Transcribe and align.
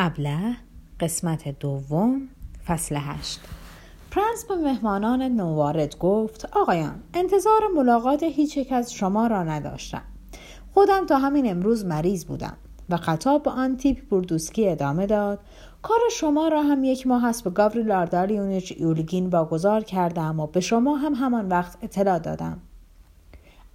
ابله 0.00 0.56
قسمت 1.00 1.58
دوم 1.60 2.28
فصل 2.66 2.96
هشت. 2.96 3.40
پرنس 4.10 4.44
به 4.44 4.54
مهمانان 4.54 5.22
نوارد 5.22 5.98
گفت 5.98 6.44
آقایان 6.52 7.02
انتظار 7.14 7.60
ملاقات 7.76 8.22
هیچ 8.22 8.56
یک 8.56 8.72
از 8.72 8.92
شما 8.92 9.26
را 9.26 9.42
نداشتم. 9.42 10.02
خودم 10.74 11.06
تا 11.06 11.18
همین 11.18 11.50
امروز 11.50 11.84
مریض 11.84 12.24
بودم 12.24 12.56
و 12.88 12.96
خطاب 12.96 13.42
به 13.42 13.50
آن 13.50 13.76
تیپ 13.76 14.08
بردوسکی 14.08 14.68
ادامه 14.68 15.06
داد. 15.06 15.38
کار 15.82 16.00
شما 16.12 16.48
را 16.48 16.62
هم 16.62 16.84
یک 16.84 17.06
ماه 17.06 17.26
است 17.26 17.44
به 17.44 17.50
گاوری 17.50 17.82
لاردالیونیچ 17.82 18.70
یولگین 18.80 19.26
واگذار 19.26 19.84
کردم 19.84 20.40
و 20.40 20.46
به 20.46 20.60
شما 20.60 20.96
هم 20.96 21.14
همان 21.14 21.48
وقت 21.48 21.78
اطلاع 21.82 22.18
دادم. 22.18 22.60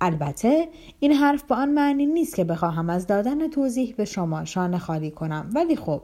البته 0.04 0.68
این 1.00 1.12
حرف 1.12 1.44
به 1.44 1.56
آن 1.56 1.70
معنی 1.70 2.06
نیست 2.06 2.36
که 2.36 2.44
بخواهم 2.44 2.90
از 2.90 3.08
دادن 3.08 3.50
توضیح 3.50 3.94
به 3.98 4.06
شما 4.06 4.46
شانه 4.46 4.78
خالی 4.78 5.12
کنم. 5.12 5.50
ولی 5.56 5.76
خب 5.76 6.02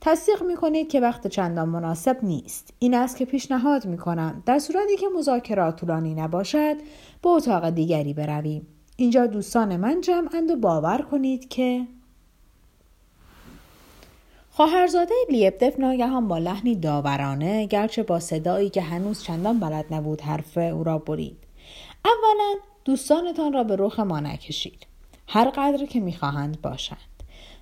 تصدیق 0.00 0.42
می 0.42 0.56
کنید 0.56 0.88
که 0.88 1.00
وقت 1.00 1.26
چندان 1.26 1.68
مناسب 1.68 2.16
نیست. 2.22 2.74
این 2.78 2.94
است 2.94 3.16
که 3.16 3.24
پیشنهاد 3.24 3.86
می 3.86 3.98
کنم 3.98 4.42
در 4.46 4.58
صورتی 4.58 4.96
که 4.96 5.06
مذاکرات 5.18 5.76
طولانی 5.76 6.14
نباشد 6.14 6.76
به 7.22 7.28
اتاق 7.28 7.70
دیگری 7.70 8.14
برویم. 8.14 8.66
اینجا 8.96 9.26
دوستان 9.26 9.76
من 9.76 10.00
جمعند 10.00 10.50
و 10.50 10.56
باور 10.56 11.06
کنید 11.10 11.48
که 11.48 11.86
خواهرزاده 14.50 15.14
لیبدف 15.30 15.78
ناگهان 15.78 16.28
با 16.28 16.38
لحنی 16.38 16.74
داورانه 16.74 17.66
گرچه 17.66 18.02
با 18.02 18.20
صدایی 18.20 18.70
که 18.70 18.82
هنوز 18.82 19.22
چندان 19.22 19.60
بلد 19.60 19.84
نبود 19.90 20.20
حرف 20.20 20.56
او 20.56 20.84
را 20.84 20.98
برید. 20.98 21.36
اولا 22.04 22.71
دوستانتان 22.84 23.52
را 23.52 23.64
به 23.64 23.76
رخ 23.78 24.00
ما 24.00 24.20
نکشید 24.20 24.86
هر 25.28 25.50
قدر 25.50 25.86
که 25.86 26.00
می‌خواهند 26.00 26.60
باشند 26.62 26.98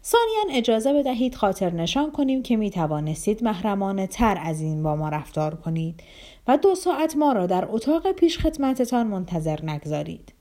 ثانیا 0.05 0.59
اجازه 0.59 0.92
بدهید 0.92 1.34
خاطر 1.34 1.70
نشان 1.70 2.12
کنیم 2.12 2.42
که 2.42 2.56
می 2.56 2.70
توانستید 2.70 3.45
محرمانه 3.45 4.06
تر 4.06 4.38
از 4.42 4.61
این 4.61 4.83
با 4.83 4.97
ما 4.97 5.09
رفتار 5.09 5.55
کنید 5.55 6.03
و 6.48 6.56
دو 6.56 6.75
ساعت 6.75 7.17
ما 7.17 7.33
را 7.33 7.47
در 7.47 7.69
اتاق 7.70 8.12
پیش 8.12 8.39
خدمتتان 8.39 9.06
منتظر 9.06 9.64
نگذارید. 9.64 10.33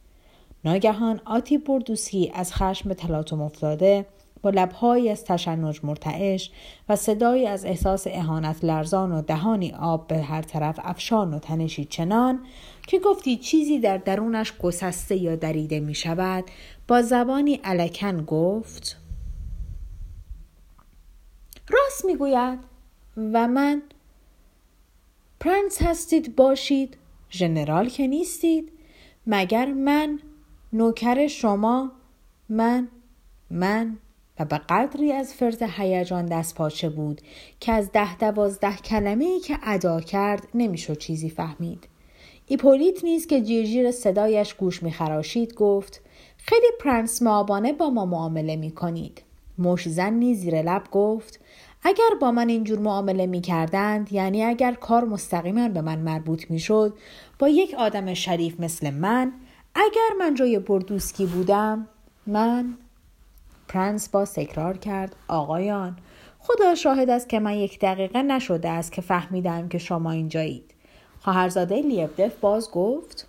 ناگهان 0.66 1.22
آتی 1.26 1.58
بردوسی 1.58 2.32
از 2.34 2.54
خشم 2.54 2.94
تلاطم 2.94 3.42
افتاده 3.42 4.06
با 4.42 4.50
لبهایی 4.50 5.10
از 5.10 5.26
تشنج 5.26 5.80
مرتعش 5.84 6.52
و 6.90 6.96
صدایی 6.96 7.48
از 7.48 7.66
احساس 7.66 8.08
اهانت 8.10 8.64
لرزان 8.66 9.12
و 9.12 9.22
دهانی 9.22 9.72
آب 9.72 10.08
به 10.08 10.18
هر 10.18 10.42
طرف 10.42 10.80
افشان 10.84 11.34
و 11.34 11.40
تنشی 11.40 11.86
چنان 11.86 12.40
که 12.90 13.00
گفتی 13.00 13.38
چیزی 13.38 13.80
در 13.80 13.98
درونش 13.98 14.58
گسسته 14.58 15.16
یا 15.16 15.36
دریده 15.36 15.80
می 15.80 15.96
شود 15.96 16.44
با 16.88 17.02
زبانی 17.02 17.56
علکن 17.64 18.26
گفت 18.26 18.98
راست 21.70 22.06
می‌گوید 22.06 22.60
و 23.18 23.48
من 23.48 23.82
پرنس 25.40 25.82
هستید 25.82 26.36
باشید 26.36 26.98
ژنرال 27.32 27.90
که 27.90 28.08
نیستید 28.08 28.72
مگر 29.28 29.66
من 29.74 30.20
نوکر 30.74 31.28
شما 31.28 31.92
من 32.50 32.88
من 33.52 33.98
و 34.40 34.46
به 34.46 34.58
قدری 34.58 35.12
از 35.12 35.34
فرز 35.34 35.64
هیجان 35.64 36.26
دست 36.26 36.56
پاچه 36.56 36.90
بود 36.90 37.22
که 37.60 37.72
از 37.72 37.92
ده 37.92 38.18
دوازده 38.18 38.78
کلمه 38.78 39.26
ای 39.26 39.40
که 39.40 39.58
ادا 39.64 40.02
کرد 40.02 40.48
نمی‌شد 40.54 40.98
چیزی 40.98 41.30
فهمید. 41.30 41.88
ایپولیت 42.52 43.04
نیز 43.04 43.28
که 43.28 43.42
جیرجیر 43.42 43.92
صدایش 43.92 44.54
گوش 44.54 44.84
میخراشید 44.84 45.54
گفت 45.54 46.02
خیلی 46.38 46.68
پرنس 46.80 47.22
مآبانه 47.22 47.74
با 47.74 47.90
ما 47.90 48.06
معامله 48.06 48.56
می‌کنید. 48.56 49.24
مشت‌زن 49.58 50.14
نیز 50.14 50.40
زیر 50.40 50.62
لب 50.62 50.84
گفت 50.92 51.40
اگر 51.84 52.10
با 52.22 52.32
من 52.32 52.50
اینجور 52.50 52.80
معامله 52.80 53.26
می 53.26 53.42
کردند 53.42 54.14
یعنی 54.14 54.44
اگر 54.44 54.74
کار 54.74 55.06
مستقیما 55.06 55.70
به 55.70 55.82
من 55.82 56.00
مربوط 56.00 56.52
می 56.52 56.60
شد 56.60 56.94
با 57.40 57.50
یک 57.50 57.74
آدم 57.74 58.14
شریف 58.14 58.60
مثل 58.60 58.90
من 58.90 59.34
اگر 59.76 60.16
من 60.20 60.36
جای 60.36 60.60
بوردوسکی 60.60 61.26
بودم 61.26 61.88
من 62.28 62.78
پرنس 63.68 64.10
باز 64.10 64.26
تکرار 64.26 64.78
کرد 64.78 65.16
آقایان 65.28 65.98
خدا 66.40 66.76
شاهد 66.76 67.10
است 67.10 67.30
که 67.30 67.40
من 67.40 67.54
یک 67.54 67.80
دقیقه 67.80 68.22
نشده 68.22 68.70
است 68.70 68.92
که 68.92 69.02
فهمیدم 69.02 69.68
که 69.68 69.78
شما 69.78 70.12
اینجایید. 70.12 70.79
خواهرزاده 71.22 71.82
لیبدف 71.82 72.36
باز 72.40 72.72
گفت 72.72 73.28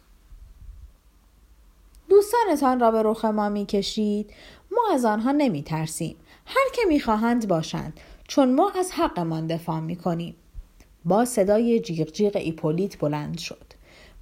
دوستانتان 2.09 2.81
را 2.81 2.91
به 2.91 3.03
رخ 3.03 3.25
ما 3.25 3.49
می 3.49 3.67
کشید 3.67 4.31
ما 4.71 4.83
از 4.95 5.05
آنها 5.05 5.33
نمی 5.33 5.62
ترسیم 5.62 6.17
هر 6.47 6.71
که 6.75 6.83
می 6.89 7.01
خواهند 7.01 7.49
باشند 7.49 8.01
چون 8.28 8.55
ما 8.55 8.73
از 8.78 8.93
حقمان 8.93 9.47
دفاع 9.47 9.81
می 9.81 9.97
کنیم. 9.97 10.34
با 11.05 11.25
صدای 11.25 11.81
جیغ 11.81 12.12
جیغ 12.12 12.37
ایپولیت 12.37 12.99
بلند 12.99 13.39
شد. 13.39 13.67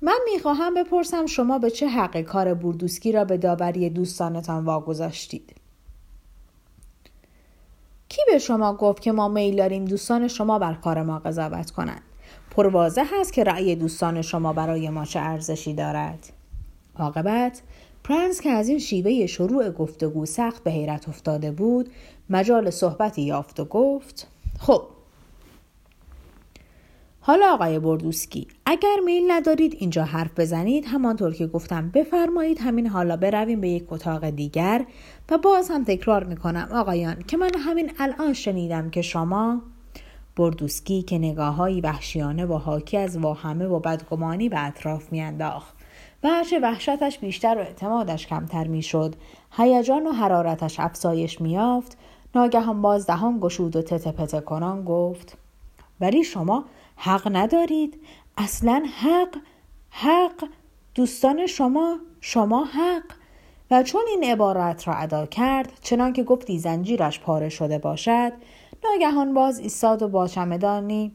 من 0.03 0.19
می‌خواهم 0.33 0.75
بپرسم 0.75 1.27
شما 1.27 1.59
به 1.59 1.71
چه 1.71 1.89
حق 1.89 2.21
کار 2.21 2.55
بوردوسکی 2.55 3.13
را 3.13 3.25
به 3.25 3.37
داوری 3.37 3.91
دوستانتان 3.91 4.65
واگذاشتید؟ 4.65 5.55
کی 8.09 8.23
به 8.27 8.39
شما 8.39 8.75
گفت 8.75 9.03
که 9.03 9.13
ما 9.13 9.29
میل 9.29 9.57
داریم 9.57 9.85
دوستان 9.85 10.29
شما 10.29 10.59
بر 10.59 10.75
کار 10.75 11.03
ما 11.03 11.19
قضاوت 11.19 11.71
کنند؟ 11.71 12.03
پروازه 12.51 13.03
هست 13.13 13.33
که 13.33 13.45
رأی 13.45 13.77
دوستان 13.77 14.23
شما 14.23 14.53
برای 14.53 14.91
ما 14.91 15.05
چه 15.05 15.21
ارزشی 15.21 15.75
دارد؟ 15.75 16.33
عاقبت 16.97 17.63
پرنس 18.05 18.41
که 18.41 18.51
از 18.51 18.69
این 18.69 18.79
شیوه 18.79 19.27
شروع 19.27 19.71
گفتگو 19.71 20.27
سخت 20.27 20.65
به 20.65 20.71
حیرت 20.71 21.09
افتاده 21.09 21.51
بود 21.51 21.91
مجال 22.31 22.71
صحبتی 22.71 23.23
یافت 23.23 23.61
و 23.61 23.65
گفت 23.65 24.27
خب 24.59 24.83
حالا 27.21 27.55
آقای 27.55 27.79
بردوسکی 27.79 28.47
اگر 28.67 28.97
میل 29.05 29.25
ندارید 29.31 29.77
اینجا 29.79 30.05
حرف 30.05 30.31
بزنید 30.37 30.85
همانطور 30.87 31.35
که 31.35 31.47
گفتم 31.47 31.91
بفرمایید 31.91 32.59
همین 32.61 32.87
حالا 32.87 33.17
برویم 33.17 33.61
به 33.61 33.69
یک 33.69 33.93
اتاق 33.93 34.31
دیگر 34.31 34.85
و 35.31 35.39
باز 35.39 35.71
هم 35.71 35.85
تکرار 35.85 36.25
می‌کنم 36.25 36.69
آقایان 36.73 37.23
که 37.27 37.37
من 37.37 37.51
همین 37.59 37.93
الان 37.99 38.33
شنیدم 38.33 38.91
که 38.91 39.03
شما 39.03 39.63
بردوسکی 40.39 41.03
که 41.03 41.19
نگاههایی 41.19 41.81
وحشیانه 41.81 42.47
و 42.47 42.55
حاکی 42.55 42.97
از 42.97 43.17
واهمه 43.17 43.67
و 43.67 43.79
بدگمانی 43.79 44.49
به 44.49 44.67
اطراف 44.67 45.13
میانداخت 45.13 45.77
و 46.23 46.29
هرچه 46.29 46.59
وحشتش 46.59 47.19
بیشتر 47.19 47.55
و 47.59 47.61
اعتمادش 47.61 48.27
کمتر 48.27 48.67
می‌شد 48.67 49.15
هیجان 49.57 50.07
و 50.07 50.13
حرارتش 50.13 50.81
افزایش 50.81 51.41
میافت 51.41 51.99
ناگهان 52.35 52.83
باز 52.83 53.07
دهان 53.07 53.41
گشود 53.41 53.77
و 53.77 53.83
تته 53.83 54.13
پته 54.13 54.41
کنان 54.41 54.85
گفت 54.85 55.39
ولی 56.01 56.25
شما 56.25 56.65
حق 56.97 57.29
ندارید. 57.33 58.01
اصلا 58.37 58.87
حق 59.03 59.37
حق. 59.91 60.49
دوستان 60.95 61.47
شما 61.47 61.99
شما 62.21 62.65
حق. 62.65 63.05
و 63.71 63.83
چون 63.83 64.03
این 64.09 64.25
عبارت 64.25 64.89
را 64.89 64.95
ادا 64.95 65.27
کرد 65.27 65.73
چنان 65.83 66.13
که 66.13 66.23
گفتی 66.23 66.59
زنجیرش 66.59 67.21
پاره 67.21 67.49
شده 67.49 67.79
باشد 67.79 68.33
ناگهان 68.85 69.35
باز 69.35 69.59
ایستاد 69.59 70.03
و 70.03 70.09
با 70.09 70.27
چمدانی 70.27 71.13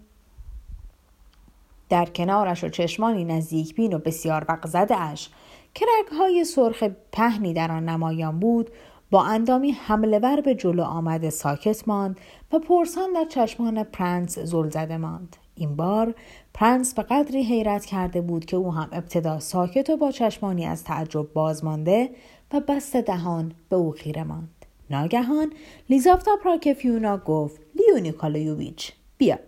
در 1.90 2.06
کنارش 2.06 2.64
و 2.64 2.70
چشمانی 2.70 3.26
نزدیک 3.26 3.76
بین 3.76 3.94
و 3.94 4.00
بسیار 4.00 4.46
وغ‌زده 4.50 5.02
اش 5.02 5.30
که 5.74 5.86
رگهای 6.00 6.46
سرخ 6.46 6.84
پهنی 7.12 7.54
در 7.54 7.72
آن 7.72 7.90
نمایان 7.90 8.40
بود. 8.40 8.72
با 9.12 9.24
اندامی 9.24 9.72
حمله 9.72 10.20
ور 10.20 10.42
به 10.42 10.56
جلو 10.56 10.84
آمده 10.84 11.30
ساکت 11.30 11.88
ماند 11.88 12.20
و 12.52 12.60
پرسان 12.60 13.14
در 13.14 13.26
چشمان 13.26 13.84
پرنس 13.84 14.40
زل 14.40 14.70
زده 14.70 14.98
ماند. 14.98 15.36
این 15.56 15.76
بار 15.76 16.16
پرنس 16.54 16.94
به 16.94 17.04
قدری 17.04 17.44
حیرت 17.44 17.86
کرده 17.86 18.22
بود 18.22 18.46
که 18.46 18.58
او 18.58 18.74
هم 18.74 18.90
ابتدا 18.92 19.40
ساکت 19.40 19.90
و 19.90 19.98
با 19.98 20.12
چشمانی 20.12 20.66
از 20.66 20.84
تعجب 20.84 21.34
باز 21.34 21.64
مانده 21.64 22.10
و 22.54 22.60
بست 22.60 22.96
دهان 22.96 23.52
به 23.70 23.76
او 23.76 23.92
خیره 23.92 24.24
ماند. 24.24 24.53
ناگهان 24.90 25.54
لیزافتا 25.90 26.32
پراکفیونا 26.44 27.18
گفت 27.18 27.62
لیو 27.76 28.00
نیکالایوویچ 28.00 28.92
بیا. 29.18 29.40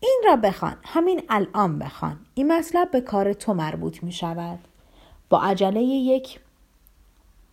این 0.00 0.22
را 0.26 0.36
بخوان 0.36 0.76
همین 0.82 1.22
الان 1.28 1.78
بخوان. 1.78 2.18
این 2.34 2.52
مطلب 2.52 2.90
به 2.90 3.00
کار 3.00 3.32
تو 3.32 3.54
مربوط 3.54 4.02
می 4.02 4.12
شود. 4.12 4.58
با 5.30 5.42
عجله 5.42 5.82
یک 5.82 6.40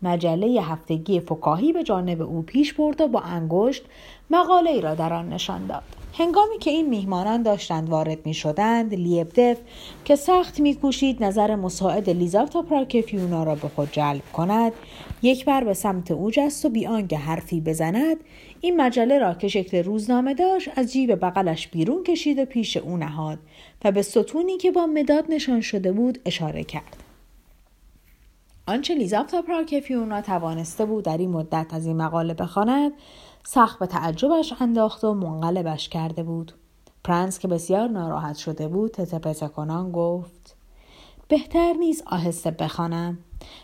مجله 0.01 0.61
هفتگی 0.61 1.19
فکاهی 1.19 1.73
به 1.73 1.83
جانب 1.83 2.21
او 2.21 2.41
پیش 2.41 2.73
برد 2.73 3.01
و 3.01 3.07
با 3.07 3.19
انگشت 3.19 3.83
مقاله 4.29 4.69
ای 4.69 4.81
را 4.81 4.95
در 4.95 5.13
آن 5.13 5.29
نشان 5.29 5.67
داد. 5.67 5.83
هنگامی 6.13 6.57
که 6.57 6.71
این 6.71 6.89
میهمانان 6.89 7.43
داشتند 7.43 7.89
وارد 7.89 8.25
می 8.25 8.33
شدند 8.33 8.93
لیبدف 8.93 9.57
که 10.05 10.15
سخت 10.15 10.59
می 10.59 10.75
کوشید 10.75 11.23
نظر 11.23 11.55
مساعد 11.55 12.09
لیزاوتا 12.09 12.61
پراکفیونا 12.61 13.43
را 13.43 13.55
به 13.55 13.67
خود 13.67 13.91
جلب 13.91 14.21
کند 14.33 14.73
یک 15.21 15.45
بر 15.45 15.63
به 15.63 15.73
سمت 15.73 16.11
او 16.11 16.31
جست 16.31 16.65
و 16.65 16.69
حرفی 17.17 17.61
بزند 17.61 18.17
این 18.61 18.81
مجله 18.81 19.19
را 19.19 19.33
که 19.33 19.47
شکل 19.47 19.83
روزنامه 19.83 20.33
داشت 20.33 20.69
از 20.75 20.93
جیب 20.93 21.25
بغلش 21.25 21.67
بیرون 21.67 22.03
کشید 22.03 22.39
و 22.39 22.45
پیش 22.45 22.77
او 22.77 22.97
نهاد 22.97 23.39
و 23.85 23.91
به 23.91 24.01
ستونی 24.01 24.57
که 24.57 24.71
با 24.71 24.85
مداد 24.85 25.25
نشان 25.29 25.61
شده 25.61 25.91
بود 25.91 26.19
اشاره 26.25 26.63
کرد. 26.63 27.03
آنچه 28.67 28.95
لیزافتا 28.95 29.41
پراکفیونا 29.41 30.21
توانسته 30.21 30.85
بود 30.85 31.03
در 31.03 31.17
این 31.17 31.29
مدت 31.29 31.67
از 31.71 31.85
این 31.85 31.97
مقاله 31.97 32.33
بخواند 32.33 32.91
سخت 33.43 33.79
به 33.79 33.85
تعجبش 33.85 34.53
انداخته 34.59 35.07
و 35.07 35.13
منقلبش 35.13 35.89
کرده 35.89 36.23
بود. 36.23 36.51
پرنس 37.03 37.39
که 37.39 37.47
بسیار 37.47 37.87
ناراحت 37.87 38.35
شده 38.35 38.67
بود 38.67 38.91
تتپته 38.91 39.47
کنان 39.47 39.91
گفت 39.91 40.38
بهتر 41.29 41.73
نیست 41.73 42.03
آهسته 42.07 42.51
بخوانم. 42.51 43.17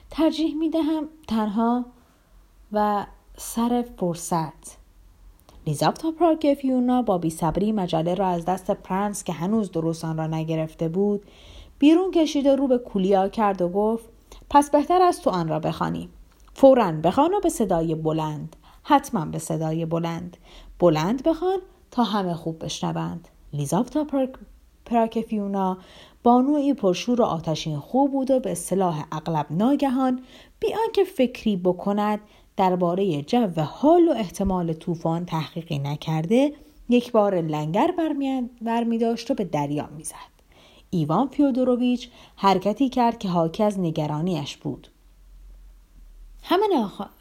ترجیح 0.10 0.56
می 0.56 0.70
دهم 0.70 1.08
تنها 1.28 1.86
و 2.72 3.06
سر 3.38 3.86
فرصت. 3.98 4.78
لیزافتا 5.68 6.12
پراکفیونا 6.12 7.02
با 7.02 7.18
بیصبری 7.18 7.72
مجله 7.72 8.16
را 8.16 8.28
از 8.28 8.46
دست 8.46 8.72
پرنس 8.72 9.24
که 9.24 9.34
هنوز 9.34 9.72
درست 9.72 10.06
آن 10.06 10.18
را 10.18 10.28
نگرفته 10.28 10.90
بود 10.90 11.26
بیرون 11.80 12.12
کشید 12.12 12.46
و 12.46 12.56
رو 12.56 12.68
به 12.68 12.78
کولیا 12.78 13.28
کرد 13.28 13.62
و 13.62 13.70
گفت 13.70 14.06
پس 14.50 14.70
بهتر 14.70 15.02
است 15.02 15.24
تو 15.24 15.30
آن 15.30 15.48
را 15.48 15.60
بخوانی. 15.60 16.10
فورا 16.54 16.92
بخوان 16.92 17.34
و 17.34 17.40
به 17.40 17.50
صدای 17.50 17.96
بلند. 17.96 18.56
حتما 18.84 19.26
به 19.26 19.40
صدای 19.40 19.86
بلند. 19.86 20.38
بلند 20.80 21.24
بخوان 21.24 21.60
تا 21.92 22.04
همه 22.04 22.34
خوب 22.34 22.64
بشنوند. 22.64 23.28
لیزافتا 23.54 24.06
پراکفیونا 24.86 25.78
بانوی 26.26 26.74
پرشور 26.74 27.22
و 27.22 27.24
آتشین 27.24 27.80
خوب 27.80 28.12
بود 28.12 28.32
و 28.32 28.40
به 28.40 28.52
اصطلاح 28.52 29.06
اغلب 29.12 29.46
ناگهان 29.50 30.22
بی 30.60 30.68
آنکه 30.86 31.04
فکری 31.04 31.58
بکند 31.58 32.20
درباره 32.58 33.22
جو 33.22 33.62
حال 33.62 34.08
و 34.08 34.12
احتمال 34.12 34.74
طوفان 34.74 35.26
تحقیقی 35.26 35.80
نکرده 35.80 36.54
یک 36.90 37.12
بار 37.12 37.42
لنگر 37.42 37.94
برمی 38.62 38.98
داشت 38.98 39.32
و 39.32 39.34
به 39.34 39.44
دریا 39.44 39.90
می‌زد. 39.98 40.36
ایوان 40.90 41.28
فیودوروویچ 41.28 42.10
حرکتی 42.36 42.90
کرد 42.90 43.20
که 43.20 43.30
حاکی 43.30 43.64
از 43.64 43.80
نگرانیش 43.80 44.58
بود. 44.58 44.88
همه 46.44 46.66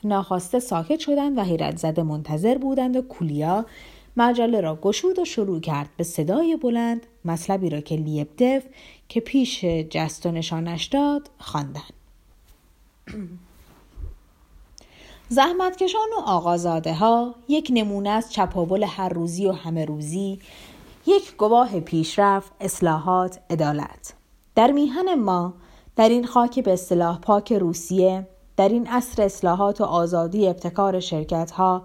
ناخواسته 0.04 0.60
ساکت 0.60 0.98
شدند 0.98 1.38
و 1.38 1.42
حیرت 1.42 1.76
زده 1.76 2.02
منتظر 2.02 2.58
بودند 2.58 2.96
و 2.96 3.02
کولیا 3.02 3.66
مجله 4.16 4.60
را 4.60 4.76
گشود 4.76 5.18
و 5.18 5.24
شروع 5.24 5.60
کرد 5.60 5.88
به 5.96 6.04
صدای 6.04 6.56
بلند 6.56 7.06
مطلبی 7.24 7.70
را 7.70 7.80
که 7.80 7.96
لیبدف 7.96 8.62
که 9.08 9.20
پیش 9.20 9.64
جست 9.64 10.26
و 10.26 10.30
نشانش 10.30 10.84
داد 10.84 11.30
خواندن. 11.38 11.80
زحمتکشان 15.28 16.08
و 16.18 16.20
آقازاده 16.20 16.94
ها 16.94 17.34
یک 17.48 17.68
نمونه 17.74 18.10
از 18.10 18.32
چپاول 18.32 18.82
هر 18.82 19.08
روزی 19.08 19.46
و 19.46 19.52
همه 19.52 19.84
روزی 19.84 20.38
یک 21.06 21.36
گواه 21.36 21.80
پیشرفت 21.80 22.52
اصلاحات 22.60 23.40
عدالت. 23.50 24.14
در 24.54 24.72
میهن 24.72 25.14
ما 25.14 25.54
در 25.96 26.08
این 26.08 26.26
خاک 26.26 26.60
به 26.60 26.72
اصطلاح 26.72 27.18
پاک 27.18 27.52
روسیه 27.52 28.26
در 28.56 28.68
این 28.68 28.86
عصر 28.86 29.22
اصلاحات 29.22 29.80
و 29.80 29.84
آزادی 29.84 30.48
ابتکار 30.48 31.00
شرکت 31.00 31.50
ها 31.50 31.82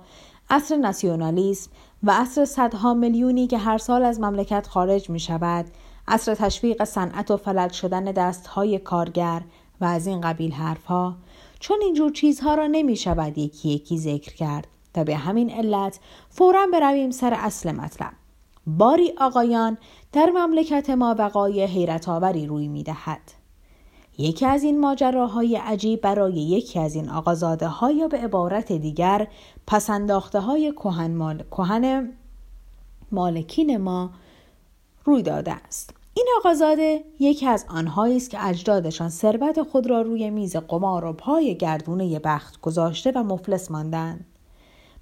عصر 0.49 0.75
ناسیونالیسم 0.75 1.71
و 2.03 2.11
عصر 2.11 2.45
صدها 2.45 2.93
میلیونی 2.93 3.47
که 3.47 3.57
هر 3.57 3.77
سال 3.77 4.03
از 4.03 4.19
مملکت 4.19 4.67
خارج 4.67 5.09
می 5.09 5.19
شود 5.19 5.65
عصر 6.09 6.35
تشویق 6.35 6.83
صنعت 6.83 7.31
و 7.31 7.37
فلج 7.37 7.71
شدن 7.71 8.03
دست 8.03 8.47
های 8.47 8.79
کارگر 8.79 9.41
و 9.81 9.85
از 9.85 10.07
این 10.07 10.21
قبیل 10.21 10.51
حرفها 10.51 11.15
چون 11.59 11.77
اینجور 11.81 12.11
چیزها 12.11 12.55
را 12.55 12.67
نمی 12.67 12.95
شود 12.95 13.37
یکی 13.37 13.69
یکی 13.69 13.97
ذکر 13.97 14.33
کرد 14.33 14.67
و 14.95 15.03
به 15.03 15.15
همین 15.15 15.49
علت 15.49 15.99
فورا 16.29 16.67
برویم 16.73 17.11
سر 17.11 17.33
اصل 17.33 17.71
مطلب 17.71 18.13
باری 18.67 19.13
آقایان 19.17 19.77
در 20.11 20.25
مملکت 20.25 20.89
ما 20.89 21.15
وقای 21.19 21.63
حیرت 21.63 22.09
آوری 22.09 22.45
روی 22.45 22.67
می 22.67 22.83
دهد. 22.83 23.21
یکی 24.17 24.45
از 24.45 24.63
این 24.63 24.79
ماجراهای 24.79 25.55
عجیب 25.55 26.01
برای 26.01 26.33
یکی 26.33 26.79
از 26.79 26.95
این 26.95 27.09
آقازاده 27.09 27.67
ها 27.67 27.91
یا 27.91 28.07
به 28.07 28.17
عبارت 28.17 28.71
دیگر 28.71 29.27
پسنداخته 29.67 30.39
های 30.39 30.71
کهن, 30.71 31.11
مال... 31.11 31.43
مالکین 33.11 33.77
ما 33.77 34.09
روی 35.05 35.23
داده 35.23 35.51
است. 35.51 35.98
این 36.19 36.27
آقازاده 36.37 37.03
یکی 37.19 37.47
از 37.47 37.65
آنهایی 37.69 38.17
است 38.17 38.29
که 38.29 38.47
اجدادشان 38.47 39.09
ثروت 39.09 39.63
خود 39.63 39.87
را 39.87 40.01
روی 40.01 40.29
میز 40.29 40.55
قمار 40.55 41.05
و 41.05 41.13
پای 41.13 41.55
گردونه 41.55 42.19
بخت 42.19 42.61
گذاشته 42.61 43.11
و 43.11 43.23
مفلس 43.23 43.71
ماندند. 43.71 44.25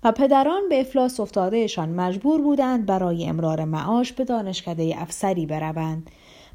و 0.04 0.12
پدران 0.12 0.70
به 0.70 0.82
افلاس 0.82 1.20
افتادهشان 1.20 1.90
مجبور 1.90 2.42
بودند 2.42 2.86
برای 2.86 3.26
امرار 3.26 3.66
معاش 3.66 4.14
به 4.14 4.24
دانشکده 4.24 4.96
افسری 4.98 5.46
بروند 5.46 6.12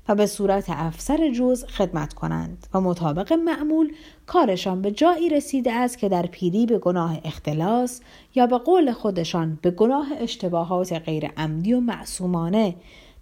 و 0.08 0.14
به 0.14 0.26
صورت 0.26 0.64
افسر 0.68 1.30
جز 1.30 1.64
خدمت 1.64 2.12
کنند 2.14 2.66
و 2.74 2.80
مطابق 2.80 3.32
معمول 3.32 3.92
کارشان 4.26 4.82
به 4.82 4.90
جایی 4.90 5.28
رسیده 5.28 5.72
است 5.72 5.98
که 5.98 6.08
در 6.08 6.26
پیری 6.26 6.66
به 6.66 6.78
گناه 6.78 7.18
اختلاس 7.24 8.00
یا 8.34 8.46
به 8.46 8.58
قول 8.58 8.92
خودشان 8.92 9.58
به 9.62 9.70
گناه 9.70 10.06
اشتباهات 10.18 10.92
غیر 10.92 11.26
عمدی 11.36 11.72
و 11.72 11.80
معصومانه 11.80 12.74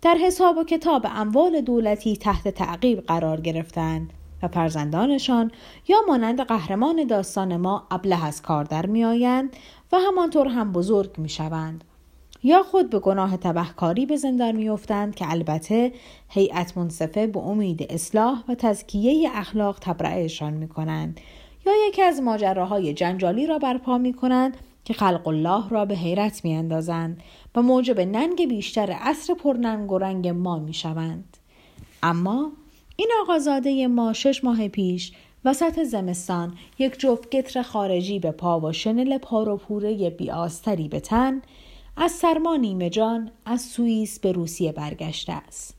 در 0.02 0.14
حساب 0.14 0.58
و 0.58 0.64
کتاب 0.64 1.06
اموال 1.10 1.60
دولتی 1.60 2.16
تحت 2.16 2.48
تعقیب 2.48 3.00
قرار 3.00 3.40
گرفتند 3.40 4.12
و 4.42 4.48
فرزندانشان 4.48 5.50
یا 5.88 5.96
مانند 6.08 6.40
قهرمان 6.40 7.06
داستان 7.06 7.56
ما 7.56 7.86
ابله 7.90 8.24
از 8.24 8.42
کار 8.42 8.64
در 8.64 8.86
میآیند 8.86 9.56
و 9.92 9.98
همانطور 9.98 10.48
هم 10.48 10.72
بزرگ 10.72 11.18
می 11.18 11.28
شوند. 11.28 11.84
یا 12.42 12.62
خود 12.62 12.90
به 12.90 12.98
گناه 12.98 13.36
تبهکاری 13.36 14.06
به 14.06 14.16
زندان 14.16 14.56
میافتند 14.56 15.14
که 15.14 15.30
البته 15.30 15.92
هیئت 16.28 16.78
منصفه 16.78 17.26
به 17.26 17.40
امید 17.40 17.86
اصلاح 17.90 18.44
و 18.48 18.54
تزکیه 18.54 19.30
اخلاق 19.34 19.78
تبرعهشان 19.80 20.52
می 20.52 20.68
کنند 20.68 21.20
یا 21.66 21.72
یکی 21.88 22.02
از 22.02 22.22
ماجراهای 22.22 22.94
جنجالی 22.94 23.46
را 23.46 23.58
برپا 23.58 23.98
می 23.98 24.12
کنند 24.12 24.56
که 24.84 24.94
خلق 24.94 25.28
الله 25.28 25.68
را 25.68 25.84
به 25.84 25.94
حیرت 25.96 26.44
می 26.44 26.54
اندازند 26.54 27.22
و 27.54 27.62
موجب 27.62 28.00
ننگ 28.00 28.48
بیشتر 28.48 28.90
عصر 28.92 29.34
پرننگ 29.34 29.92
و 29.92 29.98
رنگ 29.98 30.28
ما 30.28 30.58
می 30.58 30.74
شوند. 30.74 31.36
اما 32.02 32.52
این 32.96 33.10
آقازاده 33.22 33.86
ما 33.86 34.12
شش 34.12 34.44
ماه 34.44 34.68
پیش 34.68 35.12
وسط 35.44 35.82
زمستان 35.82 36.54
یک 36.78 36.98
جفت 36.98 37.30
گتر 37.30 37.62
خارجی 37.62 38.18
به 38.18 38.30
پا 38.30 38.60
و 38.60 38.72
شنل 38.72 39.18
پاروپوره 39.18 40.10
بیاستری 40.10 40.88
به 40.88 41.00
تن 41.00 41.42
از 41.96 42.12
سرما 42.12 42.56
نیمه 42.56 42.90
جان 42.90 43.30
از 43.44 43.62
سوئیس 43.62 44.20
به 44.20 44.32
روسیه 44.32 44.72
برگشته 44.72 45.32
است. 45.32 45.74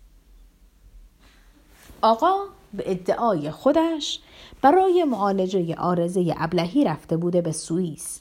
آقا 2.01 2.35
به 2.73 2.91
ادعای 2.91 3.51
خودش 3.51 4.19
برای 4.61 5.03
معالجه 5.03 5.75
آرزه 5.75 6.35
ابلهی 6.37 6.83
رفته 6.83 7.17
بوده 7.17 7.41
به 7.41 7.51
سوئیس. 7.51 8.20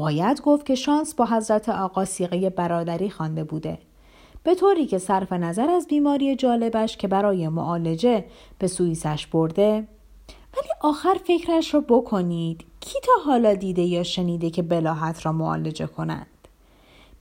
باید 0.00 0.42
گفت 0.42 0.66
که 0.66 0.74
شانس 0.74 1.14
با 1.14 1.26
حضرت 1.26 1.68
آقا 1.68 2.04
سیغه 2.04 2.50
برادری 2.50 3.10
خوانده 3.10 3.44
بوده. 3.44 3.78
به 4.42 4.54
طوری 4.54 4.86
که 4.86 4.98
صرف 4.98 5.32
نظر 5.32 5.70
از 5.70 5.86
بیماری 5.86 6.36
جالبش 6.36 6.96
که 6.96 7.08
برای 7.08 7.48
معالجه 7.48 8.24
به 8.58 8.66
سوئیسش 8.66 9.26
برده 9.26 9.88
ولی 10.56 10.68
آخر 10.80 11.14
فکرش 11.24 11.74
رو 11.74 11.80
بکنید 11.80 12.64
کی 12.80 12.98
تا 13.02 13.12
حالا 13.24 13.54
دیده 13.54 13.82
یا 13.82 14.02
شنیده 14.02 14.50
که 14.50 14.62
بلاحت 14.62 15.26
را 15.26 15.32
معالجه 15.32 15.86
کنند 15.86 16.48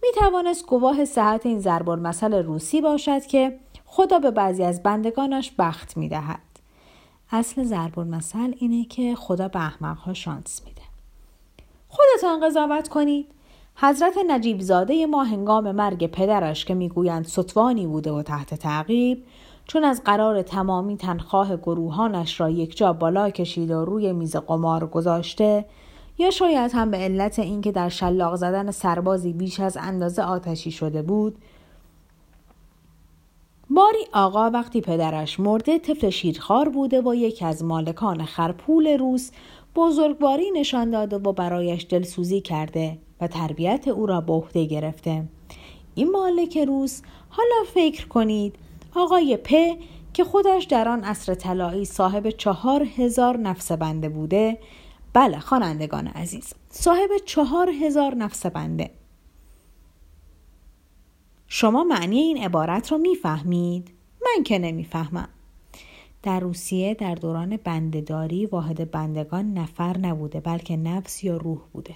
می 0.03 0.09
توانست 0.15 0.65
گواه 0.65 1.05
صحت 1.05 1.45
این 1.45 1.59
ضرب 1.59 1.89
المثل 1.89 2.33
روسی 2.33 2.81
باشد 2.81 3.25
که 3.25 3.59
خدا 3.85 4.19
به 4.19 4.31
بعضی 4.31 4.63
از 4.63 4.83
بندگانش 4.83 5.51
بخت 5.57 5.97
می 5.97 6.09
دهد. 6.09 6.39
اصل 7.31 7.63
ضرب 7.63 7.99
المثل 7.99 8.53
اینه 8.57 8.85
که 8.85 9.15
خدا 9.15 9.47
به 9.47 9.59
احمقها 9.59 10.13
شانس 10.13 10.61
میده. 10.65 10.68
خودتان 11.89 12.47
قضاوت 12.47 12.87
کنید. 12.87 13.27
حضرت 13.75 14.13
نجیب 14.27 14.59
زاده 14.59 15.05
ما 15.05 15.23
هنگام 15.23 15.71
مرگ 15.71 16.07
پدرش 16.07 16.65
که 16.65 16.73
می‌گویند 16.73 17.25
ستوانی 17.25 17.87
بوده 17.87 18.11
و 18.11 18.21
تحت 18.21 18.53
تعقیب 18.53 19.23
چون 19.65 19.83
از 19.83 20.03
قرار 20.03 20.41
تمامی 20.41 20.97
تنخواه 20.97 21.57
گروهانش 21.57 22.39
را 22.39 22.49
یک 22.49 22.77
جا 22.77 22.93
بالا 22.93 23.29
کشید 23.29 23.71
و 23.71 23.85
روی 23.85 24.13
میز 24.13 24.35
قمار 24.35 24.87
گذاشته 24.87 25.65
یا 26.17 26.29
شاید 26.29 26.71
هم 26.73 26.91
به 26.91 26.97
علت 26.97 27.39
اینکه 27.39 27.71
در 27.71 27.89
شلاق 27.89 28.35
زدن 28.35 28.71
سربازی 28.71 29.33
بیش 29.33 29.59
از 29.59 29.77
اندازه 29.81 30.21
آتشی 30.21 30.71
شده 30.71 31.01
بود 31.01 31.37
باری 33.69 34.07
آقا 34.13 34.49
وقتی 34.49 34.81
پدرش 34.81 35.39
مرده 35.39 35.79
طفل 35.79 36.09
شیرخوار 36.09 36.69
بوده 36.69 37.01
و 37.01 37.15
یکی 37.15 37.45
از 37.45 37.63
مالکان 37.63 38.25
خرپول 38.25 38.87
روس 38.87 39.31
بزرگواری 39.75 40.51
نشان 40.51 40.89
داده 40.89 41.15
و 41.15 41.33
برایش 41.33 41.85
دلسوزی 41.89 42.41
کرده 42.41 42.97
و 43.21 43.27
تربیت 43.27 43.87
او 43.87 44.05
را 44.05 44.21
به 44.21 44.33
عهده 44.33 44.65
گرفته. 44.65 45.23
این 45.95 46.11
مالک 46.11 46.57
روس 46.57 47.01
حالا 47.29 47.63
فکر 47.73 48.07
کنید 48.07 48.55
آقای 48.95 49.37
پ 49.43 49.49
که 50.13 50.23
خودش 50.23 50.63
در 50.63 50.87
آن 50.87 51.03
عصر 51.03 51.35
طلایی 51.35 51.85
صاحب 51.85 52.29
چهار 52.29 52.87
هزار 52.97 53.37
نفس 53.37 53.71
بنده 53.71 54.09
بوده. 54.09 54.57
بله 55.13 55.39
خوانندگان 55.39 56.07
عزیز 56.07 56.53
صاحب 56.69 57.09
چهار 57.25 57.69
هزار 57.69 58.15
نفس 58.15 58.45
بنده. 58.45 58.91
شما 61.47 61.83
معنی 61.83 62.19
این 62.19 62.37
عبارت 62.37 62.91
را 62.91 62.97
می‌فهمید؟ 62.97 63.91
من 64.21 64.43
که 64.43 64.59
نمی‌فهمم. 64.59 65.29
در 66.23 66.39
روسیه 66.39 66.93
در 66.93 67.15
دوران 67.15 67.57
بندهداری 67.57 68.45
واحد 68.45 68.91
بندگان 68.91 69.53
نفر 69.53 69.97
نبوده 69.97 70.39
بلکه 70.39 70.77
نفس 70.77 71.23
یا 71.23 71.37
روح 71.37 71.59
بوده. 71.73 71.95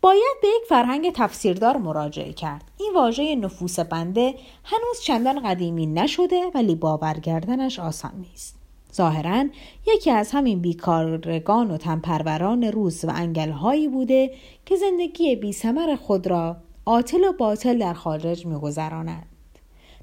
باید 0.00 0.36
به 0.42 0.48
یک 0.48 0.62
فرهنگ 0.68 1.12
تفسیردار 1.12 1.76
مراجعه 1.76 2.32
کرد. 2.32 2.64
این 2.78 2.92
واژه 2.94 3.36
نفوس 3.36 3.80
بنده 3.80 4.34
هنوز 4.64 5.00
چندان 5.02 5.42
قدیمی 5.42 5.86
نشده 5.86 6.42
ولی 6.54 6.74
باور 6.74 7.14
کردنش 7.14 7.78
آسان 7.78 8.12
نیست. 8.30 8.58
ظاهرا 8.94 9.44
یکی 9.86 10.10
از 10.10 10.30
همین 10.30 10.60
بیکارگان 10.60 11.70
و 11.70 11.76
تنپروران 11.76 12.64
روس 12.64 13.04
و 13.04 13.10
انگلهایی 13.14 13.88
بوده 13.88 14.34
که 14.66 14.76
زندگی 14.76 15.36
بیسمر 15.36 15.96
خود 15.96 16.26
را 16.26 16.56
عاطل 16.86 17.24
و 17.24 17.32
باطل 17.32 17.78
در 17.78 17.94
خارج 17.94 18.46
میگذرانند 18.46 19.26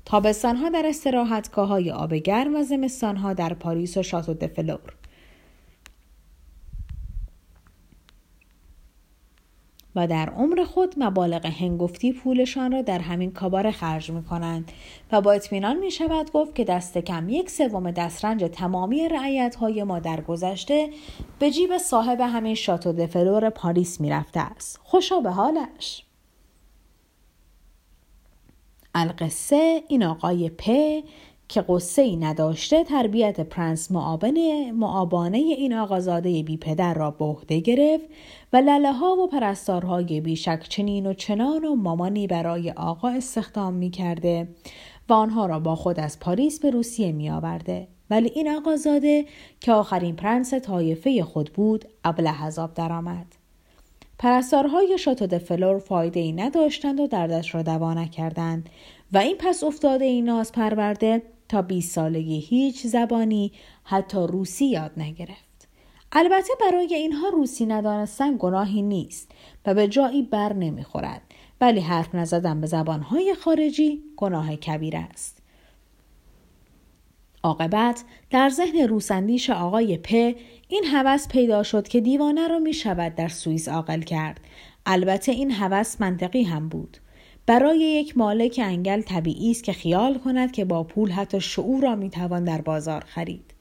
تابستانها 0.05 0.69
در 0.69 0.83
استراحتگاه 0.85 1.67
های 1.67 1.91
آب 1.91 2.13
گرم 2.13 2.55
و 2.55 2.63
زمستانها 2.63 3.33
در 3.33 3.53
پاریس 3.53 3.97
و 3.97 4.03
شاتو 4.03 4.33
دفلور. 4.33 4.93
و 9.95 10.07
در 10.07 10.29
عمر 10.29 10.63
خود 10.63 10.95
مبالغ 10.97 11.45
هنگفتی 11.45 12.13
پولشان 12.13 12.71
را 12.71 12.81
در 12.81 12.99
همین 12.99 13.31
کاباره 13.31 13.71
خرج 13.71 14.11
می 14.11 14.23
کنند 14.23 14.71
و 15.11 15.21
با 15.21 15.31
اطمینان 15.31 15.77
می 15.77 15.91
شود 15.91 16.31
گفت 16.31 16.55
که 16.55 16.63
دست 16.63 16.97
کم 16.97 17.29
یک 17.29 17.49
سوم 17.49 17.91
دسترنج 17.91 18.43
تمامی 18.53 19.09
رعیت 19.09 19.55
های 19.55 19.83
ما 19.83 19.99
در 19.99 20.21
گذشته 20.21 20.89
به 21.39 21.51
جیب 21.51 21.77
صاحب 21.77 22.19
همین 22.19 22.55
شاتو 22.55 22.93
دفلور 22.93 23.49
پاریس 23.49 24.01
می 24.01 24.09
رفته 24.09 24.39
است. 24.39 24.79
خوشا 24.83 25.19
به 25.19 25.31
حالش! 25.31 26.03
القصه 28.95 29.83
این 29.87 30.03
آقای 30.03 30.49
پ 30.49 30.63
که 31.47 31.61
قصه 31.69 32.01
ای 32.01 32.15
نداشته 32.15 32.83
تربیت 32.83 33.39
پرنس 33.39 33.91
مآبانه 33.91 34.71
مآبانه 34.71 35.37
این 35.37 35.73
آقازاده 35.73 36.43
بی 36.43 36.57
پدر 36.57 36.93
را 36.93 37.11
به 37.11 37.25
عهده 37.25 37.59
گرفت 37.59 38.05
و 38.53 38.57
لله 38.57 38.93
ها 38.93 39.15
و 39.15 39.27
پرستارهای 39.27 40.21
بیشک 40.21 40.65
چنین 40.69 41.05
و 41.05 41.13
چنان 41.13 41.65
و 41.65 41.75
مامانی 41.75 42.27
برای 42.27 42.71
آقا 42.71 43.09
استخدام 43.09 43.73
می 43.73 43.89
کرده 43.89 44.47
و 45.09 45.13
آنها 45.13 45.45
را 45.45 45.59
با 45.59 45.75
خود 45.75 45.99
از 45.99 46.19
پاریس 46.19 46.59
به 46.59 46.69
روسیه 46.69 47.11
می 47.11 47.29
آورده. 47.29 47.87
ولی 48.09 48.31
این 48.35 48.49
آقازاده 48.49 49.25
که 49.59 49.71
آخرین 49.71 50.15
پرنس 50.15 50.53
طایفه 50.53 51.23
خود 51.23 51.53
بود 51.53 51.85
ابله 52.03 52.43
از 52.43 52.53
آب 52.53 52.73
درآمد. 52.73 53.40
پرستارهای 54.21 54.97
شاتو 54.97 55.39
فلور 55.39 55.79
فایده 55.79 56.19
ای 56.19 56.31
نداشتند 56.31 56.99
و 56.99 57.07
دردش 57.07 57.55
را 57.55 57.61
دوا 57.61 57.93
نکردند 57.93 58.69
و 59.13 59.17
این 59.17 59.37
پس 59.39 59.63
افتاده 59.63 60.05
این 60.05 60.25
ناز 60.25 60.51
پرورده 60.51 61.21
تا 61.49 61.61
20 61.61 61.95
سالگی 61.95 62.39
هیچ 62.39 62.87
زبانی 62.87 63.51
حتی 63.83 64.17
روسی 64.17 64.65
یاد 64.65 64.91
نگرفت. 64.97 65.67
البته 66.11 66.53
برای 66.59 66.95
اینها 66.95 67.29
روسی 67.29 67.65
ندانستن 67.65 68.35
گناهی 68.39 68.81
نیست 68.81 69.31
و 69.65 69.73
به 69.73 69.87
جایی 69.87 70.21
بر 70.21 70.53
نمی‌خورد 70.53 71.21
ولی 71.61 71.79
حرف 71.79 72.15
نزدن 72.15 72.61
به 72.61 72.67
زبانهای 72.67 73.35
خارجی 73.35 74.03
گناه 74.17 74.55
کبیر 74.55 74.97
است. 74.97 75.40
عاقبت 77.43 78.03
در 78.29 78.49
ذهن 78.49 78.87
روسندیش 78.87 79.49
آقای 79.49 79.97
پ 79.97 80.35
این 80.67 80.85
هوس 80.85 81.27
پیدا 81.27 81.63
شد 81.63 81.87
که 81.87 82.01
دیوانه 82.01 82.47
را 82.47 82.59
می 82.59 82.73
شود 82.73 83.15
در 83.15 83.27
سوئیس 83.27 83.69
عاقل 83.69 84.01
کرد. 84.01 84.39
البته 84.85 85.31
این 85.31 85.51
هوس 85.51 86.01
منطقی 86.01 86.43
هم 86.43 86.69
بود. 86.69 86.97
برای 87.45 87.79
یک 87.79 88.17
مالک 88.17 88.59
انگل 88.63 89.01
طبیعی 89.01 89.51
است 89.51 89.63
که 89.63 89.73
خیال 89.73 90.17
کند 90.17 90.51
که 90.51 90.65
با 90.65 90.83
پول 90.83 91.11
حتی 91.11 91.41
شعور 91.41 91.83
را 91.83 91.95
می‌توان 91.95 92.43
در 92.43 92.61
بازار 92.61 93.03
خرید. 93.07 93.53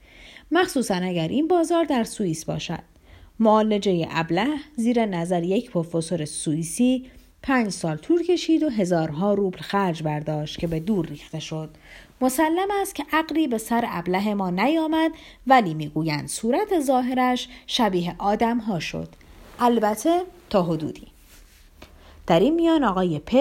مخصوصا 0.51 0.95
اگر 0.95 1.27
این 1.27 1.47
بازار 1.47 1.83
در 1.83 2.03
سوئیس 2.03 2.45
باشد. 2.45 2.83
معالجه 3.39 4.07
ابله 4.11 4.47
زیر 4.75 5.05
نظر 5.05 5.43
یک 5.43 5.71
پروفسور 5.71 6.25
سوئیسی 6.25 7.05
پنج 7.43 7.69
سال 7.69 7.97
طول 7.97 8.23
کشید 8.23 8.63
و 8.63 8.69
هزارها 8.69 9.33
روبل 9.33 9.59
خرج 9.59 10.03
برداشت 10.03 10.59
که 10.59 10.67
به 10.67 10.79
دور 10.79 11.05
ریخته 11.05 11.39
شد. 11.39 11.69
مسلم 12.21 12.67
است 12.81 12.95
که 12.95 13.05
عقلی 13.13 13.47
به 13.47 13.57
سر 13.57 13.85
ابله 13.87 14.33
ما 14.33 14.49
نیامد 14.49 15.11
ولی 15.47 15.73
می‌گویند 15.73 16.27
صورت 16.27 16.79
ظاهرش 16.79 17.49
شبیه 17.67 18.15
آدم 18.17 18.57
ها 18.57 18.79
شد. 18.79 19.07
البته 19.59 20.21
تا 20.49 20.63
حدودی. 20.63 21.07
در 22.27 22.39
این 22.39 22.55
میان 22.55 22.83
آقای 22.83 23.19
پ 23.19 23.33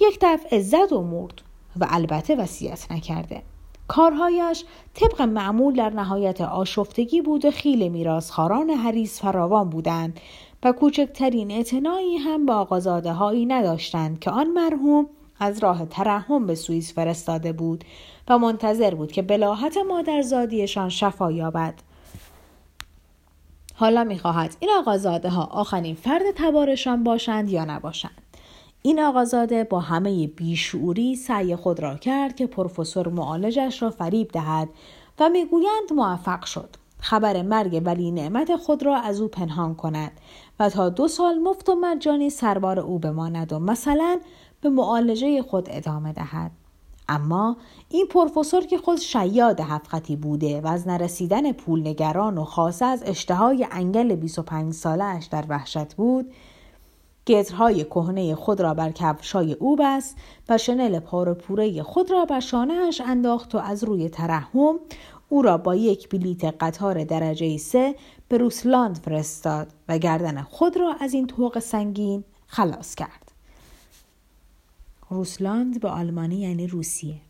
یک 0.00 0.18
دفعه 0.22 0.60
زد 0.60 0.92
و 0.92 1.02
مرد 1.02 1.42
و 1.80 1.86
البته 1.90 2.36
وصیت 2.36 2.92
نکرده. 2.92 3.42
کارهایش 3.88 4.64
طبق 4.94 5.22
معمول 5.22 5.74
در 5.74 5.90
نهایت 5.90 6.40
آشفتگی 6.40 7.20
بود 7.20 7.44
و 7.44 7.50
خیل 7.50 7.88
میراسخاران 7.88 8.70
حریص 8.70 9.20
فراوان 9.20 9.70
بودند 9.70 10.20
و 10.62 10.72
کوچکترین 10.72 11.50
اعتنایی 11.50 12.16
هم 12.16 12.46
با 12.46 12.54
آقازاده 12.54 13.12
هایی 13.12 13.46
نداشتند 13.46 14.20
که 14.20 14.30
آن 14.30 14.46
مرحوم 14.46 15.06
از 15.40 15.58
راه 15.58 15.86
ترحم 15.86 16.46
به 16.46 16.54
سوئیس 16.54 16.94
فرستاده 16.94 17.52
بود. 17.52 17.84
و 18.28 18.38
منتظر 18.38 18.94
بود 18.94 19.12
که 19.12 19.22
بلاحت 19.22 19.76
مادرزادیشان 19.88 20.88
شفا 20.88 21.32
یابد. 21.32 21.74
حالا 23.74 24.04
می‌خواهد 24.04 24.56
این 24.60 24.70
آقازاده 24.78 25.28
ها 25.28 25.44
آخرین 25.44 25.94
فرد 25.94 26.22
تبارشان 26.34 27.04
باشند 27.04 27.50
یا 27.50 27.64
نباشند. 27.64 28.22
این 28.82 29.00
آقازاده 29.00 29.64
با 29.64 29.80
همه 29.80 30.26
بیشعوری 30.26 31.16
سعی 31.16 31.56
خود 31.56 31.80
را 31.80 31.96
کرد 31.96 32.36
که 32.36 32.46
پروفسور 32.46 33.08
معالجش 33.08 33.82
را 33.82 33.90
فریب 33.90 34.28
دهد 34.28 34.68
و 35.18 35.28
می‌گویند 35.28 35.92
موفق 35.96 36.44
شد. 36.44 36.68
خبر 36.98 37.42
مرگ 37.42 37.82
ولی 37.84 38.10
نعمت 38.10 38.56
خود 38.56 38.82
را 38.82 38.96
از 38.96 39.20
او 39.20 39.28
پنهان 39.28 39.74
کند 39.74 40.12
و 40.60 40.70
تا 40.70 40.88
دو 40.88 41.08
سال 41.08 41.38
مفت 41.38 41.68
و 41.68 41.74
مجانی 41.74 42.30
سربار 42.30 42.80
او 42.80 42.98
بماند 42.98 43.52
و 43.52 43.58
مثلا 43.58 44.20
به 44.60 44.68
معالجه 44.68 45.42
خود 45.42 45.68
ادامه 45.70 46.12
دهد. 46.12 46.50
اما 47.08 47.56
این 47.88 48.06
پروفسور 48.06 48.66
که 48.66 48.78
خود 48.78 48.98
شیاد 48.98 49.60
هفقتی 49.60 50.16
بوده 50.16 50.60
و 50.60 50.66
از 50.66 50.88
نرسیدن 50.88 51.52
پول 51.52 51.88
نگران 51.88 52.38
و 52.38 52.44
خاصه 52.44 52.84
از 52.84 53.02
اشتهای 53.06 53.66
انگل 53.70 54.14
25 54.14 54.74
سالش 54.74 55.24
در 55.24 55.44
وحشت 55.48 55.94
بود 55.94 56.32
گترهای 57.26 57.84
کهنه 57.84 58.34
خود 58.34 58.60
را 58.60 58.74
بر 58.74 58.90
کفشای 58.90 59.52
او 59.52 59.76
بست 59.76 60.16
و 60.48 60.58
شنل 60.58 60.98
پار 60.98 61.34
پوره 61.34 61.82
خود 61.82 62.10
را 62.10 62.24
بر 62.24 62.40
شانهاش 62.40 63.00
انداخت 63.00 63.54
و 63.54 63.58
از 63.58 63.84
روی 63.84 64.08
ترحم 64.08 64.78
او 65.28 65.42
را 65.42 65.58
با 65.58 65.74
یک 65.74 66.08
بلیت 66.08 66.44
قطار 66.44 67.04
درجه 67.04 67.56
سه 67.56 67.94
به 68.28 68.38
روسلاند 68.38 68.96
فرستاد 69.04 69.68
و 69.88 69.98
گردن 69.98 70.42
خود 70.42 70.76
را 70.76 70.94
از 71.00 71.14
این 71.14 71.26
توق 71.26 71.58
سنگین 71.58 72.24
خلاص 72.46 72.94
کرد. 72.94 73.21
روسلاند 75.12 75.80
به 75.80 75.88
آلمانی 75.88 76.36
یعنی 76.36 76.66
روسیه. 76.66 77.20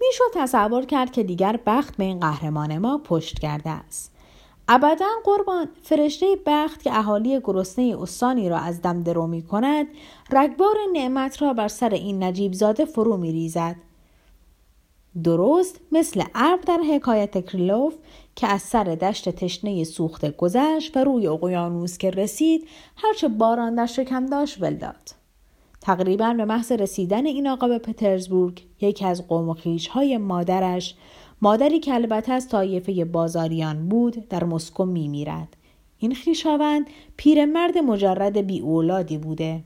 می‌شد 0.00 0.24
تصور 0.34 0.84
کرد 0.84 1.12
که 1.12 1.22
دیگر 1.22 1.60
بخت 1.66 1.96
به 1.96 2.04
این 2.04 2.20
قهرمان 2.20 2.78
ما 2.78 3.00
پشت 3.04 3.38
کرده 3.38 3.70
است. 3.70 4.12
ابدا 4.68 5.06
قربان 5.24 5.68
فرشته 5.82 6.26
بخت 6.46 6.82
که 6.82 6.98
اهالی 6.98 7.40
گرسنه 7.40 7.96
استانی 8.00 8.48
را 8.48 8.58
از 8.58 8.82
دم 8.82 9.02
درو 9.02 9.26
می 9.26 9.42
کند 9.42 9.86
رگبار 10.32 10.76
نعمت 10.92 11.42
را 11.42 11.52
بر 11.52 11.68
سر 11.68 11.90
این 11.90 12.22
نجیب 12.22 12.52
زاده 12.52 12.84
فرو 12.84 13.16
می 13.16 13.32
ریزد. 13.32 13.76
درست 15.24 15.80
مثل 15.92 16.24
ارب 16.34 16.60
در 16.60 16.80
حکایت 16.90 17.46
کریلوف 17.46 17.94
که 18.36 18.46
از 18.46 18.62
سر 18.62 18.84
دشت 18.84 19.28
تشنه 19.28 19.84
سوخته 19.84 20.30
گذشت 20.30 20.96
و 20.96 21.04
روی 21.04 21.26
اقیانوس 21.26 21.98
که 21.98 22.10
رسید 22.10 22.68
هرچه 22.96 23.28
باران 23.28 23.74
در 23.74 23.86
شکم 23.86 24.26
داشت 24.26 24.62
ول 24.62 24.74
داد. 24.74 25.10
تقریبا 25.80 26.34
به 26.34 26.44
محض 26.44 26.72
رسیدن 26.72 27.26
این 27.26 27.48
آقا 27.48 27.68
به 27.68 27.78
پترزبورگ 27.78 28.62
یکی 28.80 29.04
از 29.04 29.28
قوم 29.28 29.56
های 29.90 30.18
مادرش 30.18 30.94
مادری 31.42 31.80
که 31.80 31.94
البته 31.94 32.32
از 32.32 32.48
طایفه 32.48 33.04
بازاریان 33.04 33.88
بود 33.88 34.28
در 34.28 34.44
مسکو 34.44 34.84
می 34.84 35.08
میرد. 35.08 35.56
این 35.98 36.14
خیشاوند 36.14 36.86
پیرمرد 37.16 37.78
مجرد 37.78 38.36
بی 38.36 38.60
اولادی 38.60 39.18
بوده. 39.18 39.64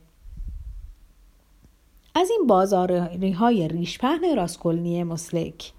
از 2.14 2.30
این 2.30 2.46
بازاری 2.46 3.30
های 3.30 3.68
ریشپهن 3.68 4.36
راسکولنی 4.36 5.04
مسلک 5.04 5.72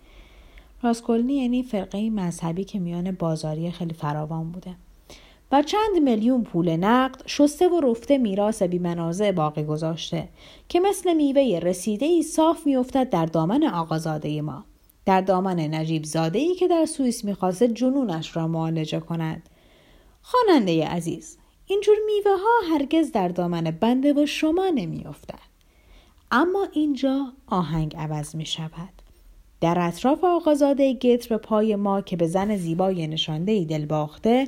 راسکولنی 0.81 1.33
یعنی 1.33 1.63
فرقه 1.63 2.09
مذهبی 2.09 2.63
که 2.63 2.79
میان 2.79 3.11
بازاری 3.11 3.71
خیلی 3.71 3.93
فراوان 3.93 4.51
بوده. 4.51 4.75
و 5.51 5.61
چند 5.61 5.97
میلیون 6.03 6.43
پول 6.43 6.75
نقد 6.75 7.21
شسته 7.25 7.69
و 7.69 7.79
رفته 7.79 8.17
میراث 8.17 8.63
بیمنازع 8.63 9.31
باقی 9.31 9.63
گذاشته 9.63 10.29
که 10.69 10.79
مثل 10.79 11.13
میوه 11.13 11.59
رسیده 11.59 12.05
ای 12.05 12.23
صاف 12.23 12.65
میافتد 12.65 13.09
در 13.09 13.25
دامن 13.25 13.63
آقازاده 13.63 14.41
ما 14.41 14.65
در 15.05 15.21
دامن 15.21 15.59
نجیب 15.59 16.03
زاده 16.03 16.39
ای 16.39 16.55
که 16.55 16.67
در 16.67 16.85
سوئیس 16.85 17.25
می‌خواست 17.25 17.63
جنونش 17.63 18.35
را 18.35 18.47
معالجه 18.47 18.99
کند. 18.99 19.49
خواننده 20.21 20.87
عزیز 20.87 21.37
اینجور 21.65 21.95
میوه 22.05 22.31
ها 22.31 22.73
هرگز 22.75 23.11
در 23.11 23.27
دامن 23.27 23.63
بنده 23.63 24.13
و 24.13 24.25
شما 24.25 24.69
نمیافتد 24.75 25.51
اما 26.31 26.67
اینجا 26.73 27.33
آهنگ 27.47 27.95
عوض 27.97 28.35
می 28.35 28.45
شود 28.45 29.00
در 29.61 29.77
اطراف 29.79 30.23
آقازاده 30.23 30.93
گتر 30.93 31.29
به 31.29 31.37
پای 31.37 31.75
ما 31.75 32.01
که 32.01 32.17
به 32.17 32.27
زن 32.27 32.55
زیبای 32.55 33.07
نشانده 33.07 33.51
ای 33.51 33.65
دل 33.65 33.85
باخته 33.85 34.47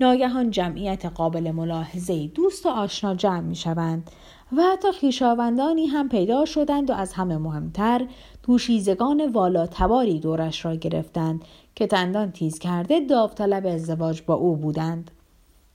ناگهان 0.00 0.50
جمعیت 0.50 1.06
قابل 1.06 1.50
ملاحظه 1.50 2.26
دوست 2.26 2.66
و 2.66 2.68
آشنا 2.68 3.14
جمع 3.14 3.40
می 3.40 3.56
شوند 3.56 4.10
و 4.56 4.62
حتی 4.62 4.92
خیشاوندانی 4.92 5.86
هم 5.86 6.08
پیدا 6.08 6.44
شدند 6.44 6.90
و 6.90 6.92
از 6.92 7.12
همه 7.12 7.36
مهمتر 7.38 8.06
دوشیزگان 8.42 9.32
والا 9.32 9.66
تباری 9.66 10.18
دورش 10.18 10.64
را 10.64 10.74
گرفتند 10.74 11.44
که 11.74 11.86
تندان 11.86 12.32
تیز 12.32 12.58
کرده 12.58 13.00
داوطلب 13.00 13.66
ازدواج 13.66 14.22
با 14.22 14.34
او 14.34 14.56
بودند. 14.56 15.10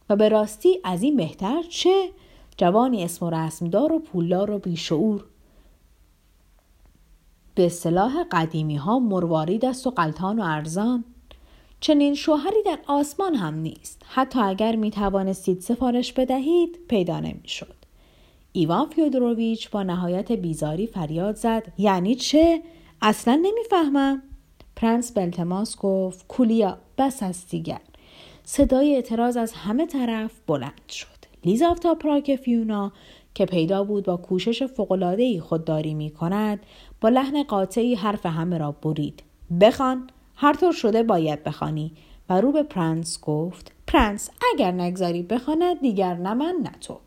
و 0.09 0.15
به 0.15 0.29
راستی 0.29 0.79
از 0.83 1.03
این 1.03 1.17
بهتر 1.17 1.61
چه؟ 1.69 2.09
جوانی 2.57 3.03
اسم 3.03 3.25
و 3.25 3.29
رسمدار 3.29 3.93
و 3.93 3.99
پولدار 3.99 4.51
و 4.51 4.59
بیشعور. 4.59 5.25
به 7.55 7.65
اصطلاح 7.65 8.23
قدیمی 8.31 8.75
ها 8.75 8.99
مروارید 8.99 9.65
است 9.65 9.87
و 9.87 9.89
قلتان 9.89 10.39
و 10.39 10.43
ارزان. 10.43 11.03
چنین 11.79 12.15
شوهری 12.15 12.63
در 12.65 12.79
آسمان 12.87 13.35
هم 13.35 13.55
نیست. 13.55 14.01
حتی 14.07 14.39
اگر 14.39 14.75
می 14.75 14.91
توانستید 14.91 15.59
سفارش 15.59 16.13
بدهید 16.13 16.79
پیدا 16.87 17.19
نمی 17.19 17.47
شد 17.47 17.75
ایوان 18.51 18.89
فیودروویچ 18.89 19.69
با 19.69 19.83
نهایت 19.83 20.31
بیزاری 20.31 20.87
فریاد 20.87 21.35
زد. 21.35 21.73
یعنی 21.77 22.15
چه؟ 22.15 22.61
اصلا 23.01 23.35
نمی‌فهمم. 23.35 24.21
پرنس 24.75 25.11
بلتماس 25.11 25.77
گفت 25.77 26.27
کولیا 26.27 26.77
بس 26.97 27.23
است 27.23 27.49
دیگر. 27.49 27.81
صدای 28.43 28.95
اعتراض 28.95 29.37
از 29.37 29.53
همه 29.53 29.85
طرف 29.85 30.31
بلند 30.47 30.89
شد. 30.89 31.07
لیزافتا 31.45 31.95
پراک 31.95 32.35
فیونا 32.35 32.91
که 33.33 33.45
پیدا 33.45 33.83
بود 33.83 34.05
با 34.05 34.17
کوشش 34.17 34.63
فوق‌العاده‌ای 34.63 35.39
خودداری 35.39 35.93
می 35.93 36.09
کند 36.09 36.59
با 37.01 37.09
لحن 37.09 37.43
قاطعی 37.43 37.95
حرف 37.95 38.25
همه 38.25 38.57
را 38.57 38.71
برید. 38.71 39.23
بخوان 39.61 40.09
هر 40.35 40.53
طور 40.53 40.71
شده 40.71 41.03
باید 41.03 41.43
بخوانی. 41.43 41.91
و 42.29 42.41
رو 42.41 42.51
به 42.51 42.63
پرنس 42.63 43.21
گفت 43.21 43.71
پرنس 43.87 44.29
اگر 44.53 44.71
نگذاری 44.71 45.23
بخواند 45.23 45.81
دیگر 45.81 46.13
نه 46.13 46.33
من 46.33 46.55
نه 46.63 46.71
تو. 46.81 46.99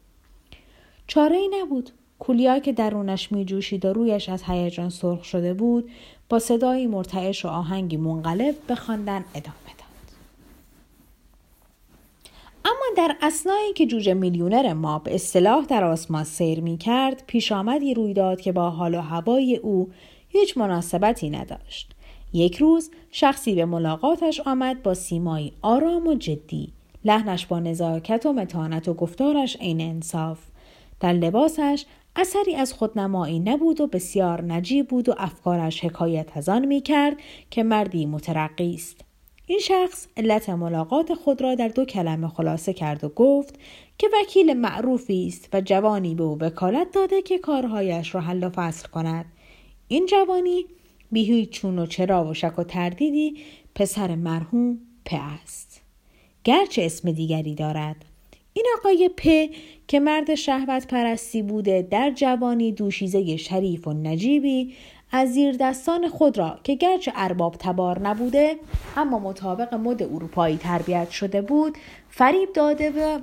چاره 1.06 1.36
ای 1.36 1.50
نبود. 1.60 1.90
کولیا 2.18 2.58
که 2.58 2.72
درونش 2.72 3.32
می 3.32 3.44
جوشید 3.44 3.84
و 3.84 3.92
رویش 3.92 4.28
از 4.28 4.42
هیجان 4.42 4.90
سرخ 4.90 5.24
شده 5.24 5.54
بود 5.54 5.90
با 6.28 6.38
صدایی 6.38 6.86
مرتعش 6.86 7.44
و 7.44 7.48
آهنگی 7.48 7.96
منقلب 7.96 8.54
به 8.66 8.74
خواندن 8.74 9.24
ادامه 9.34 9.77
اما 12.68 12.86
در 12.96 13.16
اسنایی 13.22 13.72
که 13.72 13.86
جوجه 13.86 14.14
میلیونر 14.14 14.72
ما 14.72 14.98
به 14.98 15.14
اصطلاح 15.14 15.66
در 15.66 15.84
آسمان 15.84 16.24
سیر 16.24 16.60
می 16.60 16.78
کرد 16.78 17.24
پیش 17.26 17.52
آمدی 17.52 17.94
روی 17.94 18.14
داد 18.14 18.40
که 18.40 18.52
با 18.52 18.70
حال 18.70 18.94
و 18.94 19.00
هوای 19.00 19.56
او 19.56 19.90
هیچ 20.28 20.58
مناسبتی 20.58 21.30
نداشت. 21.30 21.94
یک 22.32 22.56
روز 22.56 22.90
شخصی 23.10 23.54
به 23.54 23.64
ملاقاتش 23.64 24.40
آمد 24.40 24.82
با 24.82 24.94
سیمایی 24.94 25.52
آرام 25.62 26.06
و 26.06 26.14
جدی. 26.14 26.72
لحنش 27.04 27.46
با 27.46 27.60
نزاکت 27.60 28.26
و 28.26 28.32
متانت 28.32 28.88
و 28.88 28.94
گفتارش 28.94 29.56
عین 29.56 29.80
انصاف. 29.80 30.38
در 31.00 31.12
لباسش 31.12 31.84
اثری 32.16 32.54
از 32.54 32.72
خودنمایی 32.72 33.38
نبود 33.38 33.80
و 33.80 33.86
بسیار 33.86 34.42
نجیب 34.42 34.88
بود 34.88 35.08
و 35.08 35.14
افکارش 35.18 35.84
حکایت 35.84 36.36
از 36.36 36.48
آن 36.48 36.64
می 36.64 36.80
کرد 36.80 37.16
که 37.50 37.62
مردی 37.62 38.06
مترقی 38.06 38.74
است. 38.74 39.07
این 39.50 39.58
شخص 39.58 40.06
علت 40.16 40.50
ملاقات 40.50 41.14
خود 41.14 41.42
را 41.42 41.54
در 41.54 41.68
دو 41.68 41.84
کلمه 41.84 42.28
خلاصه 42.28 42.72
کرد 42.72 43.04
و 43.04 43.08
گفت 43.08 43.54
که 43.98 44.08
وکیل 44.12 44.52
معروفی 44.52 45.26
است 45.26 45.48
و 45.52 45.60
جوانی 45.60 46.14
به 46.14 46.22
او 46.22 46.38
وکالت 46.40 46.90
داده 46.92 47.22
که 47.22 47.38
کارهایش 47.38 48.14
را 48.14 48.20
حل 48.20 48.44
و 48.44 48.50
فصل 48.50 48.88
کند. 48.88 49.24
این 49.88 50.06
جوانی 50.06 50.66
بی 51.12 51.46
چون 51.46 51.78
و 51.78 51.86
چرا 51.86 52.24
و 52.24 52.34
شک 52.34 52.58
و 52.58 52.64
تردیدی 52.64 53.36
پسر 53.74 54.14
مرحوم 54.14 54.78
په 55.04 55.16
است. 55.16 55.80
گرچه 56.44 56.82
اسم 56.82 57.12
دیگری 57.12 57.54
دارد 57.54 58.04
این 58.52 58.66
آقای 58.78 59.10
پ 59.16 59.54
که 59.88 60.00
مرد 60.00 60.34
شهوت 60.34 60.86
پرستی 60.86 61.42
بوده 61.42 61.82
در 61.90 62.12
جوانی 62.16 62.72
دوشیزه 62.72 63.36
شریف 63.36 63.88
و 63.88 63.92
نجیبی 63.92 64.74
از 65.12 65.32
زیر 65.32 65.56
دستان 65.60 66.08
خود 66.08 66.38
را 66.38 66.58
که 66.62 66.74
گرچه 66.74 67.12
ارباب 67.14 67.56
تبار 67.58 68.00
نبوده 68.00 68.56
اما 68.96 69.18
مطابق 69.18 69.74
مد 69.74 70.02
اروپایی 70.02 70.56
تربیت 70.56 71.10
شده 71.10 71.42
بود 71.42 71.78
فریب 72.10 72.52
داده 72.52 72.90
و 72.90 73.20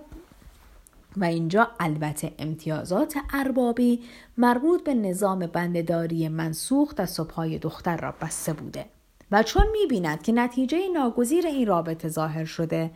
و 1.17 1.23
اینجا 1.23 1.67
البته 1.79 2.31
امتیازات 2.39 3.15
اربابی 3.33 4.03
مربوط 4.37 4.83
به 4.83 4.93
نظام 4.93 5.39
بندهداری 5.39 6.27
منسوخ 6.27 7.05
صبحای 7.05 7.57
دختر 7.57 7.97
را 7.97 8.13
بسته 8.21 8.53
بوده. 8.53 8.85
و 9.31 9.43
چون 9.43 9.63
می‌بیند 9.71 10.23
که 10.23 10.31
نتیجه 10.31 10.77
ناگزیر 10.93 11.47
این 11.47 11.67
رابطه 11.67 12.09
ظاهر 12.09 12.45
شده 12.45 12.91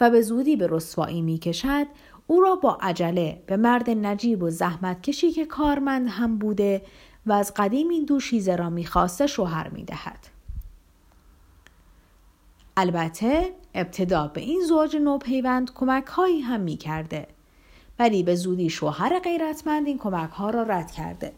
و 0.00 0.10
به 0.10 0.22
زودی 0.22 0.56
به 0.56 0.68
رسوایی 0.70 1.22
می 1.22 1.38
کشد 1.38 1.86
او 2.26 2.40
را 2.40 2.56
با 2.56 2.78
عجله 2.80 3.42
به 3.46 3.56
مرد 3.56 3.90
نجیب 3.90 4.42
و 4.42 4.50
زحمت 4.50 5.02
کشی 5.02 5.32
که 5.32 5.46
کارمند 5.46 6.08
هم 6.08 6.38
بوده 6.38 6.82
و 7.26 7.32
از 7.32 7.52
قدیم 7.56 7.88
این 7.88 8.04
دوشیزه 8.04 8.56
را 8.56 8.70
می‌خواسته 8.70 9.26
شوهر 9.26 9.68
می‌دهد. 9.68 10.18
البته 12.76 13.52
ابتدا 13.74 14.28
به 14.28 14.40
این 14.40 14.60
زوج 14.68 14.96
نوپیوند 14.96 15.74
کمک 15.74 16.06
هایی 16.06 16.40
هم 16.40 16.60
می 16.60 16.76
کرده 16.76 17.26
ولی 17.98 18.22
به 18.22 18.34
زودی 18.34 18.70
شوهر 18.70 19.18
غیرتمند 19.18 19.86
این 19.86 19.98
کمک 19.98 20.30
ها 20.30 20.50
را 20.50 20.62
رد 20.62 20.90
کرده. 20.90 21.32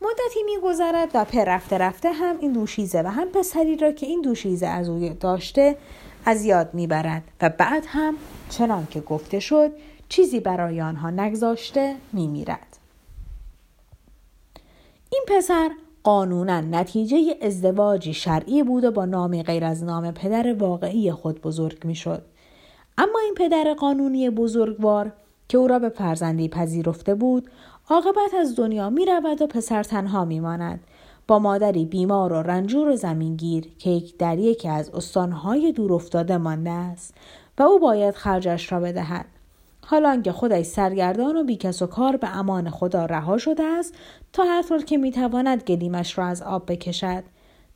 مدتی 0.00 0.42
میگذرد 0.42 1.10
و 1.14 1.24
پر 1.24 1.44
رفته 1.44 1.78
رفته 1.78 2.12
هم 2.12 2.38
این 2.40 2.52
دوشیزه 2.52 3.02
و 3.02 3.06
هم 3.06 3.28
پسری 3.28 3.76
را 3.76 3.92
که 3.92 4.06
این 4.06 4.22
دوشیزه 4.22 4.66
از 4.66 4.88
او 4.88 5.08
داشته 5.20 5.76
از 6.24 6.44
یاد 6.44 6.74
می‌برد 6.74 7.22
و 7.40 7.48
بعد 7.48 7.84
هم 7.88 8.14
چنان 8.50 8.86
که 8.90 9.00
گفته 9.00 9.40
شد 9.40 9.72
چیزی 10.08 10.40
برای 10.40 10.80
آنها 10.80 11.10
نگذاشته 11.10 11.96
میمیرد. 12.12 12.71
این 15.12 15.22
پسر 15.28 15.70
قانونا 16.02 16.60
نتیجه 16.60 17.36
ازدواجی 17.42 18.14
شرعی 18.14 18.62
بود 18.62 18.84
و 18.84 18.90
با 18.90 19.04
نامی 19.04 19.42
غیر 19.42 19.64
از 19.64 19.84
نام 19.84 20.10
پدر 20.10 20.54
واقعی 20.54 21.12
خود 21.12 21.42
بزرگ 21.42 21.84
می‌شد. 21.84 22.22
اما 22.98 23.18
این 23.24 23.34
پدر 23.34 23.74
قانونی 23.74 24.30
بزرگوار 24.30 25.12
که 25.48 25.58
او 25.58 25.68
را 25.68 25.78
به 25.78 25.88
فرزندی 25.88 26.48
پذیرفته 26.48 27.14
بود 27.14 27.50
عاقبت 27.90 28.34
از 28.40 28.56
دنیا 28.56 28.90
می 28.90 29.06
رود 29.06 29.42
و 29.42 29.46
پسر 29.46 29.82
تنها 29.82 30.24
می 30.24 30.40
ماند 30.40 30.80
با 31.28 31.38
مادری 31.38 31.84
بیمار 31.84 32.32
و 32.32 32.36
رنجور 32.36 32.88
و 32.88 32.96
زمینگیر 32.96 33.68
که 33.78 33.90
یک 33.90 34.16
در 34.16 34.38
یکی 34.38 34.68
از 34.68 34.90
استانهای 34.90 35.72
دور 35.72 35.92
افتاده 35.92 36.36
مانده 36.36 36.70
است 36.70 37.14
و 37.58 37.62
او 37.62 37.78
باید 37.78 38.14
خرجش 38.14 38.72
را 38.72 38.80
بدهد. 38.80 39.26
حالا 39.86 40.20
که 40.22 40.32
خودش 40.32 40.64
سرگردان 40.64 41.36
و 41.36 41.44
بیکس 41.44 41.82
و 41.82 41.86
کار 41.86 42.16
به 42.16 42.36
امان 42.36 42.70
خدا 42.70 43.06
رها 43.06 43.38
شده 43.38 43.62
است 43.62 43.94
تا 44.32 44.44
هر 44.44 44.62
طور 44.62 44.84
که 44.84 44.96
می‌تواند 44.96 45.62
گلیمش 45.62 46.18
را 46.18 46.26
از 46.26 46.42
آب 46.42 46.72
بکشد 46.72 47.24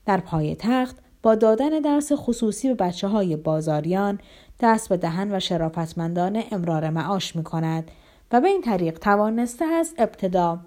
در 0.07 0.21
پای 0.21 0.57
تخت 0.59 0.97
با 1.23 1.35
دادن 1.35 1.81
درس 1.81 2.13
خصوصی 2.15 2.69
به 2.69 2.75
بچه 2.75 3.09
های 3.09 3.37
بازاریان 3.37 4.19
دست 4.61 4.89
به 4.89 4.97
دهن 4.97 5.35
و 5.35 5.41
شرافتمندان 5.41 6.43
امرار 6.53 6.91
معاش 6.91 7.37
می 7.37 7.45
کند 7.45 7.91
و 8.33 8.41
به 8.41 8.49
این 8.49 8.63
طریق 8.63 8.99
توانسته 8.99 9.65
است 9.65 9.95
ابتدا 9.99 10.59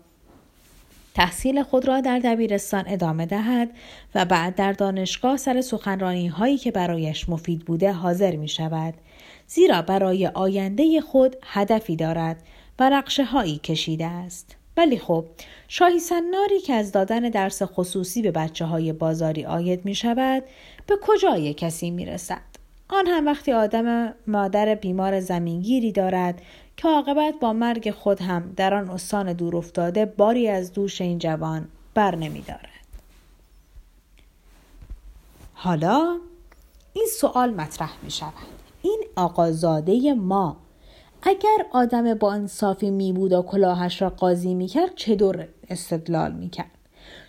تحصیل 1.16 1.64
خود 1.64 1.88
را 1.88 2.02
در 2.02 2.20
دبیرستان 2.20 2.84
ادامه 2.88 3.26
دهد 3.26 3.70
و 4.16 4.26
بعد 4.26 4.56
در 4.56 4.74
دانشگاه 4.74 5.38
سر 5.38 5.62
سخنرانی 5.62 6.28
هایی 6.28 6.58
که 6.58 6.72
برایش 6.72 7.30
مفید 7.30 7.66
بوده 7.66 7.92
حاضر 7.92 8.36
می 8.36 8.48
شود. 8.48 8.94
زیرا 9.50 9.82
برای 9.82 10.28
آینده 10.28 11.02
خود 11.02 11.36
هدفی 11.44 11.96
دارد 11.96 12.44
و 12.80 12.90
نقشه 12.90 13.24
هایی 13.24 13.58
کشیده 13.58 14.06
است. 14.06 14.56
ولی 14.78 14.98
خب 14.98 15.26
شاهی 15.68 16.00
سناری 16.00 16.60
که 16.60 16.74
از 16.74 16.92
دادن 16.92 17.20
درس 17.20 17.64
خصوصی 17.64 18.22
به 18.22 18.32
بچه 18.32 18.66
های 18.66 18.94
بازاری 18.94 19.46
آید 19.46 19.86
می 19.86 19.96
شود 19.96 20.44
به 20.88 20.98
کجای 21.02 21.54
کسی 21.54 21.92
می 21.92 22.06
رسد؟ 22.06 22.42
آن 22.90 23.08
هم 23.08 23.26
وقتی 23.26 23.52
آدم 23.52 24.14
مادر 24.28 24.76
بیمار 24.76 25.20
زمینگیری 25.20 25.92
دارد 25.92 26.42
که 26.78 26.88
عاقبت 26.88 27.34
با 27.42 27.54
مرگ 27.54 27.92
خود 27.92 28.22
هم 28.22 28.54
در 28.56 28.74
آن 28.74 28.90
استان 28.90 29.34
دور 29.34 29.56
افتاده 29.56 30.06
باری 30.06 30.48
از 30.48 30.74
دوش 30.74 31.02
این 31.02 31.20
جوان 31.20 31.68
بر 31.94 32.16
نمی 32.16 32.42
دارد. 32.42 32.70
حالا 35.54 36.18
این 36.94 37.08
سوال 37.20 37.54
مطرح 37.54 37.92
می 38.04 38.12
شود. 38.12 38.59
این 38.82 39.04
آقازاده 39.16 40.14
ما. 40.14 40.58
اگر 41.22 41.66
آدم 41.72 42.14
با 42.14 42.34
انصافی 42.34 42.92
می 42.92 43.14
بود 43.14 43.34
و 43.34 43.42
کلاهش 43.42 44.02
را 44.02 44.10
قاضی 44.10 44.54
می 44.54 44.68
کرد 44.68 44.96
چه 44.96 45.16
دور 45.16 45.48
استدلال 45.70 46.32
می 46.32 46.50
کرد؟ 46.50 46.72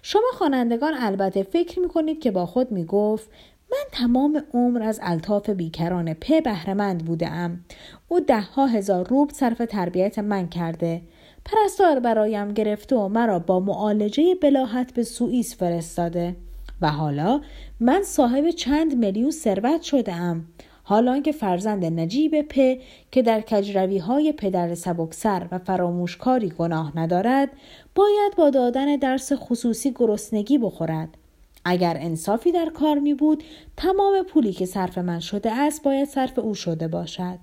شما 0.03 0.29
خوانندگان 0.35 0.95
البته 0.97 1.43
فکر 1.43 1.81
می 1.81 1.89
کنید 1.89 2.21
که 2.21 2.31
با 2.31 2.47
خود 2.47 2.73
می 2.73 2.85
گفت 2.85 3.31
من 3.73 3.85
تمام 3.93 4.43
عمر 4.55 4.83
از 4.83 5.01
الطاف 5.03 5.51
بیکران 5.51 6.15
په 6.15 6.41
بهرهمند 6.41 7.05
بوده 7.05 7.31
ام 7.31 7.65
او 8.09 8.21
ده 8.21 8.41
ها 8.41 8.67
هزار 8.67 9.09
روب 9.09 9.31
صرف 9.31 9.63
تربیت 9.69 10.19
من 10.19 10.49
کرده. 10.49 11.03
پرستار 11.45 12.01
برایم 12.01 12.55
گرفته 12.55 12.97
و 12.97 13.09
مرا 13.09 13.39
با 13.39 13.61
معالجه 13.61 14.35
بلاحت 14.43 14.95
به 14.95 15.03
سوئیس 15.03 15.57
فرستاده. 15.57 16.37
و 16.81 16.91
حالا 16.91 17.41
من 17.81 18.03
صاحب 18.03 18.51
چند 18.51 18.97
میلیون 18.97 19.31
ثروت 19.31 19.83
شده 19.83 20.15
ام 20.91 20.97
حالا 20.97 21.21
که 21.21 21.33
فرزند 21.33 21.85
نجیب 21.85 22.43
په 22.43 22.79
که 23.11 23.23
در 23.23 23.41
کجروی 23.41 23.99
های 23.99 24.33
پدر 24.33 24.75
سبکسر 24.75 25.47
و 25.51 25.59
فراموشکاری 25.59 26.49
گناه 26.49 26.99
ندارد 26.99 27.49
باید 27.95 28.37
با 28.37 28.51
دادن 28.51 28.97
درس 28.97 29.33
خصوصی 29.33 29.93
گرسنگی 29.93 30.59
بخورد. 30.59 31.09
اگر 31.65 31.97
انصافی 32.01 32.53
در 32.53 32.71
کار 32.75 32.99
می 32.99 33.15
بود 33.15 33.45
تمام 33.77 34.23
پولی 34.23 34.53
که 34.53 34.67
صرف 34.67 34.99
من 34.99 35.21
شده 35.21 35.53
است 35.53 35.83
باید 35.83 36.09
صرف 36.09 36.39
او 36.39 36.55
شده 36.55 36.89
باشد. 36.89 37.39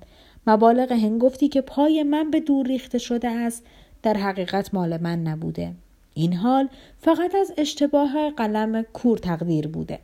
مبالغ 0.47 0.91
هنگفتی 0.91 1.47
که 1.47 1.61
پای 1.61 2.03
من 2.03 2.31
به 2.31 2.39
دور 2.39 2.67
ریخته 2.67 2.97
شده 2.97 3.29
است 3.29 3.63
در 4.03 4.13
حقیقت 4.13 4.73
مال 4.73 5.01
من 5.01 5.23
نبوده. 5.23 5.73
این 6.13 6.33
حال 6.33 6.69
فقط 6.99 7.35
از 7.35 7.53
اشتباه 7.57 8.29
قلم 8.29 8.81
کور 8.81 9.17
تقدیر 9.17 9.67
بوده. 9.67 9.99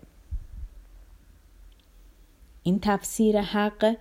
این 2.64 2.80
تفسیر 2.82 3.42
حق 3.42 3.96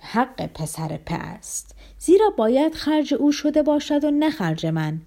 حق 0.00 0.46
پسر 0.46 0.98
په 1.06 1.14
است. 1.14 1.74
زیرا 1.98 2.30
باید 2.36 2.74
خرج 2.74 3.14
او 3.14 3.32
شده 3.32 3.62
باشد 3.62 4.04
و 4.04 4.10
نه 4.10 4.30
خرج 4.30 4.66
من 4.66 5.00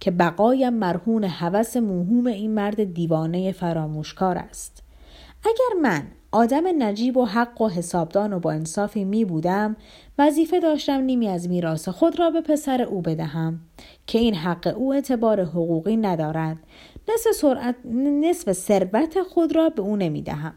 که 0.00 0.10
بقایم 0.10 0.72
مرهون 0.72 1.24
هوس 1.24 1.76
موهوم 1.76 2.26
این 2.26 2.50
مرد 2.50 2.94
دیوانه 2.94 3.52
فراموشکار 3.52 4.38
است. 4.38 4.82
اگر 5.44 5.80
من 5.82 6.02
آدم 6.32 6.82
نجیب 6.82 7.16
و 7.16 7.24
حق 7.24 7.60
و 7.60 7.68
حسابدان 7.68 8.32
و 8.32 8.38
با 8.38 8.52
انصافی 8.52 9.04
می 9.04 9.24
بودم 9.24 9.76
وظیفه 10.18 10.60
داشتم 10.60 11.00
نیمی 11.00 11.28
از 11.28 11.48
میراث 11.48 11.88
خود 11.88 12.18
را 12.18 12.30
به 12.30 12.40
پسر 12.40 12.82
او 12.82 13.02
بدهم 13.02 13.60
که 14.06 14.18
این 14.18 14.34
حق 14.34 14.74
او 14.76 14.94
اعتبار 14.94 15.44
حقوقی 15.44 15.96
ندارد. 15.96 16.56
نصف, 17.08 17.30
سرعت، 17.30 17.76
نصف 18.20 18.52
ثروت 18.52 19.22
خود 19.22 19.56
را 19.56 19.68
به 19.68 19.82
او 19.82 19.96
نمی 19.96 20.22
دهم. 20.22 20.54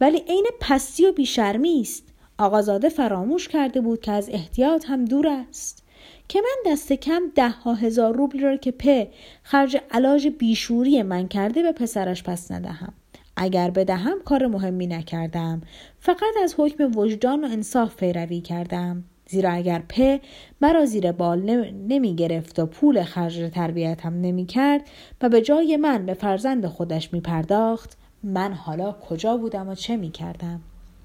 ولی 0.00 0.18
عین 0.18 0.46
پستی 0.60 1.06
و 1.06 1.12
بیشرمی 1.12 1.80
است. 1.80 2.04
آقازاده 2.38 2.88
فراموش 2.88 3.48
کرده 3.48 3.80
بود 3.80 4.00
که 4.00 4.12
از 4.12 4.28
احتیاط 4.32 4.84
هم 4.88 5.04
دور 5.04 5.28
است. 5.28 5.84
که 6.28 6.40
من 6.40 6.72
دست 6.72 6.92
کم 6.92 7.22
ده 7.34 7.48
ها 7.48 7.74
هزار 7.74 8.16
روبل 8.16 8.40
را 8.40 8.56
که 8.56 8.70
په 8.70 9.08
خرج 9.42 9.76
علاج 9.90 10.28
بیشوری 10.28 11.02
من 11.02 11.28
کرده 11.28 11.62
به 11.62 11.72
پسرش 11.72 12.22
پس 12.22 12.50
ندهم. 12.50 12.92
اگر 13.36 13.70
بدهم 13.70 14.22
کار 14.24 14.46
مهمی 14.46 14.86
نکردم. 14.86 15.62
فقط 16.00 16.34
از 16.42 16.54
حکم 16.58 16.98
وجدان 16.98 17.44
و 17.44 17.48
انصاف 17.48 17.96
پیروی 17.96 18.40
کردم. 18.40 19.04
زیرا 19.26 19.50
اگر 19.50 19.82
په 19.88 20.20
مرا 20.60 20.84
زیر 20.86 21.12
بال 21.12 21.40
نمی 21.88 22.16
گرفت 22.16 22.58
و 22.58 22.66
پول 22.66 23.02
خرج 23.02 23.50
تربیتم 23.54 24.20
نمی 24.20 24.46
کرد 24.46 24.82
و 25.22 25.28
به 25.28 25.40
جای 25.40 25.76
من 25.76 26.06
به 26.06 26.14
فرزند 26.14 26.66
خودش 26.66 27.12
می 27.12 27.20
پرداخت 27.20 27.98
من 28.22 28.52
حالا 28.52 28.92
کجا 28.92 29.36
بودم 29.36 29.68
و 29.68 29.74
چه 29.74 29.96
می 29.96 30.10
کردم 30.10 30.60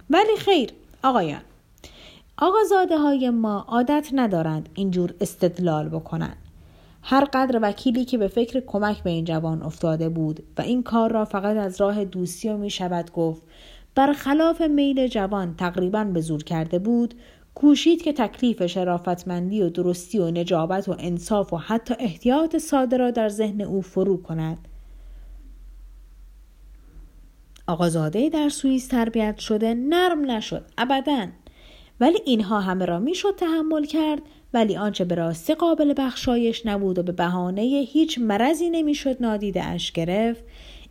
ولی 0.10 0.38
خیر 0.38 0.70
آقایان. 1.04 1.42
آقازاده 2.38 2.98
های 2.98 3.30
ما 3.30 3.66
عادت 3.68 4.10
ندارند 4.14 4.70
اینجور 4.74 5.14
استدلال 5.22 5.90
بکنند 5.90 6.38
هر 7.02 7.28
قدر 7.34 7.60
وکیلی 7.62 8.06
که 8.06 8.18
به 8.18 8.28
فکر 8.28 8.60
کمک 8.60 9.04
به 9.04 9.10
این 9.10 9.26
جوان 9.26 9.64
افتاده 9.64 10.10
بود 10.10 10.44
و 10.58 10.62
این 10.62 10.84
کار 10.84 11.12
را 11.12 11.26
فقط 11.26 11.58
از 11.58 11.82
راه 11.82 12.06
دوستی 12.06 12.50
و 12.50 12.58
می 12.58 12.70
شود 12.70 13.12
گفت 13.12 13.42
برخلاف 13.96 14.62
میل 14.62 15.08
جوان 15.08 15.56
تقریبا 15.56 16.04
به 16.04 16.22
زور 16.22 16.44
کرده 16.44 16.80
بود 16.80 17.14
کوشید 17.56 18.02
که 18.02 18.14
تکلیف 18.14 18.66
شرافتمندی 18.66 19.62
و 19.62 19.70
درستی 19.70 20.20
و 20.20 20.32
نجابت 20.32 20.90
و 20.90 20.96
انصاف 21.00 21.54
و 21.54 21.58
حتی 21.58 21.96
احتیاط 22.00 22.58
ساده 22.58 22.98
را 22.98 23.12
در 23.12 23.30
ذهن 23.30 23.62
او 23.62 23.82
فرو 23.82 24.22
کند. 24.22 24.58
آقازاده 27.68 28.30
در 28.30 28.50
سوئیس 28.50 28.88
تربیت 28.88 29.38
شده 29.38 29.74
نرم 29.74 30.32
نشد 30.32 30.66
ابدا. 30.78 31.28
ولی 32.00 32.20
اینها 32.26 32.60
همه 32.60 32.86
را 32.86 33.00
می‌شد 33.00 33.36
تحمل 33.38 33.86
کرد 33.86 34.22
ولی 34.54 34.78
آنچه 34.78 35.06
به 35.06 35.16
راستی 35.16 35.54
قابل 35.54 35.94
بخشایش 35.98 36.66
نبود 36.66 37.00
و 37.00 37.04
به 37.04 37.12
بهانه 37.12 37.62
هیچ 37.62 38.20
مرضی 38.20 38.70
نمی‌شد 38.70 39.18
نادیده 39.20 39.64
اش 39.64 39.92
گرفت 39.92 40.44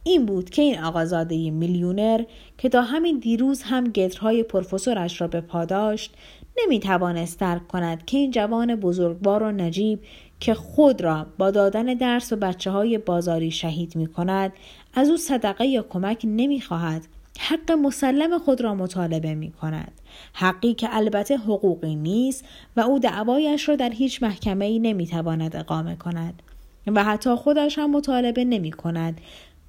این 0.05 0.27
بود 0.27 0.51
که 0.51 0.63
این 0.63 0.79
آقازاده 0.79 1.51
میلیونر 1.51 2.25
که 2.59 2.69
تا 2.69 2.83
همین 2.83 3.19
دیروز 3.19 3.63
هم 3.63 3.85
گترهای 3.85 4.43
پروفسورش 4.43 5.21
را 5.21 5.29
به 5.29 5.41
پا 5.41 5.65
داشت 5.65 6.15
نمی 6.63 6.81
توانست 6.81 7.41
درک 7.41 7.69
کند 7.69 8.05
که 8.05 8.19
این 8.19 8.31
جوان 8.31 8.75
بزرگوار 8.75 9.43
و 9.43 9.53
نجیب 9.53 10.01
که 10.41 10.55
خود 10.55 11.01
را 11.01 11.27
با 11.39 11.51
دادن 11.51 11.85
درس 11.85 12.33
و 12.33 12.37
بچه 12.37 12.71
های 12.71 12.99
بازاری 12.99 13.51
شهید 13.51 13.97
می 13.97 14.07
کند 14.07 14.53
از 14.97 15.09
او 15.09 15.17
صدقه 15.17 15.67
یا 15.67 15.83
کمک 15.83 16.21
نمی 16.25 16.61
خواهد 16.61 17.07
حق 17.39 17.73
مسلم 17.73 18.39
خود 18.39 18.61
را 18.61 18.75
مطالبه 18.75 19.35
می 19.35 19.53
کند 19.53 19.93
حقی 20.33 20.75
که 20.75 20.89
البته 20.97 21.37
حقوقی 21.37 21.95
نیست 21.95 22.45
و 22.77 22.81
او 22.81 22.99
دعوایش 22.99 23.69
را 23.69 23.77
در 23.77 23.91
هیچ 23.91 24.23
محکمه 24.23 24.65
ای 24.65 24.79
نمی 24.79 25.07
تواند 25.07 25.57
اقامه 25.57 25.97
کند 25.97 26.43
و 26.87 27.05
حتی 27.05 27.35
خودش 27.35 27.79
هم 27.79 27.91
مطالبه 27.91 28.45
نمی 28.45 28.73
کند 28.73 29.21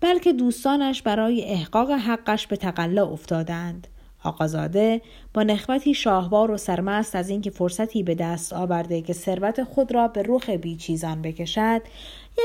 بلکه 0.02 0.34
دوستانش 0.34 1.02
برای 1.02 1.44
احقاق 1.46 1.92
حقش 1.92 2.48
به 2.48 2.56
تقلا 2.56 3.06
افتادند. 3.06 3.88
آقازاده 4.24 5.02
با 5.34 5.44
نخوتی 5.44 5.94
شاهوار 5.94 6.52
و 6.52 6.58
سرمست 6.58 7.16
از 7.16 7.30
اینکه 7.30 7.50
فرصتی 7.50 8.04
به 8.04 8.16
دست 8.16 8.54
آورده 8.54 9.02
که 9.02 9.14
ثروت 9.14 9.64
خود 9.64 9.94
را 9.94 10.08
به 10.08 10.24
رخ 10.28 10.50
بیچیزان 10.50 11.22
بکشد 11.22 11.82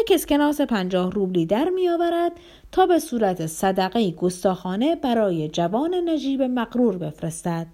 یک 0.00 0.12
اسکناس 0.14 0.60
پنجاه 0.60 1.10
روبلی 1.10 1.46
در 1.46 1.68
میآورد 1.68 2.32
تا 2.72 2.86
به 2.86 2.98
صورت 2.98 3.46
صدقه 3.46 4.10
گستاخانه 4.10 4.96
برای 4.96 5.48
جوان 5.48 5.94
نجیب 6.08 6.42
مقرور 6.42 6.96
بفرستد. 6.96 7.66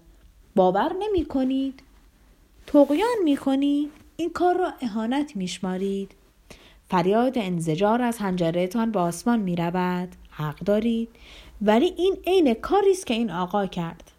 باور 0.55 0.91
نمی 0.99 1.25
کنید؟ 1.25 1.83
تقیان 2.67 3.17
می 3.23 3.37
کنید؟ 3.37 3.91
این 4.17 4.29
کار 4.29 4.57
را 4.57 4.73
اهانت 4.81 5.35
میشمارید. 5.35 6.11
فریاد 6.89 7.37
انزجار 7.37 8.01
از 8.01 8.17
هنجرهتان 8.17 8.91
به 8.91 8.99
آسمان 8.99 9.39
می 9.39 9.55
رود 9.55 10.09
حق 10.29 10.59
دارید. 10.59 11.09
ولی 11.61 11.93
این 11.97 12.17
عین 12.27 12.53
کاری 12.53 12.91
است 12.91 13.05
که 13.05 13.13
این 13.13 13.31
آقا 13.31 13.65
کرد. 13.65 14.11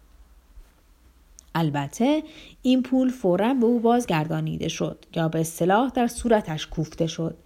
البته 1.55 2.23
این 2.61 2.83
پول 2.83 3.09
فورا 3.09 3.53
به 3.53 3.65
او 3.65 3.79
بازگردانیده 3.79 4.67
شد 4.67 5.05
یا 5.15 5.27
به 5.27 5.39
اصطلاح 5.39 5.89
در 5.89 6.07
صورتش 6.07 6.67
کوفته 6.67 7.07
شد. 7.07 7.37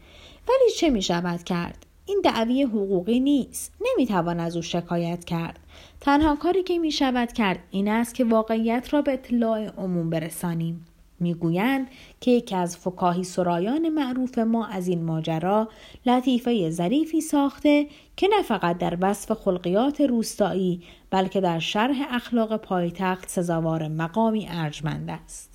ولی 0.47 0.71
چه 0.77 0.89
می 0.89 1.01
شود 1.01 1.43
کرد؟ 1.43 1.86
این 2.05 2.21
دعوی 2.23 2.63
حقوقی 2.63 3.19
نیست. 3.19 3.73
نمی‌توان 3.81 4.39
از 4.39 4.55
او 4.55 4.62
شکایت 4.62 5.25
کرد. 5.25 5.60
تنها 6.01 6.36
کاری 6.36 6.63
که 6.63 6.77
می 6.77 6.91
شود 6.91 7.34
کرد 7.34 7.60
این 7.71 7.88
است 7.88 8.15
که 8.15 8.23
واقعیت 8.25 8.93
را 8.93 9.01
به 9.01 9.13
اطلاع 9.13 9.65
عموم 9.65 10.10
برسانیم. 10.10 10.86
می‌گویند 11.19 11.88
که 12.21 12.31
یکی 12.31 12.55
از 12.55 12.77
فکاهی 12.77 13.23
سرایان 13.23 13.89
معروف 13.89 14.38
ما 14.38 14.65
از 14.67 14.88
این 14.88 15.03
ماجرا 15.03 15.69
لطیفه 16.05 16.69
ظریفی 16.69 17.21
ساخته 17.21 17.88
که 18.15 18.27
نه 18.27 18.41
فقط 18.41 18.77
در 18.77 18.97
وصف 19.01 19.31
خلقیات 19.31 20.01
روستایی 20.01 20.81
بلکه 21.10 21.41
در 21.41 21.60
شرح 21.60 21.95
اخلاق 22.10 22.58
پایتخت 22.58 23.29
سزاوار 23.29 23.88
مقامی 23.88 24.47
ارجمند 24.49 25.10
است. 25.10 25.55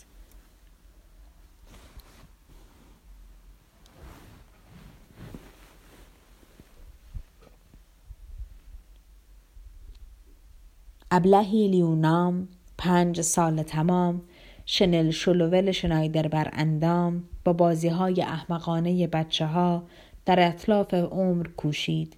ابلهی 11.10 11.68
لیونام 11.68 12.48
پنج 12.78 13.20
سال 13.20 13.62
تمام 13.62 14.22
شنل 14.66 15.10
شلوول 15.10 15.72
شنایدر 15.72 16.28
بر 16.28 16.50
اندام 16.52 17.24
با 17.44 17.52
بازی 17.52 17.88
های 17.88 18.22
احمقانه 18.22 19.06
بچه 19.06 19.46
ها 19.46 19.82
در 20.26 20.48
اطلاف 20.48 20.94
عمر 20.94 21.46
کوشید. 21.56 22.16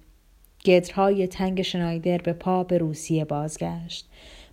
گترهای 0.65 1.27
تنگ 1.27 1.61
شنایدر 1.61 2.17
به 2.17 2.33
پا 2.33 2.63
به 2.63 2.77
روسیه 2.77 3.25
بازگشت 3.25 4.09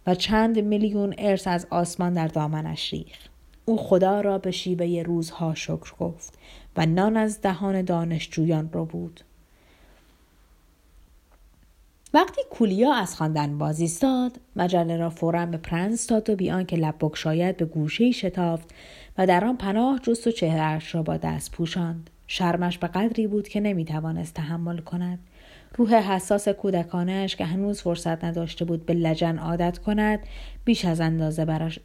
و 0.07 0.15
چند 0.15 0.59
میلیون 0.59 1.15
ارث 1.19 1.47
از 1.47 1.67
آسمان 1.71 2.13
در 2.13 2.29
دامنش 2.29 2.93
ریخ. 2.93 3.29
او 3.65 3.77
خدا 3.77 4.21
را 4.21 4.39
به 4.39 4.51
شیوه 4.51 5.03
روزها 5.07 5.55
شکر 5.55 5.95
گفت 6.01 6.39
و 6.77 6.87
نان 6.87 7.17
از 7.17 7.41
دهان 7.41 7.83
دانشجویان 7.83 8.71
رو 8.73 8.85
بود. 8.85 9.21
وقتی 12.15 12.41
کولیا 12.51 12.95
از 12.95 13.17
خواندن 13.17 13.59
باز 13.59 13.81
ایستاد 13.81 14.41
مجله 14.57 14.97
را 14.97 15.11
فورا 15.11 15.47
به 15.47 15.57
پرنس 15.57 16.07
داد 16.07 16.31
و 16.31 16.37
بیان 16.37 16.67
که 16.67 16.77
لب 16.77 16.95
بگشاید 17.01 17.57
به 17.57 17.65
گوشه 17.65 18.11
شتافت 18.11 18.75
و 19.19 19.27
در 19.27 19.45
آن 19.45 19.57
پناه 19.57 19.99
جست 20.03 20.27
و 20.27 20.31
چهرهاش 20.31 20.95
را 20.95 21.03
با 21.03 21.17
دست 21.17 21.53
پوشاند. 21.53 22.11
شرمش 22.27 22.79
به 22.79 22.87
قدری 22.87 23.27
بود 23.27 23.49
که 23.49 23.61
نمی‌توانست 23.61 24.35
تحمل 24.35 24.79
کند. 24.79 25.19
روح 25.77 25.95
حساس 25.95 26.49
کودکانش 26.49 27.37
که 27.37 27.45
هنوز 27.45 27.83
فرصت 27.83 28.25
نداشته 28.25 28.65
بود 28.65 28.87
به 28.87 28.95
لجن 28.95 29.39
عادت 29.39 29.79
کند 29.79 30.21
بیش 30.65 30.85
از 30.85 31.01
اندازه 31.01 31.45
براش 31.45 31.81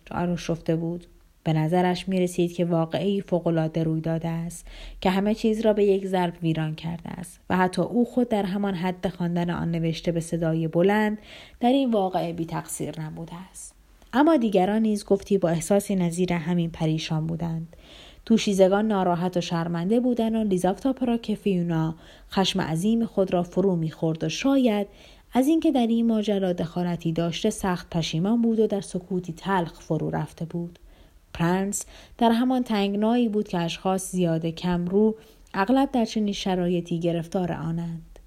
رفته 0.50 0.76
بود. 0.76 1.08
به 1.46 1.54
نظرش 1.54 2.08
می 2.08 2.20
رسید 2.20 2.54
که 2.54 2.66
واقعی 2.66 3.22
فوقالعاده 3.22 3.84
روی 3.84 4.02
داده 4.02 4.28
است 4.28 4.68
که 5.02 5.10
همه 5.10 5.36
چیز 5.36 5.62
را 5.62 5.74
به 5.74 5.84
یک 5.86 6.08
ضرب 6.08 6.34
ویران 6.42 6.76
کرده 6.76 7.10
است 7.10 7.40
و 7.50 7.58
حتی 7.58 7.82
او 7.82 8.06
خود 8.06 8.30
در 8.30 8.44
همان 8.44 8.74
حد 8.74 9.08
خواندن 9.08 9.50
آن 9.50 9.72
نوشته 9.72 10.12
به 10.12 10.20
صدای 10.20 10.68
بلند 10.68 11.18
در 11.60 11.70
این 11.70 11.92
واقعه 11.92 12.34
بی 12.34 12.46
تقصیر 12.46 13.02
نبوده 13.02 13.34
است. 13.52 13.76
اما 14.14 14.38
دیگران 14.38 14.82
نیز 14.82 15.06
گفتی 15.06 15.38
با 15.38 15.50
احساسی 15.50 15.96
نظیر 15.96 16.34
همین 16.34 16.70
پریشان 16.70 17.28
بودند. 17.28 17.76
توشیزگان 18.26 18.88
ناراحت 18.88 19.38
و 19.38 19.42
شرمنده 19.42 20.00
بودند 20.00 20.36
و 20.36 20.44
لیزافتاپرا 20.44 21.18
که 21.18 21.36
فیونا 21.36 21.96
خشم 22.32 22.62
عظیم 22.62 23.06
خود 23.06 23.34
را 23.34 23.44
فرو 23.44 23.76
می‌خورد 23.76 24.24
و 24.24 24.30
شاید 24.30 24.88
از 25.34 25.48
اینکه 25.48 25.72
در 25.72 25.88
این 25.88 26.08
ماجرا 26.08 26.54
دخالتی 26.54 27.12
داشته 27.12 27.50
سخت 27.50 27.90
پشیمان 27.90 28.42
بود 28.42 28.60
و 28.60 28.68
در 28.68 28.82
سکوتی 28.82 29.34
تلخ 29.34 29.82
فرو 29.82 30.10
رفته 30.10 30.46
بود. 30.46 30.80
پرنس 31.36 31.86
در 32.18 32.32
همان 32.32 32.64
تنگنایی 32.64 33.30
بود 33.30 33.48
که 33.48 33.60
اشخاص 33.60 34.12
زیاده 34.12 34.52
کم 34.52 34.86
رو 34.86 35.16
اغلب 35.54 35.92
در 35.92 36.06
چنین 36.06 36.34
شرایطی 36.34 37.00
گرفتار 37.00 37.52
آنند. 37.52 38.20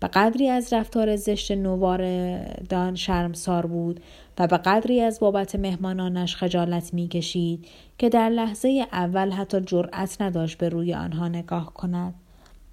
به 0.00 0.08
قدری 0.08 0.48
از 0.48 0.72
رفتار 0.72 1.16
زشت 1.16 1.52
نوواردان 1.52 2.94
شرمسار 2.94 3.66
بود 3.66 4.00
و 4.38 4.46
به 4.46 4.56
قدری 4.56 5.00
از 5.00 5.20
بابت 5.20 5.54
مهمانانش 5.54 6.36
خجالت 6.36 6.94
می‌کشید 6.94 7.66
که 7.98 8.08
در 8.08 8.28
لحظه 8.28 8.86
اول 8.92 9.30
حتی 9.30 9.60
جرأت 9.60 10.22
نداشت 10.22 10.58
به 10.58 10.68
روی 10.68 10.94
آنها 10.94 11.28
نگاه 11.28 11.74
کند. 11.74 12.14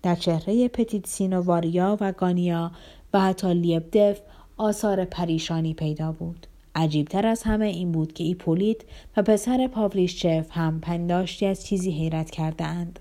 در 0.03 0.15
چهره 0.15 0.67
پتیت 0.67 1.07
سینوواریا 1.07 1.97
و 2.01 2.11
گانیا 2.11 2.71
و 3.13 3.19
حتی 3.19 3.53
لیبدف 3.53 4.21
آثار 4.57 5.05
پریشانی 5.05 5.73
پیدا 5.73 6.11
بود. 6.11 6.47
عجیبتر 6.75 7.27
از 7.27 7.43
همه 7.43 7.65
این 7.65 7.91
بود 7.91 8.13
که 8.13 8.23
ایپولیت 8.23 8.77
و 9.17 9.21
پسر 9.21 9.67
پاولیشچف 9.67 10.47
هم 10.51 10.79
پنداشتی 10.79 11.45
از 11.45 11.65
چیزی 11.65 11.91
حیرت 11.91 12.31
کرده 12.31 12.63
اند. 12.63 12.99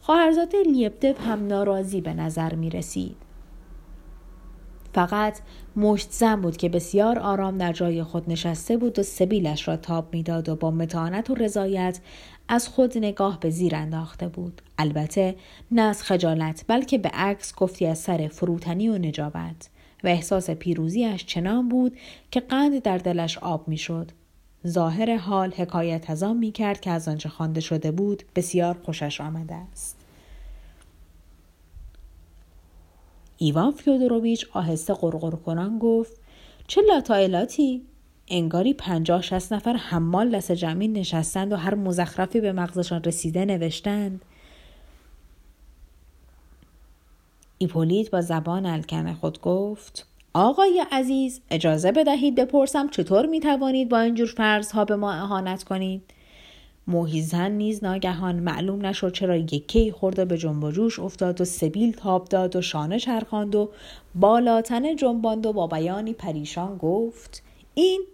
خواهرزاده 0.00 0.62
لیبدف 0.62 1.20
هم 1.20 1.46
ناراضی 1.46 2.00
به 2.00 2.14
نظر 2.14 2.54
می 2.54 2.70
رسید. 2.70 3.16
فقط 4.94 5.38
مشت 5.76 6.10
زن 6.10 6.40
بود 6.40 6.56
که 6.56 6.68
بسیار 6.68 7.18
آرام 7.18 7.58
در 7.58 7.72
جای 7.72 8.02
خود 8.02 8.30
نشسته 8.30 8.76
بود 8.76 8.98
و 8.98 9.02
سبیلش 9.02 9.68
را 9.68 9.76
تاب 9.76 10.08
می‌داد 10.12 10.48
و 10.48 10.56
با 10.56 10.70
متانت 10.70 11.30
و 11.30 11.34
رضایت 11.34 12.00
از 12.48 12.68
خود 12.68 12.98
نگاه 12.98 13.40
به 13.40 13.50
زیر 13.50 13.76
انداخته 13.76 14.28
بود 14.28 14.62
البته 14.78 15.36
نه 15.70 15.82
از 15.82 16.02
خجالت 16.02 16.64
بلکه 16.68 16.98
به 16.98 17.08
عکس 17.08 17.54
گفتی 17.54 17.86
از 17.86 17.98
سر 17.98 18.28
فروتنی 18.28 18.88
و 18.88 18.98
نجابت 18.98 19.68
و 20.04 20.08
احساس 20.08 20.50
پیروزیش 20.50 21.24
چنان 21.26 21.68
بود 21.68 21.96
که 22.30 22.40
قند 22.40 22.82
در 22.82 22.98
دلش 22.98 23.38
آب 23.38 23.68
می‌شد. 23.68 24.10
ظاهر 24.66 25.16
حال 25.16 25.50
حکایت 25.50 26.10
از 26.10 26.22
آن 26.22 26.36
می 26.36 26.52
کرد 26.52 26.80
که 26.80 26.90
از 26.90 27.08
آنچه 27.08 27.28
خوانده 27.28 27.60
شده 27.60 27.90
بود 27.90 28.22
بسیار 28.36 28.76
خوشش 28.82 29.20
آمده 29.20 29.54
است. 29.54 29.96
ایوان 33.36 33.70
فیودوروویچ 33.70 34.46
آهسته 34.52 34.94
غرغر 34.94 35.30
کنان 35.30 35.78
گفت 35.78 36.20
چه 36.66 36.80
لاطائلاتی؟ 36.88 37.82
انگاری 38.28 38.74
پنجاه 38.74 39.22
شصت 39.22 39.52
نفر 39.52 39.72
حمال 39.72 40.36
دست 40.36 40.52
جمعی 40.52 40.88
نشستند 40.88 41.52
و 41.52 41.56
هر 41.56 41.74
مزخرفی 41.74 42.40
به 42.40 42.52
مغزشان 42.52 43.04
رسیده 43.04 43.44
نوشتند. 43.44 44.24
ایپولیت 47.62 48.10
با 48.10 48.20
زبان 48.20 48.66
الکن 48.66 49.12
خود 49.12 49.40
گفت 49.40 50.06
آقای 50.34 50.84
عزیز 50.92 51.40
اجازه 51.50 51.92
بدهید 51.92 52.34
بپرسم 52.34 52.88
چطور 52.88 53.26
می 53.26 53.40
توانید 53.40 53.88
با 53.88 54.00
اینجور 54.00 54.26
فرضها 54.36 54.84
به 54.84 54.96
ما 54.96 55.12
اهانت 55.12 55.62
کنید؟ 55.62 56.02
مشت‌زن 56.86 57.50
نیز 57.50 57.84
ناگهان 57.84 58.36
معلوم 58.36 58.86
نشد 58.86 59.12
چرا 59.12 59.36
یکی 59.36 59.92
خورده 59.92 60.24
به 60.24 60.38
جنب 60.38 60.64
و 60.64 60.70
جوش 60.70 60.98
افتاد 60.98 61.40
و 61.40 61.44
سبیل 61.44 61.92
تاب 61.92 62.24
داد 62.24 62.56
و 62.56 62.62
شانه 62.62 62.98
چرخاند 62.98 63.54
و 63.54 63.70
بالاتنه 64.14 64.94
جنباند 64.94 65.46
و 65.46 65.52
با 65.52 65.66
بیانی 65.66 66.12
پریشان 66.12 66.76
گفت 66.76 67.42
این 67.74 68.04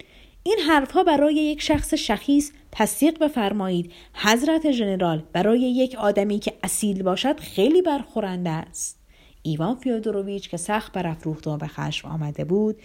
این 0.43 0.59
حرفها 0.67 1.03
برای 1.03 1.35
یک 1.35 1.61
شخص 1.61 1.93
شخیص 1.93 2.51
تصدیق 2.71 3.19
بفرمایید 3.19 3.91
حضرت 4.13 4.71
ژنرال 4.71 5.23
برای 5.33 5.59
یک 5.59 5.95
آدمی 5.95 6.39
که 6.39 6.53
اصیل 6.63 7.03
باشد 7.03 7.39
خیلی 7.39 7.81
برخورنده 7.81 8.49
است. 8.49 8.96
ایوان 9.47 9.75
فیودوروویچ 9.75 10.49
که 10.49 10.57
سخت 10.57 10.91
برافروخته 10.91 11.49
و 11.49 11.57
به 11.57 11.67
خشم 11.67 12.07
آمده 12.07 12.45
بود 12.45 12.75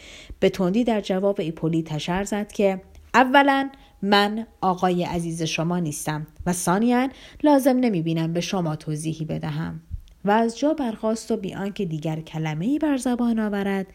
به 0.40 0.50
تندی 0.50 0.84
در 0.84 1.00
جواب 1.00 1.40
ایپولی 1.40 1.82
تشر 1.82 2.24
زد 2.24 2.52
که 2.52 2.80
اولا 3.14 3.70
من 4.02 4.46
آقای 4.60 5.04
عزیز 5.04 5.42
شما 5.42 5.78
نیستم 5.78 6.26
و 6.46 6.52
ثانیا 6.52 7.08
لازم 7.42 7.76
نمی 7.76 8.02
بینم 8.02 8.32
به 8.32 8.40
شما 8.40 8.76
توضیحی 8.76 9.24
بدهم 9.24 9.80
و 10.24 10.30
از 10.30 10.58
جا 10.58 10.74
برخواست 10.74 11.30
و 11.30 11.36
بیان 11.36 11.72
که 11.72 11.84
دیگر 11.84 12.20
کلمه 12.20 12.66
ای 12.66 12.78
بر 12.78 12.96
زبان 12.96 13.38
آورد. 13.38 13.86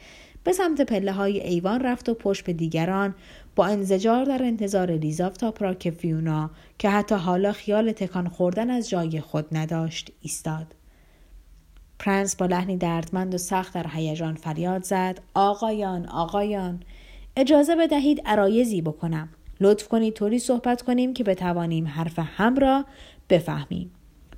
به 0.44 0.54
سمت 0.54 0.82
پله 0.82 1.12
های 1.12 1.40
ایوان 1.42 1.80
رفت 1.80 2.10
و 2.10 2.14
پشت 2.14 2.46
به 2.46 2.54
دیگران 2.54 3.16
با 3.56 3.66
انزجار 3.66 4.26
در 4.26 4.44
انتظار 4.44 4.92
لیزافتا 4.92 5.52
پراکفیونا 5.52 6.52
که 6.78 6.90
حتی 6.90 7.16
حالا 7.16 7.52
خیال 7.52 7.92
تکان 7.92 8.28
خوردن 8.30 8.70
از 8.70 8.90
جای 8.90 9.22
خود 9.22 9.46
نداشت 9.52 10.12
ایستاد. 10.22 10.77
پرنس 12.00 12.36
با 12.36 12.46
لحنی 12.46 12.78
دردمند 12.78 13.34
و 13.34 13.38
سخت 13.38 13.74
در 13.74 13.86
هیجان 13.94 14.36
فریاد 14.36 14.84
زد. 14.84 15.22
آقایان 15.34 16.10
آقایان 16.10 16.80
اجازه 17.36 17.76
بدهید 17.76 18.22
عرایزی 18.26 18.82
بکنم. 18.82 19.30
لطف 19.62 19.88
کنید 19.88 20.14
طوری 20.14 20.40
صحبت 20.40 20.82
کنیم 20.82 21.14
که 21.14 21.24
بتوانیم 21.24 21.88
حرف 21.88 22.20
هم 22.20 22.56
را 22.56 22.86
بفهمیم. 23.30 23.92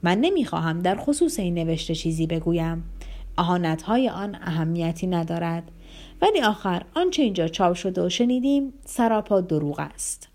من 0.03 0.17
نمی‌خواهم 0.17 0.79
در 0.79 0.95
خصوص 0.95 1.39
این 1.39 1.53
نوشته 1.53 1.95
چیزی 1.95 2.27
بگویم. 2.27 2.83
اهانت 3.37 3.81
های 3.81 4.09
آن 4.09 4.35
اهمیتی 4.35 5.07
ندارد. 5.07 5.71
ولی 6.21 6.41
آخر 6.41 6.83
آنچه 6.95 7.23
اینجا 7.23 7.47
چاپ 7.47 7.73
شده 7.73 8.05
و 8.05 8.09
شنیدیم 8.09 8.73
سراپا 8.85 9.41
دروغ 9.41 9.79
است. 9.79 10.28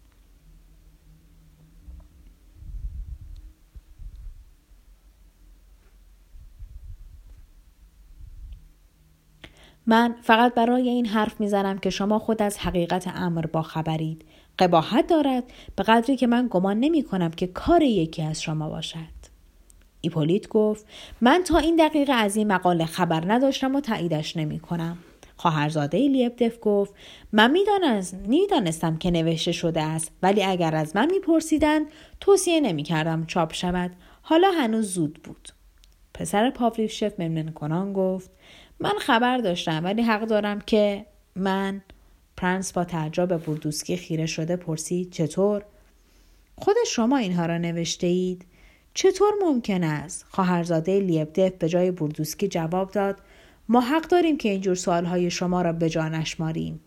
من 9.87 10.15
فقط 10.23 10.55
برای 10.55 10.89
این 10.89 11.07
حرف 11.07 11.41
می‌زنم 11.41 11.79
که 11.79 11.91
شما 11.91 12.19
خود 12.19 12.43
از 12.43 12.59
حقیقت 12.59 13.09
امر 13.15 13.47
با 13.47 13.63
خبرید. 13.63 14.25
قباحت 14.59 15.07
دارد 15.07 15.45
به 15.77 15.83
قدری 15.83 16.17
که 16.17 16.27
من 16.27 16.49
گمان 16.51 16.81
نمی 16.81 17.03
کنم 17.03 17.31
که 17.31 17.47
کار 17.47 17.83
یکی 17.83 18.23
از 18.23 18.43
شما 18.43 18.69
باشد. 18.69 19.15
ایپولیت 20.01 20.49
گفت 20.49 20.87
من 21.21 21.43
تا 21.47 21.59
این 21.59 21.77
دقیقه 21.77 22.13
از 22.13 22.37
این 22.37 22.53
مقاله 22.53 22.85
خبر 22.85 23.33
نداشتم 23.33 23.75
و 23.75 23.81
تاییدش 23.81 24.37
نمی 24.37 24.61
کنم 24.61 24.99
خواهرزاده 25.37 25.99
لیبدف 25.99 26.59
گفت 26.63 26.95
من 27.33 27.51
می‌دانستم 28.27 28.97
که 28.97 29.11
نوشته 29.11 29.53
شده 29.53 29.83
است 29.83 30.13
ولی 30.23 30.43
اگر 30.43 30.75
از 30.75 30.97
من 30.97 31.11
میپرسیدند 31.11 31.87
توصیه 32.21 32.61
نمی‌کردم 32.61 33.27
چاپ 33.27 33.53
شود. 33.53 33.91
حالا 34.23 34.51
هنوز 34.51 34.93
زود 34.93 35.21
بود. 35.25 35.49
پسر 36.15 36.51
پاولیوشف 36.51 37.21
ممنون 37.21 37.53
کنان 37.53 37.93
گفت 37.93 38.31
من 38.81 38.95
خبر 39.01 39.39
داشتم 39.39 39.85
ولی 39.85 40.03
حق 40.03 40.25
دارم 40.25 40.61
که 40.61 41.07
من 41.37 41.83
پرنس 42.37 42.73
با 42.73 42.85
تعجب 42.85 43.29
به 43.29 43.39
بردوسکی 43.39 43.97
خیره 43.97 44.27
شده 44.27 44.57
پرسید 44.57 45.13
چطور؟ 45.13 45.65
خود 46.57 46.77
شما 46.87 47.17
اینها 47.17 47.47
را 47.47 47.59
نوشته 47.59 48.07
اید؟ 48.07 48.45
چطور 48.95 49.33
ممکن 49.43 49.85
است؟ 49.85 50.27
خواهرزاده 50.31 51.01
لیبدف 51.01 51.53
به 51.53 51.69
جای 51.69 51.91
بردوسکی 51.91 52.49
جواب 52.49 52.91
داد 52.91 53.17
ما 53.69 53.81
حق 53.81 54.09
داریم 54.09 54.37
که 54.37 54.49
اینجور 54.49 54.75
سوالهای 54.75 55.31
شما 55.31 55.63
را 55.63 55.73
به 55.73 55.89
جا 55.89 56.09
نشماریم 56.09 56.81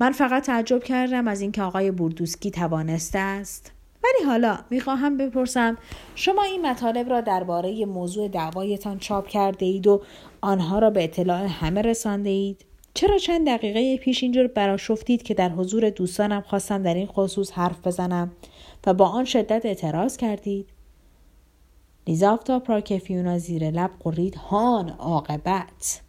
من 0.00 0.12
فقط 0.12 0.42
تعجب 0.42 0.82
کردم 0.82 1.28
از 1.28 1.40
اینکه 1.40 1.62
آقای 1.62 1.90
بوردوسکی 1.90 2.50
توانسته 2.50 3.18
است. 3.18 3.72
ولی 4.04 4.26
حالا 4.26 4.58
می‌خواهم 4.70 5.16
بپرسم 5.16 5.78
شما 6.14 6.42
این 6.42 6.66
مطالب 6.66 7.10
را 7.10 7.20
درباره 7.20 7.84
موضوع 7.86 8.28
دعوایتان 8.28 8.98
چاپ 8.98 9.26
کرده 9.26 9.66
اید 9.66 9.86
و 9.86 10.02
آنها 10.40 10.78
را 10.78 10.90
به 10.90 11.04
اطلاع 11.04 11.46
همه 11.46 11.82
رسانده 11.82 12.30
اید 12.30 12.64
چرا 12.94 13.18
چند 13.18 13.46
دقیقه 13.46 13.96
پیش 13.96 14.22
اینجور 14.22 14.46
براشفتید 14.46 15.22
که 15.22 15.34
در 15.34 15.48
حضور 15.48 15.90
دوستانم 15.90 16.40
خواستم 16.40 16.82
در 16.82 16.94
این 16.94 17.06
خصوص 17.06 17.52
حرف 17.52 17.86
بزنم 17.86 18.32
و 18.86 18.94
با 18.94 19.06
آن 19.06 19.24
شدت 19.24 19.66
اعتراض 19.66 20.16
کردید؟ 20.16 20.66
لیزافتا 22.06 22.58
پراکفیونا 22.58 23.38
زیر 23.38 23.70
لب 23.70 23.90
قرید. 24.00 24.34
هان 24.34 24.88
عاقبت! 24.88 26.00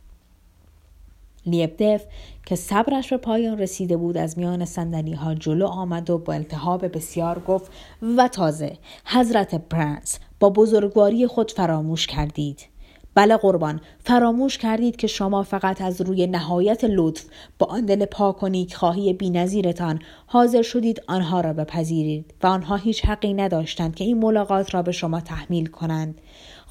لیبدف 1.46 2.06
که 2.46 2.56
صبرش 2.56 3.10
به 3.10 3.18
پایان 3.18 3.58
رسیده 3.58 3.98
بود 3.98 4.18
از 4.18 4.38
میان 4.38 4.66
سندنی 4.66 5.14
ها 5.14 5.34
جلو 5.36 5.68
آمد 5.68 6.10
و 6.10 6.18
با 6.18 6.34
التهاب 6.34 6.98
بسیار 6.98 7.40
گفت 7.40 7.72
و 8.18 8.28
تازه 8.28 8.78
حضرت 9.06 9.56
پرنس 9.56 10.20
با 10.40 10.50
بزرگواری 10.50 11.28
خود 11.28 11.52
فراموش 11.52 12.08
کردید. 12.08 12.71
بله 13.16 13.38
قربان. 13.38 13.82
فراموش 14.00 14.58
کردید 14.58 14.96
که 14.96 15.08
شما 15.08 15.44
فقط 15.44 15.82
از 15.82 16.02
روی 16.02 16.28
نهایت 16.28 16.84
لطف 16.84 17.26
با 17.60 17.68
آن 17.68 17.86
دل 17.86 18.06
پاک 18.06 18.44
و 18.44 18.48
نیکخواهی 18.48 19.14
بینظیرتان 19.14 20.00
حاضر 20.28 20.62
شدید 20.62 21.02
آنها 21.08 21.42
را 21.42 21.54
بپذیرید 21.54 22.34
و 22.44 22.48
آنها 22.48 22.76
هیچ 22.76 23.06
حقی 23.06 23.34
نداشتند 23.34 23.96
که 23.96 24.04
این 24.04 24.20
ملاقات 24.20 24.74
را 24.74 24.82
به 24.82 24.92
شما 24.92 25.22
تحمیل 25.22 25.66
کنند. 25.66 26.22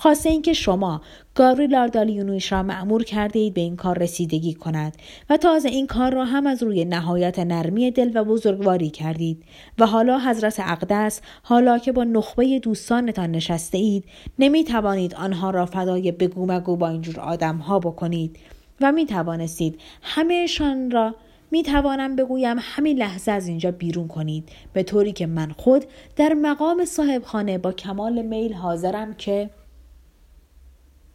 خاصه 0.03 0.31
اینکه 0.31 0.53
شما 0.53 1.01
گاری 1.35 1.67
لاردالیونویش 1.67 2.53
را 2.53 2.63
معمور 2.63 3.05
کرده 3.05 3.39
اید 3.39 3.55
به 3.55 3.61
این 3.61 3.77
کار 3.77 3.99
رسیدگی 3.99 4.55
کند 4.55 4.97
و 5.31 5.37
تازه 5.37 5.69
این 5.69 5.87
کار 5.87 6.15
را 6.15 6.25
هم 6.25 6.47
از 6.47 6.63
روی 6.63 6.85
نهایت 6.85 7.39
نرمی 7.39 7.91
دل 7.91 8.11
و 8.15 8.25
بزرگواری 8.25 8.91
کردید 8.91 9.45
و 9.79 9.87
حالا 9.87 10.19
حضرت 10.19 10.61
اقدس 10.61 11.21
حالا 11.43 11.79
که 11.79 11.93
با 11.93 12.05
نخبه 12.05 12.59
دوستانتان 12.59 13.31
نشسته 13.31 13.79
اید 13.79 14.05
نمی 14.39 14.65
توانید 14.65 15.15
آنها 15.15 15.51
را 15.51 15.67
فدای 15.67 16.13
بگو 16.13 16.47
مگو 16.47 16.77
با 16.77 16.89
اینجور 16.89 17.21
آدم 17.21 17.57
ها 17.57 17.79
بکنید 17.79 18.37
و 18.81 18.93
می 18.93 19.07
توانستید 19.07 19.81
همه‌شان 20.03 20.91
را 20.91 21.15
می 21.51 21.63
توانم 21.63 22.17
بگویم 22.17 22.57
همین 22.61 22.99
لحظه 22.99 23.33
از 23.33 23.49
اینجا 23.49 23.71
بیرون 23.71 24.09
کنید 24.09 24.49
به 24.73 24.83
طوری 24.83 25.13
که 25.13 25.27
من 25.27 25.51
خود 25.57 25.85
در 26.17 26.35
مقام 26.35 26.85
صاحب 26.85 27.23
خانه 27.25 27.59
با 27.59 27.73
کمال 27.73 28.23
میل 28.23 28.53
حاضرم 28.53 29.15
که 29.15 29.51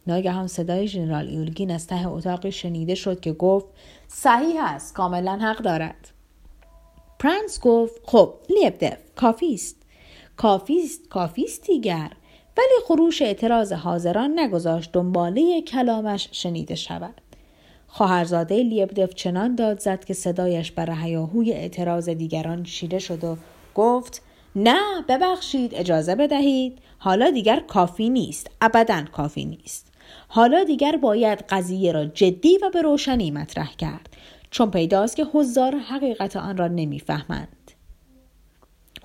ناگهان 0.08 0.48
صدای 0.48 0.88
ژنرال 0.88 1.28
ایولگین 1.28 1.72
از 1.72 1.88
ته 1.88 2.08
اتاق 2.08 2.50
شنیده 2.50 2.96
شد 2.96 3.20
که 3.20 3.34
گفت 3.34 3.65
صحیح 4.08 4.63
است 4.63 4.94
کاملا 4.94 5.38
حق 5.38 5.58
دارد. 5.58 6.12
پرنس 7.20 7.60
گفت 7.60 8.02
خب 8.04 8.34
لیبدف 8.50 8.98
کافی 9.15 9.54
است. 9.54 9.76
کافی 10.38 10.84
است 10.84 11.10
کافی 11.10 11.44
است 11.44 11.65
دیگر 11.65 12.12
ولی 12.58 12.86
خروش 12.86 13.22
اعتراض 13.22 13.74
حاضران 13.74 14.39
نگذاشت 14.39 14.91
دنباله 14.91 15.62
کلامش 15.62 16.30
شنیده 16.32 16.76
شود. 16.76 17.22
خواهرزاده 17.88 18.63
لیبدف 18.63 19.13
چنان 19.13 19.56
داد 19.56 19.80
زد 19.80 20.06
که 20.06 20.13
صدایش 20.13 20.72
بر 20.72 20.91
هیاهوی 20.91 21.52
اعتراض 21.52 22.10
دیگران 22.10 22.63
شیده 22.63 23.00
شد 23.00 23.24
و 23.24 23.38
گفت 23.76 24.22
نه 24.56 25.02
ببخشید 25.10 25.76
اجازه 25.76 26.15
بدهید 26.15 26.80
حالا 26.98 27.32
دیگر 27.32 27.60
کافی 27.60 28.10
نیست 28.10 28.52
ابدا 28.62 29.04
کافی 29.12 29.46
نیست. 29.46 29.94
حالا 30.28 30.63
دیگر 30.63 30.97
باید 30.97 31.45
قضیه 31.49 31.91
را 31.91 32.06
جدی 32.06 32.58
و 32.58 32.69
به 32.69 32.82
روشنی 32.82 33.32
مطرح 33.32 33.75
کرد 33.75 34.10
چون 34.51 34.71
پیداست 34.71 35.15
که 35.15 35.25
حضار 35.34 35.75
حقیقت 35.75 36.36
آن 36.36 36.58
را 36.58 36.67
نمی‌فهمند. 36.67 37.71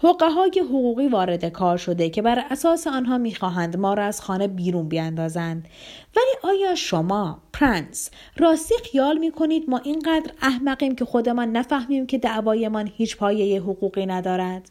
حقه 0.03 0.31
های 0.31 0.61
حقوقی 0.65 1.09
وارد 1.09 1.45
کار 1.45 1.77
شده 1.77 2.11
که 2.11 2.23
بر 2.23 2.45
اساس 2.51 2.87
آنها 2.87 3.19
می‌خواهند 3.19 3.77
ما 3.77 3.95
را 3.95 4.05
از 4.05 4.21
خانه 4.21 4.49
بیرون 4.49 4.89
بیاندازند. 4.89 5.69
ولی 6.17 6.55
آیا 6.55 6.75
شما 6.75 7.43
پرنس 7.53 8.11
راستی 8.37 8.75
خیال 8.85 9.19
می‌کنید 9.19 9.71
ما 9.71 9.79
اینقدر 9.79 10.33
احمقیم 10.43 10.95
که 10.95 11.05
خودمان 11.05 11.53
نفهمیم 11.53 12.07
که 12.07 12.19
دعوایمان 12.19 12.91
هیچ 12.97 13.17
پایه 13.17 13.61
حقوقی 13.61 14.07
ندارد؟ 14.07 14.71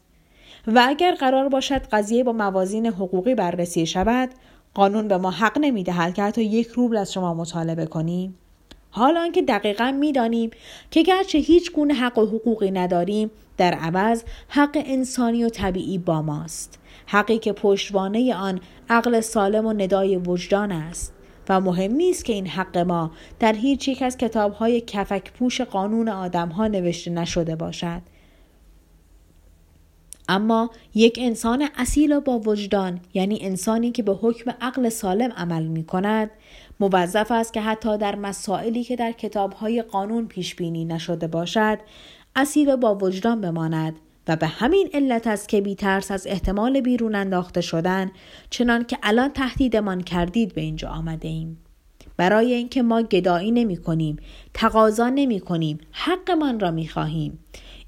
و 0.66 0.84
اگر 0.88 1.14
قرار 1.14 1.48
باشد 1.48 1.82
قضیه 1.92 2.24
با 2.24 2.32
موازین 2.32 2.86
حقوقی 2.86 3.34
بررسی 3.34 3.86
شود 3.86 4.30
قانون 4.74 5.08
به 5.08 5.16
ما 5.16 5.30
حق 5.30 5.58
نمی‌دهد 5.58 6.14
که 6.14 6.22
حتی 6.22 6.42
یک 6.42 6.66
روبل 6.66 6.96
از 6.96 7.12
شما 7.12 7.34
مطالبه 7.34 7.86
کنیم. 7.86 8.34
حالا 8.90 9.20
آنکه 9.20 9.42
دقیقا 9.42 9.96
می‌دانیم 10.00 10.50
که 10.90 11.02
گرچه 11.02 11.38
هیچ 11.38 11.72
گونه 11.72 11.94
حق 11.94 12.18
و 12.18 12.26
حقوقی 12.26 12.70
نداریم 12.70 13.30
در 13.56 13.74
عوض 13.74 14.22
حق 14.48 14.82
انسانی 14.86 15.44
و 15.44 15.48
طبیعی 15.48 15.98
با 15.98 16.22
ماست. 16.22 16.78
حقی 17.06 17.38
که 17.38 17.52
پشتوانه 17.52 18.34
آن 18.34 18.60
عقل 18.88 19.20
سالم 19.20 19.66
و 19.66 19.72
ندای 19.72 20.16
وجدان 20.16 20.72
است 20.72 21.12
و 21.48 21.60
مهم 21.60 21.92
نیست 21.92 22.24
که 22.24 22.32
این 22.32 22.46
حق 22.46 22.78
ما 22.78 23.10
در 23.38 23.52
هیچ 23.52 23.88
یک 23.88 24.02
از 24.02 24.16
کتابهای 24.16 24.80
کفک 24.80 25.32
پوش 25.32 25.60
قانون 25.60 26.08
آدمها 26.08 26.66
نوشته 26.66 27.10
نشده 27.10 27.56
باشد. 27.56 28.02
اما 30.30 30.70
یک 30.94 31.18
انسان 31.22 31.68
اصیل 31.76 32.12
و 32.12 32.20
با 32.20 32.38
وجدان 32.38 33.00
یعنی 33.14 33.38
انسانی 33.40 33.90
که 33.90 34.02
به 34.02 34.12
حکم 34.12 34.54
عقل 34.60 34.88
سالم 34.88 35.32
عمل 35.32 35.66
می 35.66 35.84
کند 35.84 36.30
موظف 36.80 37.32
است 37.32 37.52
که 37.52 37.60
حتی 37.60 37.98
در 37.98 38.16
مسائلی 38.16 38.84
که 38.84 38.96
در 38.96 39.12
کتابهای 39.12 39.82
قانون 39.82 40.26
پیش 40.26 40.54
بینی 40.54 40.84
نشده 40.84 41.26
باشد 41.26 41.78
اصیل 42.36 42.70
و 42.70 42.76
با 42.76 42.94
وجدان 42.94 43.40
بماند 43.40 43.94
و 44.28 44.36
به 44.36 44.46
همین 44.46 44.90
علت 44.94 45.26
است 45.26 45.48
که 45.48 45.60
بی 45.60 45.74
ترس 45.74 46.10
از 46.10 46.26
احتمال 46.26 46.80
بیرون 46.80 47.14
انداخته 47.14 47.60
شدن 47.60 48.10
چنان 48.50 48.84
که 48.84 48.98
الان 49.02 49.28
تهدیدمان 49.32 50.00
کردید 50.00 50.54
به 50.54 50.60
اینجا 50.60 50.88
آمده 50.88 51.28
ایم. 51.28 51.58
برای 52.16 52.54
اینکه 52.54 52.82
ما 52.82 53.02
گدایی 53.02 53.50
نمی 53.50 53.76
کنیم، 53.76 54.16
تقاضا 54.54 55.08
نمی 55.08 55.40
کنیم، 55.40 55.78
حقمان 55.92 56.60
را 56.60 56.70
می 56.70 56.88
خواهیم. 56.88 57.38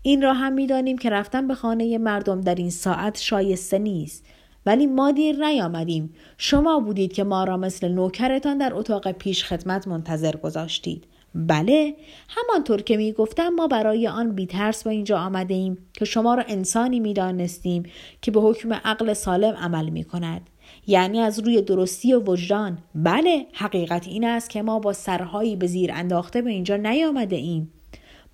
این 0.03 0.23
را 0.23 0.33
هم 0.35 0.53
می‌دانیم 0.53 0.99
که 0.99 1.11
رفتن 1.11 1.49
به 1.49 1.55
خانه 1.55 1.99
مردم 1.99 2.41
در 2.41 2.55
این 2.55 2.71
ساعت 2.71 3.21
شایسته 3.21 3.79
نیست. 3.79 4.25
ولی 4.67 4.87
ما 4.87 5.11
دیر 5.11 5.45
نیامدیم. 5.45 6.15
شما 6.39 6.81
بودید 6.81 7.13
که 7.13 7.25
ما 7.25 7.45
را 7.45 7.57
مثل 7.57 7.89
نوکرتان 7.89 8.59
در 8.59 8.75
اتاق 8.75 9.13
پیش 9.13 9.45
خدمت 9.45 9.89
منتظر 9.89 10.37
گذاشتید. 10.37 11.05
بله 11.35 11.95
همانطور 12.29 12.83
که 12.83 12.97
می 12.97 13.13
گفتم 13.13 13.49
ما 13.49 13.67
برای 13.67 14.09
آن 14.09 14.33
بیترس 14.35 14.85
به 14.85 14.91
اینجا 14.91 15.19
آمده 15.19 15.55
ایم 15.55 15.79
که 15.93 16.05
شما 16.05 16.35
را 16.35 16.45
انسانی 16.49 17.01
می 17.01 17.15
دانستیم 17.15 17.83
که 18.23 18.31
به 18.31 18.41
حکم 18.41 18.73
عقل 18.73 19.13
سالم 19.13 19.55
عمل 19.55 19.89
می 19.89 20.05
کند 20.05 20.51
یعنی 20.87 21.21
از 21.21 21.39
روی 21.39 21.63
درستی 21.63 22.13
و 22.13 22.21
وجدان. 22.21 22.79
بله 22.95 23.47
حقیقت 23.53 24.09
این 24.09 24.25
است 24.25 24.51
که 24.51 24.63
ما 24.63 24.79
با 24.79 24.93
سرهایی 24.93 25.57
به 25.57 25.67
زیر 25.67 25.93
انداخته 25.93 26.43
به 26.43 26.51
اینجا 26.51 26.77
نیامده 26.77 27.37
ایم 27.37 27.73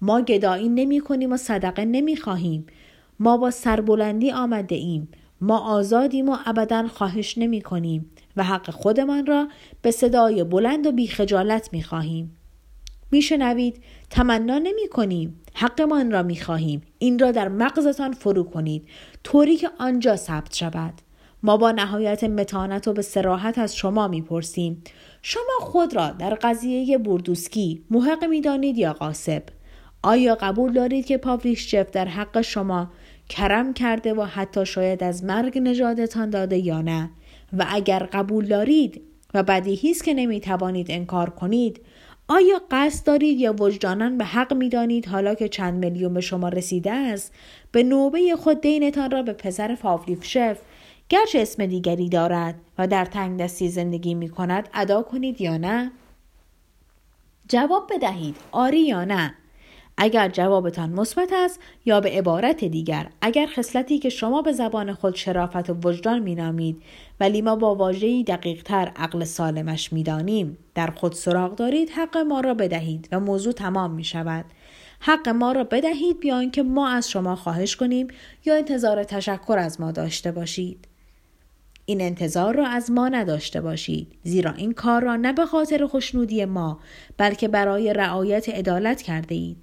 ما 0.00 0.20
گدایی 0.20 0.68
نمی 0.68 1.00
کنیم 1.00 1.32
و 1.32 1.37
صدقه 1.37 1.84
نمی 1.84 2.16
خواهیم. 2.16 2.66
ما 3.20 3.37
با 3.37 3.50
سربلندی 3.50 4.30
آمده 4.30 4.74
ایم. 4.74 5.08
ما 5.40 5.58
آزادیم 5.58 6.28
و 6.28 6.37
ابدا 6.46 6.88
خواهش 6.88 7.38
نمی 7.38 7.61
کنیم 7.61 8.11
و 8.37 8.44
حق 8.44 8.70
خودمان 8.70 9.26
را 9.26 9.48
به 9.82 9.90
صدای 9.90 10.44
بلند 10.44 10.87
و 10.87 10.92
بیخجالت 10.92 11.68
می 11.72 11.82
خواهیم. 11.82 12.37
می 13.11 13.22
شنوید 13.22 13.82
تمنا 14.11 14.58
نمی 14.58 14.88
کنیم. 14.92 15.40
حقمان 15.54 16.11
را 16.11 16.22
می 16.22 16.37
خواهیم. 16.37 16.82
این 16.98 17.18
را 17.18 17.30
در 17.30 17.48
مغزتان 17.48 18.12
فرو 18.12 18.44
کنید. 18.44 18.88
طوری 19.24 19.56
که 19.56 19.70
آنجا 19.78 20.16
ثبت 20.16 20.54
شود. 20.54 20.94
ما 21.42 21.56
با 21.56 21.70
نهایت 21.70 22.24
متانت 22.24 22.88
و 22.88 22.92
به 22.92 23.02
سراحت 23.02 23.58
از 23.58 23.76
شما 23.76 24.08
می‌پرسیم 24.08 24.82
شما 25.22 25.58
خود 25.61 25.96
را 25.96 26.11
در 26.11 26.34
قضیه 26.34 26.98
بردوسکی 26.98 27.84
محق 27.90 28.24
می‌دانید 28.24 28.78
یا 28.78 28.92
قاسب 28.92 29.42
آیا 30.02 30.34
قبول 30.34 30.72
دارید 30.72 31.06
که 31.06 31.16
پاولیشچف 31.16 31.90
در 31.90 32.04
حق 32.04 32.40
شما 32.40 32.90
کرم 33.28 33.72
کرده 33.74 34.14
و 34.14 34.22
حتی 34.22 34.66
شاید 34.66 35.04
از 35.04 35.24
مرگ 35.24 35.58
نجاتتان 35.58 36.30
داده 36.30 36.58
یا 36.58 36.82
نه 36.82 37.11
و 37.58 37.66
اگر 37.68 37.98
قبول 37.98 38.46
دارید 38.46 39.02
و 39.34 39.42
بدیهی 39.42 39.90
است 39.90 40.04
که 40.04 40.14
نمی 40.14 40.40
توانید 40.40 40.87
انکار 40.90 41.30
کنید 41.30 41.80
آیا 42.28 42.62
قصد 42.70 43.06
دارید 43.06 43.40
یا 43.40 43.62
وجدانان 43.62 44.18
به 44.18 44.24
حق 44.24 44.54
می 44.54 44.68
دانید 44.68 45.06
حالا 45.06 45.34
که 45.34 45.48
چند 45.48 45.84
میلیون 45.84 46.14
به 46.14 46.20
شما 46.20 46.48
رسیده 46.48 46.92
است 46.92 47.32
به 47.72 47.82
نوبه 47.82 48.37
خود 48.37 48.61
دینتان 48.61 49.11
را 49.11 49.22
به 49.22 49.32
پسر 49.32 49.76
شف 50.22 50.58
گرچه 51.08 51.40
اسم 51.40 51.66
دیگری 51.66 52.08
دارد 52.08 52.54
و 52.78 52.87
در 52.87 53.04
تنگ 53.04 53.40
دستی 53.40 53.68
زندگی 53.68 54.14
می 54.14 54.28
کند 54.28 54.68
ادا 54.74 55.02
کنید 55.02 55.40
یا 55.40 55.56
نه؟ 55.56 55.92
جواب 57.48 57.90
بدهید 57.94 58.37
آری 58.52 58.80
یا 58.80 59.04
نه 59.04 59.34
اگر 60.00 60.28
جوابتان 60.28 60.90
مثبت 60.90 61.32
است 61.32 61.61
یا 61.84 62.00
به 62.00 62.11
عبارت 62.11 62.64
دیگر. 62.64 63.11
اگر 63.20 63.46
خصلتی 63.46 63.98
که 63.98 64.08
شما 64.08 64.42
به 64.42 64.52
زبان 64.52 64.92
خود 64.92 65.14
شرافت 65.14 65.70
و 65.70 65.88
وجدان 65.88 66.18
مینامید 66.18 66.82
ولی 67.20 67.42
ما 67.42 67.56
با 67.56 67.74
واژه‌ای 67.74 68.24
دقیقتر 68.24 68.92
عقل 68.96 69.24
سالمش 69.24 69.92
می‌دانیم. 69.92 70.58
در 70.74 70.87
خود 70.87 71.12
سراغ 71.12 71.54
دارید 71.54 71.90
حق 71.90 72.16
ما 72.16 72.40
را 72.40 72.54
بدهید 72.54 73.08
و 73.12 73.20
موضوع 73.20 73.52
تمام 73.52 73.90
می 73.90 74.04
شود 74.04 74.44
حق 75.00 75.28
ما 75.28 75.52
را 75.52 75.64
بدهید 75.64 76.20
بیان 76.20 76.50
که 76.50 76.62
ما 76.62 76.88
از 76.88 77.11
شما 77.11 77.37
خواهش 77.37 77.76
کنیم 77.76 78.08
یا 78.44 78.56
انتظار 78.56 79.04
تشکر 79.04 79.58
از 79.58 79.80
ما 79.80 79.92
داشته 79.92 80.32
باشید. 80.32 80.88
این 81.84 82.00
انتظار 82.00 82.56
را 82.56 82.66
از 82.66 82.90
ما 82.90 83.08
نداشته 83.08 83.61
باشید 83.61 84.18
زیرا 84.22 84.52
این 84.52 84.72
کار 84.72 85.02
را 85.02 85.16
نه 85.16 85.32
به 85.32 85.46
خاطر 85.46 85.87
خوشنودی 85.87 86.44
ما 86.44 86.80
بلکه 87.16 87.48
برای 87.48 87.92
رعایت 87.92 88.48
عدالت 88.48 89.02
کرده 89.02 89.34
اید. 89.34 89.56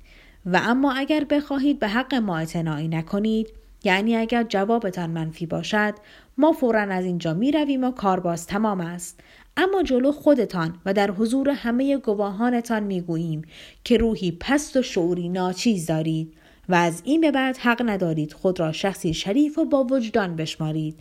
و 0.45 0.59
اما 0.63 0.93
اگر 0.93 1.23
بخواهید 1.23 1.79
به 1.79 1.87
حق 1.87 2.15
ما 2.15 2.37
اعتنایی 2.37 2.87
نکنید 2.87 3.53
یعنی 3.83 4.15
اگر 4.15 4.43
جوابتان 4.43 5.09
منفی 5.09 5.45
باشد 5.45 5.93
ما 6.37 6.51
فورا 6.51 6.81
از 6.81 7.05
اینجا 7.05 7.33
می 7.33 7.51
رویم 7.51 7.83
و 7.83 7.91
کار 7.91 8.19
باز 8.19 8.47
تمام 8.47 8.81
است. 8.81 9.19
اما 9.57 9.83
جلو 9.83 10.11
خودتان 10.11 10.77
و 10.85 10.93
در 10.93 11.11
حضور 11.11 11.49
همه 11.49 11.97
گواهانتان 11.97 12.83
می 12.83 13.01
گوییم 13.01 13.41
که 13.83 13.97
روحی 13.97 14.31
پست 14.31 14.77
و 14.77 14.81
شعوری 14.81 15.29
ناچیز 15.29 15.85
دارید 15.85 16.33
و 16.69 16.75
از 16.75 17.01
این 17.05 17.21
به 17.21 17.31
بعد 17.31 17.57
حق 17.57 17.81
ندارید 17.85 18.33
خود 18.33 18.59
را 18.59 18.71
شخصی 18.71 19.13
شریف 19.13 19.57
و 19.57 19.65
با 19.65 19.83
وجدان 19.83 20.35
بشمارید 20.35 20.99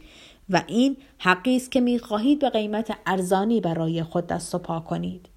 و 0.50 0.62
این 0.66 0.96
حقی 1.18 1.56
است 1.56 1.70
که 1.70 1.80
می‌خواهید 1.80 2.38
به 2.38 2.50
قیمت 2.50 2.96
ارزانی 3.06 3.60
برای 3.60 4.02
خود 4.02 4.26
دست 4.26 4.54
و 4.54 4.58
پا 4.58 4.80
کنید. 4.80 5.28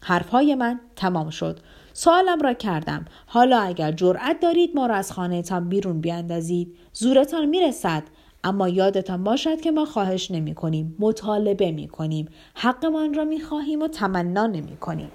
حرفهای 0.00 0.54
من 0.54 0.80
تمام 0.96 1.30
شد. 1.30 1.60
سوالم 1.92 2.40
را 2.40 2.54
کردم. 2.54 3.04
حالا 3.26 3.60
اگر 3.60 3.92
جرأت 3.92 4.40
دارید 4.40 4.70
ما 4.74 4.86
را 4.86 4.94
از 4.94 5.12
خانهتان 5.12 5.68
بیرون 5.68 6.00
بیاندازید 6.00 6.76
زورتان 6.92 7.46
می‌رسد. 7.46 8.02
اما 8.44 8.68
یادتان 8.68 9.24
باشد 9.24 9.60
که 9.60 9.70
ما 9.70 9.84
خواهش 9.84 10.30
نمی 10.30 10.54
کنیم 10.54 10.96
مطالبه 10.98 11.72
می 11.72 11.88
کنیم 11.88 12.28
حقمان 12.54 13.14
را 13.14 13.24
می 13.24 13.40
خواهیم 13.40 13.82
و 13.82 13.88
تمنا 13.88 14.46
نمی 14.46 14.76
کنیم 14.76 15.10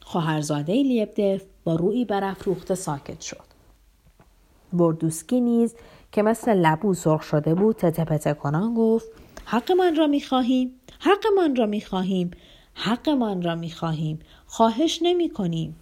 خواهرزاده 0.00 0.72
لیبدف 0.72 1.42
با 1.64 1.74
روی 1.74 2.04
برافروخته 2.04 2.74
ساکت 2.74 3.20
شد. 3.20 3.46
بردوسکی 4.72 5.40
نیز 5.40 5.74
که 6.12 6.22
مثل 6.22 6.54
لبو 6.54 6.94
سرخ 6.94 7.22
شده 7.22 7.54
بود 7.54 7.76
تته 7.76 8.34
کنان 8.34 8.74
گفت 8.74 9.08
حقمان 9.48 9.96
را 9.96 10.06
می‌خواهیم 10.06 10.72
حقمان 10.98 11.56
را 11.56 11.66
می‌خواهیم 11.66 12.30
حقمان 12.74 13.42
را 13.42 13.54
می‌خواهیم. 13.54 14.18
خواهش 14.46 14.98
نمی 15.02 15.30
کنیم. 15.30 15.76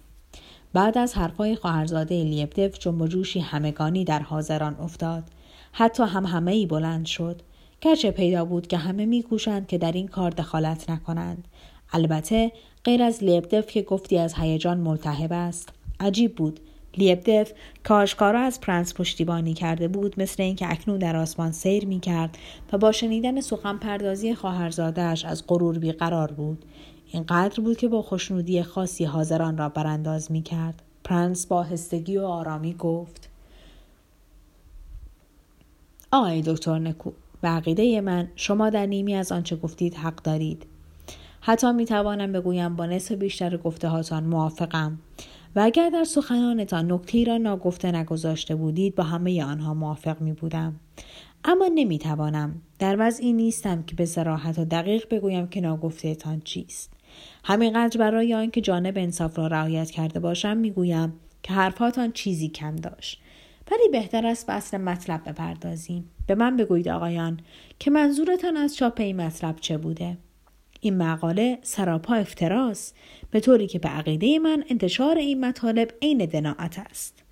بعد 0.73 0.97
از 0.97 1.15
حرفهای 1.15 1.55
خواهرزاده 1.55 2.23
لیبدف 2.23 2.79
جنب 2.79 3.07
جوشی 3.07 3.39
همگانی 3.39 4.03
در 4.03 4.19
حاضران 4.19 4.75
افتاد. 4.75 5.23
حتی 5.71 6.03
هم 6.03 6.25
همه 6.25 6.51
ای 6.51 6.65
بلند 6.65 7.05
شد. 7.05 7.41
گرچه 7.81 8.11
پیدا 8.11 8.45
بود 8.45 8.67
که 8.67 8.77
همه 8.77 9.05
میکوشند 9.05 9.67
که 9.67 9.77
در 9.77 9.91
این 9.91 10.07
کار 10.07 10.31
دخالت 10.31 10.89
نکنند. 10.89 11.47
البته 11.93 12.51
غیر 12.83 13.03
از 13.03 13.23
لیبدف 13.23 13.67
که 13.67 13.81
گفتی 13.81 14.17
از 14.17 14.33
هیجان 14.33 14.77
ملتهب 14.77 15.33
است. 15.33 15.69
عجیب 15.99 16.35
بود. 16.35 16.59
لیبدف 16.97 17.53
که 17.83 18.02
آشکارا 18.02 18.39
از 18.39 18.61
پرنس 18.61 18.93
پشتیبانی 18.93 19.53
کرده 19.53 19.87
بود 19.87 20.21
مثل 20.21 20.43
اینکه 20.43 20.71
اکنون 20.71 20.97
در 20.97 21.15
آسمان 21.15 21.51
سیر 21.51 21.85
می 21.85 21.99
کرد 21.99 22.37
و 22.73 22.77
با 22.77 22.91
شنیدن 22.91 23.41
سخن 23.41 23.77
پردازی 23.77 24.35
خواهرزاده‌اش 24.35 25.25
از 25.25 25.47
غرور 25.47 25.79
بیقرار 25.79 26.31
بود. 26.31 26.65
اینقدر 27.11 27.63
بود 27.63 27.77
که 27.77 27.87
با 27.87 28.01
خوشنودی 28.01 28.63
خاصی 28.63 29.05
حاضران 29.05 29.57
را 29.57 29.69
برانداز 29.69 30.31
می 30.31 30.41
کرد. 30.41 30.81
پرنس 31.03 31.45
به 31.45 31.63
آهستگی 31.63 32.17
و 32.17 32.23
آرامی 32.23 32.73
گفت 32.73 33.29
آقای 36.11 36.41
دکترنکو 36.41 37.11
به 37.41 37.47
عقیده 37.47 38.01
من 38.01 38.27
شما 38.35 38.69
در 38.69 38.85
نیمی 38.85 39.15
از 39.15 39.31
آنچه 39.31 39.55
گفتید 39.55 39.95
حق 39.95 40.15
دارید. 40.15 40.65
حتی 41.41 41.71
می 41.71 41.85
توانم 41.85 42.31
بگویم 42.31 42.75
با 42.75 42.85
نصف 42.85 43.11
بیشتر 43.11 43.57
گفته 43.57 43.87
هاتان 43.87 44.23
موافقم. 44.23 44.99
و 45.55 45.59
اگر 45.59 45.89
در 45.89 46.03
سخنانتان 46.03 46.91
نکته 46.91 47.23
را 47.23 47.37
ناگفته 47.37 47.91
نگذاشته 47.91 48.55
بودید 48.55 48.95
با 48.95 49.03
همه 49.03 49.43
آنها 49.43 49.73
موافق 49.73 50.21
می 50.21 50.33
بودم. 50.33 50.79
اما 51.43 51.69
نمی 51.75 51.97
توانم 51.97 52.61
در 52.79 52.95
وضعی 52.99 53.33
نیستم 53.33 53.83
که 53.83 53.95
به 53.95 54.05
سراحت 54.05 54.59
و 54.59 54.65
دقیق 54.65 55.07
بگویم 55.11 55.47
که 55.47 55.61
ناگفتهتان 55.61 56.41
چیست. 56.41 56.93
همینقدر 57.43 57.99
برای 57.99 58.33
آنکه 58.33 58.61
جانب 58.61 58.97
انصاف 58.97 59.37
را 59.37 59.47
رعایت 59.47 59.91
کرده 59.91 60.19
باشم 60.19 60.57
می‌گویم 60.57 61.13
که 61.43 61.53
حرفاتان 61.53 62.11
چیزی 62.11 62.49
کم 62.49 62.75
داشت 62.75 63.21
ولی 63.71 63.89
بهتر 63.91 64.25
است 64.27 64.47
به 64.47 64.53
اصل 64.53 64.77
مطلب 64.77 65.29
بپردازیم 65.29 66.09
به 66.27 66.35
من 66.35 66.57
بگویید 66.57 66.89
آقایان 66.89 67.39
که 67.79 67.91
منظورتان 67.91 68.57
از 68.57 68.75
چاپ 68.75 68.99
این 68.99 69.21
مطلب 69.21 69.55
چه 69.55 69.77
بوده 69.77 70.17
این 70.85 70.97
مقاله 70.97 71.59
سراپا 71.61 72.15
افتراست 72.15 72.95
به 73.31 73.39
طوری 73.39 73.67
که 73.67 73.79
به 73.79 73.89
عقیده 73.89 74.39
من 74.39 74.63
انتشار 74.69 75.17
این 75.17 75.45
مطالب 75.45 75.91
عین 76.01 76.25
دناعت 76.25 76.79
است. 76.79 77.23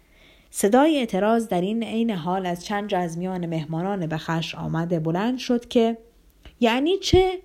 صدای 0.49 0.97
اعتراض 0.97 1.47
در 1.47 1.61
این 1.61 1.83
عین 1.83 2.11
حال 2.11 2.45
از 2.45 2.65
چند 2.65 2.93
از 2.93 3.17
میان 3.17 3.45
مهمانان 3.45 4.07
به 4.07 4.17
خش 4.17 4.55
آمده 4.55 4.99
بلند 4.99 5.37
شد 5.37 5.67
که 5.67 5.97
یعنی 6.59 6.97
چه؟ 6.97 7.39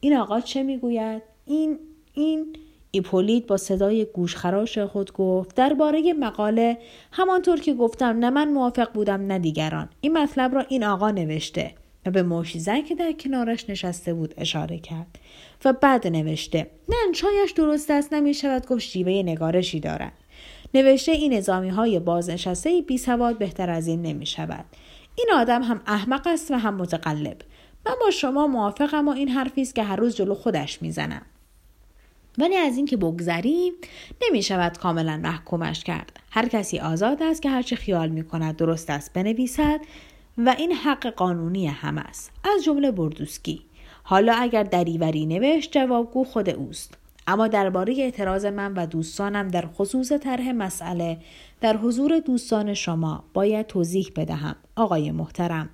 این 0.00 0.16
آقا 0.16 0.40
چه 0.40 0.62
می‌گوید؟ 0.62 1.22
این 1.46 1.78
این 2.12 2.56
ایپولیت 2.90 3.46
با 3.46 3.56
صدای 3.56 4.04
گوشخراش 4.04 4.78
خود 4.78 5.12
گفت 5.12 5.56
درباره 5.56 6.12
مقاله 6.12 6.78
همانطور 7.12 7.60
که 7.60 7.74
گفتم 7.74 8.18
نه 8.18 8.30
من 8.30 8.52
موافق 8.52 8.92
بودم 8.92 9.26
نه 9.26 9.38
دیگران. 9.38 9.88
این 10.00 10.18
مطلب 10.18 10.54
را 10.54 10.60
این 10.68 10.84
آقا 10.84 11.10
نوشته. 11.10 11.74
و 12.06 12.10
به 12.10 12.22
موشیزن 12.22 12.82
که 12.82 12.94
در 12.94 13.12
کنارش 13.12 13.70
نشسته 13.70 14.14
بود 14.14 14.34
اشاره 14.36 14.78
کرد 14.78 15.18
و 15.64 15.72
بعد 15.72 16.06
نوشته 16.06 16.70
نه 16.88 16.96
چایش 17.14 17.50
درست 17.50 17.90
است 17.90 18.12
نمی 18.12 18.34
شود 18.34 18.66
گفت 18.66 18.80
شیوه 18.80 19.12
نگارشی 19.12 19.80
دارد. 19.80 20.12
نوشته 20.74 21.12
این 21.12 21.32
نظامی 21.34 21.68
های 21.68 21.98
بازنشسته 21.98 22.82
بی 22.86 22.98
سواد 22.98 23.38
بهتر 23.38 23.70
از 23.70 23.86
این 23.86 24.02
نمی 24.02 24.26
شود 24.26 24.64
این 25.16 25.28
آدم 25.34 25.62
هم 25.62 25.80
احمق 25.86 26.26
است 26.26 26.50
و 26.50 26.54
هم 26.54 26.74
متقلب. 26.74 27.36
من 27.86 27.92
با 28.00 28.10
شما 28.10 28.46
موافقم 28.46 29.08
و 29.08 29.10
این 29.10 29.28
حرفی 29.28 29.62
است 29.62 29.74
که 29.74 29.82
هر 29.82 29.96
روز 29.96 30.16
جلو 30.16 30.34
خودش 30.34 30.82
می‌زنم. 30.82 31.22
ولی 32.38 32.56
از 32.56 32.76
اینکه 32.76 32.96
بگذریم 32.96 33.72
نمی 34.22 34.42
شود 34.42 34.78
کاملا 34.78 35.16
محکومش 35.16 35.84
کرد. 35.84 36.20
هر 36.30 36.48
کسی 36.48 36.78
آزاد 36.78 37.22
است 37.22 37.42
که 37.42 37.50
هرچه 37.50 37.76
خیال 37.76 38.08
می 38.08 38.24
کند 38.24 38.56
درست 38.56 38.90
است 38.90 39.12
بنویسد. 39.12 39.80
و 40.38 40.54
این 40.58 40.72
حق 40.72 41.06
قانونی 41.06 41.66
هم 41.66 41.98
است 41.98 42.32
از 42.44 42.64
جمله 42.64 42.90
بردوسکی. 42.90 43.62
حالا 44.02 44.34
اگر 44.34 44.62
دریوری 44.62 45.26
نوشت 45.26 45.72
جوابگو 45.72 46.24
خود 46.24 46.50
اوست. 46.50 46.98
اما 47.26 47.48
درباره 47.48 47.94
اعتراض 47.98 48.44
من 48.44 48.74
و 48.74 48.86
دوستانم 48.86 49.48
در 49.48 49.66
خصوص 49.66 50.12
طرح 50.12 50.52
مسئله 50.52 51.18
در 51.60 51.76
حضور 51.76 52.18
دوستان 52.18 52.74
شما 52.74 53.24
باید 53.34 53.66
توضیح 53.66 54.12
بدهم 54.16 54.56
آقای 54.76 55.10
محترم 55.10 55.70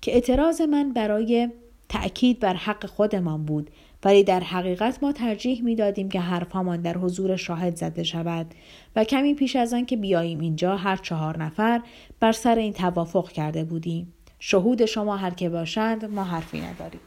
که 0.00 0.14
اعتراض 0.14 0.60
من 0.60 0.92
برای 0.92 1.48
تأکید 1.88 2.40
بر 2.40 2.54
حق 2.54 2.86
خودمان 2.86 3.44
بود 3.44 3.70
ولی 4.04 4.24
در 4.24 4.40
حقیقت 4.40 5.02
ما 5.02 5.12
ترجیح 5.12 5.62
می 5.62 5.74
دادیم 5.74 6.08
که 6.08 6.20
حرفهامان 6.20 6.82
در 6.82 6.98
حضور 6.98 7.36
شاهد 7.36 7.76
زده 7.76 8.02
شود 8.02 8.54
و 8.96 9.04
کمی 9.04 9.34
پیش 9.34 9.56
از 9.56 9.74
آن 9.74 9.86
که 9.86 9.96
بیاییم 9.96 10.40
اینجا 10.40 10.76
هر 10.76 10.96
چهار 10.96 11.42
نفر 11.42 11.80
بر 12.20 12.32
سر 12.32 12.54
این 12.54 12.72
توافق 12.72 13.28
کرده 13.32 13.64
بودیم. 13.64 14.12
شهود 14.38 14.84
شما 14.84 15.16
هر 15.16 15.30
که 15.30 15.48
باشند 15.48 16.04
ما 16.04 16.24
حرفی 16.24 16.60
نداریم. 16.60 17.00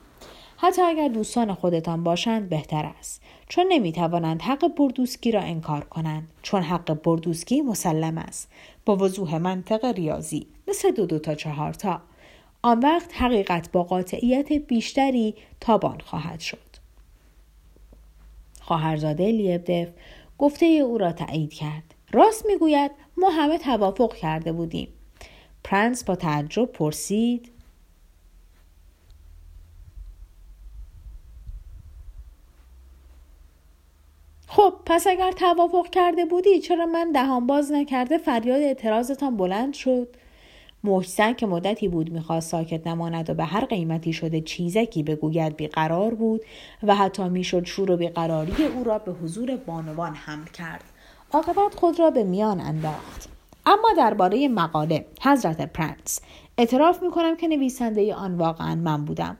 حتی 0.57 0.81
اگر 0.81 1.07
دوستان 1.07 1.53
خودتان 1.53 2.03
باشند 2.03 2.49
بهتر 2.49 2.91
است. 2.99 3.21
چون 3.47 3.65
نمی 3.69 3.91
توانند 3.91 4.41
حق 4.41 4.75
بردوسکی 4.75 5.31
را 5.31 5.41
انکار 5.41 5.83
کنند. 5.83 6.27
چون 6.41 6.61
حق 6.61 7.01
بردوسکی 7.01 7.61
مسلم 7.61 8.17
است. 8.17 8.51
با 8.85 8.95
وضوح 8.95 9.37
منطق 9.37 9.85
ریاضی. 9.85 10.47
مثل 10.67 10.91
دو 10.91 11.05
دو 11.05 11.19
تا 11.19 11.35
چهار 11.35 11.73
تا. 11.73 12.01
آن 12.61 12.79
وقت 12.79 13.13
حقیقت 13.13 13.71
با 13.71 13.83
قاطعیت 13.83 14.53
بیشتری 14.53 15.35
تابان 15.59 15.97
خواهد 16.05 16.39
شد. 16.39 16.70
خواهرزاده 18.71 19.31
لیبدف 19.31 19.87
گفته 20.37 20.65
او 20.65 20.97
را 20.97 21.11
تایید 21.11 21.53
کرد. 21.53 21.95
راست 22.11 22.45
می‌گوید 22.45 22.91
ما 23.17 23.29
همه 23.29 23.57
توافق 23.57 24.13
کرده 24.15 24.51
بودیم. 24.51 24.87
پرنس 25.63 26.03
با 26.03 26.15
تعجب 26.15 26.65
پرسید 26.65 27.51
خب 34.47 34.73
پس 34.85 35.07
اگر 35.07 35.31
توافق 35.31 35.89
کرده 35.89 36.25
بودی 36.25 36.59
چرا 36.59 36.85
من 36.85 37.11
دهان 37.11 37.47
باز 37.47 37.71
نکرده 37.71 38.17
فریاد 38.17 38.61
اعتراضتان 38.61 39.37
بلند 39.37 39.73
شد؟ 39.73 40.15
محسن 40.83 41.33
که 41.33 41.45
مدتی 41.45 41.87
بود 41.87 42.11
می‌خواست 42.11 42.49
ساکت 42.49 42.87
نماند 42.87 43.29
و 43.29 43.33
به 43.33 43.45
هر 43.45 43.65
قیمتی 43.65 44.13
شده 44.13 44.41
چیزکی 44.41 45.03
بگوید 45.03 45.55
بیقرار 45.55 46.13
بود 46.13 46.41
و 46.83 46.95
حتی 46.95 47.29
می‌شد 47.29 47.65
شور 47.65 47.91
و 47.91 47.97
بیقراری 47.97 48.65
او 48.75 48.83
را 48.83 48.99
به 48.99 49.11
حضور 49.11 49.55
بانوان 49.55 50.15
حمل 50.15 50.45
کرد. 50.45 50.83
عاقبت 51.33 51.75
خود 51.75 51.99
را 51.99 52.11
به 52.11 52.23
میان 52.23 52.61
انداخت. 52.61 53.29
اما 53.65 53.89
درباره 53.97 54.47
مقاله 54.47 55.05
حضرت 55.21 55.73
پرنس 55.73 56.21
اعتراف 56.57 57.03
می‌کنم 57.03 57.37
که 57.37 57.47
نویسنده 57.47 58.15
آن 58.15 58.35
واقعا 58.35 58.75
من 58.75 59.05
بودم. 59.05 59.37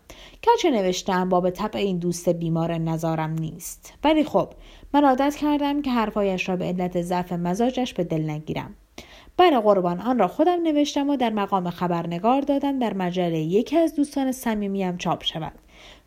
چه 0.62 0.72
نوشتم 0.72 1.30
با 1.30 1.42
به 1.42 1.52
طبع 1.52 1.80
این 1.80 1.98
دوست 1.98 2.30
بیمار 2.30 2.74
نظارم 2.78 3.34
نیست. 3.34 3.94
ولی 4.04 4.24
خب 4.24 4.50
من 4.94 5.04
عادت 5.06 5.36
کردم 5.36 5.82
که 5.82 5.92
حرفایش 5.92 6.50
را 6.50 6.56
به 6.56 6.66
علت 6.66 7.02
ضعف 7.02 7.32
مزاجش 7.32 7.94
به 7.94 8.04
دل 8.04 8.30
نگیرم. 8.30 8.76
بر 9.42 9.60
قربان 9.60 10.02
آن 10.02 10.20
را 10.20 10.28
خودم 10.28 10.62
نوشتم 10.64 11.10
و 11.10 11.16
در 11.16 11.30
مقام 11.30 11.70
خبرنگار 11.70 12.42
دادم. 12.42 12.80
در 12.80 12.94
مجله 12.94 13.40
یکی 13.40 13.78
از 13.78 13.96
دوستان 13.96 14.32
صمیمیم 14.32 14.98
چاپ 14.98 15.24
شود. 15.24 15.52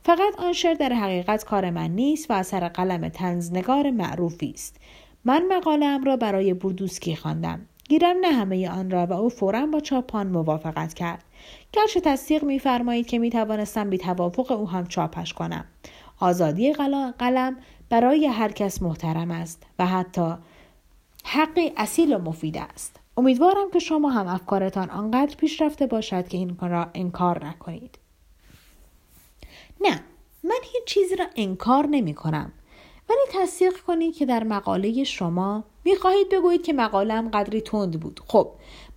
فقط 0.03 0.39
آن 0.39 0.53
شعر 0.53 0.75
در 0.75 0.93
حقیقت 0.93 1.45
کار 1.45 1.71
من 1.71 1.91
نیست 1.91 2.31
و 2.31 2.35
اثر 2.35 2.69
قلم 2.69 3.09
تنزنگار 3.09 3.91
معروفی 3.91 4.51
است. 4.51 4.77
من 5.25 5.43
مقالهام 5.49 6.05
را 6.05 6.17
برای 6.17 6.55
بردوسکی 6.55 7.17
خواندم. 7.17 7.61
گیرم 7.89 8.17
نه 8.21 8.33
همه 8.33 8.71
آن 8.71 8.91
را 8.91 9.07
و 9.07 9.13
او 9.13 9.29
فورا 9.29 9.67
با 9.67 9.81
چاپان 9.81 10.27
موافقت 10.27 10.95
کرد. 10.95 11.25
گرچه 11.73 12.01
تصدیق 12.01 12.45
میفرمایید 12.45 13.07
که 13.07 13.19
می‌توانستم 13.19 13.91
بی 13.91 13.99
توافق 13.99 14.53
او 14.53 14.69
هم 14.69 14.87
چاپش 14.87 15.33
کنم. 15.33 15.65
آزادی 16.21 16.73
قلم 17.19 17.57
برای 17.91 18.27
هر 18.27 18.53
کس 18.53 18.83
محترم 18.83 19.31
است 19.31 19.63
و 19.79 19.87
حتی 19.87 20.35
حقی 21.25 21.73
اصیل 21.77 22.15
و 22.15 22.19
مفید 22.19 22.59
است. 22.59 23.04
امیدوارم 23.17 23.71
که 23.73 23.79
شما 23.79 24.11
هم 24.11 24.27
افکارتان 24.27 24.91
آنقدر 24.91 25.37
پیشرفته 25.37 25.87
باشد 25.87 26.29
که 26.29 26.39
این 26.39 26.57
را 26.61 26.91
انکار 26.95 27.47
نکنید. 27.47 27.99
نه 29.81 30.01
من 30.45 30.59
هیچ 30.63 30.85
چیزی 30.87 31.17
را 31.17 31.27
انکار 31.37 31.87
نمی 31.87 32.15
کنم. 32.15 32.53
ولی 33.09 33.43
تصدیق 33.45 33.77
کنید 33.77 34.15
که 34.15 34.27
در 34.27 34.45
مقاله 34.45 35.05
شما 35.05 35.65
می‌خواهید 35.85 36.29
بگویید 36.29 36.63
که 36.63 36.73
مقالم 36.73 37.29
قدری 37.29 37.61
تند 37.61 38.01
بود. 38.01 38.21
خب 38.27 38.51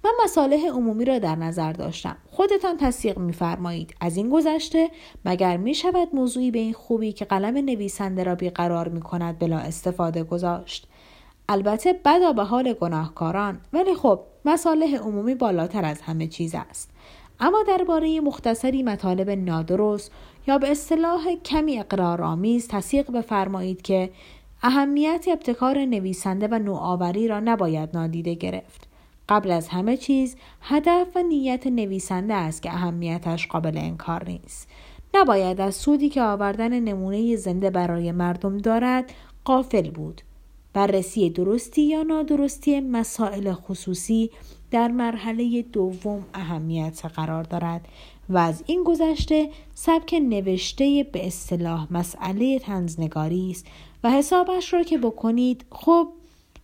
من 0.03 0.11
مصالح 0.23 0.67
عمومی 0.67 1.05
را 1.05 1.19
در 1.19 1.35
نظر 1.35 1.73
داشتم. 1.73 2.17
خودتان 2.31 2.77
تصدیق 2.77 3.17
میفرمایید 3.17 3.95
از 4.01 4.17
این 4.17 4.29
گذشته 4.29 4.89
مگر 5.25 5.57
می 5.57 5.75
شود 5.75 6.07
موضوعی 6.13 6.51
به 6.51 6.59
این 6.59 6.73
خوبی 6.73 7.11
که 7.11 7.25
قلم 7.25 7.57
نویسنده 7.57 8.23
را 8.23 8.35
بیقرار 8.35 8.87
می 8.87 9.01
کند 9.01 9.39
بلا 9.39 9.57
استفاده 9.57 10.23
گذاشت؟ 10.23 10.87
البته 11.49 11.93
بدا 12.05 12.33
به 12.33 12.43
حال 12.43 12.73
گناهکاران 12.73 13.61
ولی 13.73 13.95
خب 13.95 14.19
مصالح 14.45 14.95
عمومی 14.95 15.35
بالاتر 15.35 15.85
از 15.85 16.01
همه 16.01 16.27
چیز 16.27 16.55
است. 16.55 16.91
اما 17.39 17.63
درباره 17.67 18.21
مختصری 18.21 18.83
مطالب 18.83 19.29
نادرست 19.29 20.11
یا 20.47 20.57
به 20.57 20.71
اصطلاح 20.71 21.35
کمی 21.45 21.79
اقرارآمیز 21.79 22.67
تصدیق 22.67 23.11
بفرمایید 23.11 23.81
که 23.81 24.09
اهمیت 24.63 25.25
ابتکار 25.31 25.85
نویسنده 25.85 26.47
و 26.47 26.59
نوآوری 26.59 27.27
را 27.27 27.39
نباید 27.39 27.89
نادیده 27.93 28.33
گرفت. 28.33 28.87
قبل 29.29 29.51
از 29.51 29.67
همه 29.67 29.97
چیز 29.97 30.35
هدف 30.61 31.07
و 31.15 31.23
نیت 31.23 31.67
نویسنده 31.67 32.33
است 32.33 32.61
که 32.61 32.73
اهمیتش 32.73 33.47
قابل 33.47 33.77
انکار 33.77 34.25
نیست. 34.25 34.69
نباید 35.13 35.61
از 35.61 35.75
سودی 35.75 36.09
که 36.09 36.21
آوردن 36.21 36.79
نمونه 36.79 37.35
زنده 37.35 37.69
برای 37.69 38.11
مردم 38.11 38.57
دارد 38.57 39.13
قافل 39.45 39.91
بود. 39.91 40.21
بررسی 40.77 41.29
درستی 41.29 41.81
یا 41.81 42.03
نادرستی 42.03 42.79
مسائل 42.79 43.53
خصوصی 43.53 44.31
در 44.71 44.87
مرحله 44.87 45.61
دوم 45.61 46.25
اهمیت 46.33 47.05
قرار 47.15 47.43
دارد 47.43 47.87
و 48.29 48.37
از 48.37 48.63
این 48.65 48.83
گذشته 48.83 49.49
سبک 49.73 50.13
نوشته 50.13 51.07
به 51.11 51.27
اصطلاح 51.27 51.87
مسئله 51.93 52.59
تنزنگاری 52.59 53.51
است 53.51 53.65
و 54.03 54.11
حسابش 54.11 54.73
را 54.73 54.83
که 54.83 54.97
بکنید 54.97 55.65
خب 55.71 56.07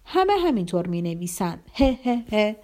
همه 0.05 0.34
همینطور 0.34 0.88
می 0.88 1.01
نویسند 1.01 1.59
هه 1.74 1.99
هه 2.03 2.24
هه. 2.32 2.55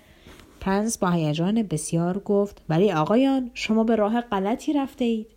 پرنس 0.59 0.97
با 0.97 1.09
هیجان 1.09 1.63
بسیار 1.63 2.19
گفت 2.19 2.61
ولی 2.69 2.91
آقایان 2.91 3.51
شما 3.53 3.83
به 3.83 3.95
راه 3.95 4.21
غلطی 4.21 4.73
رفته 4.73 5.05
اید 5.05 5.27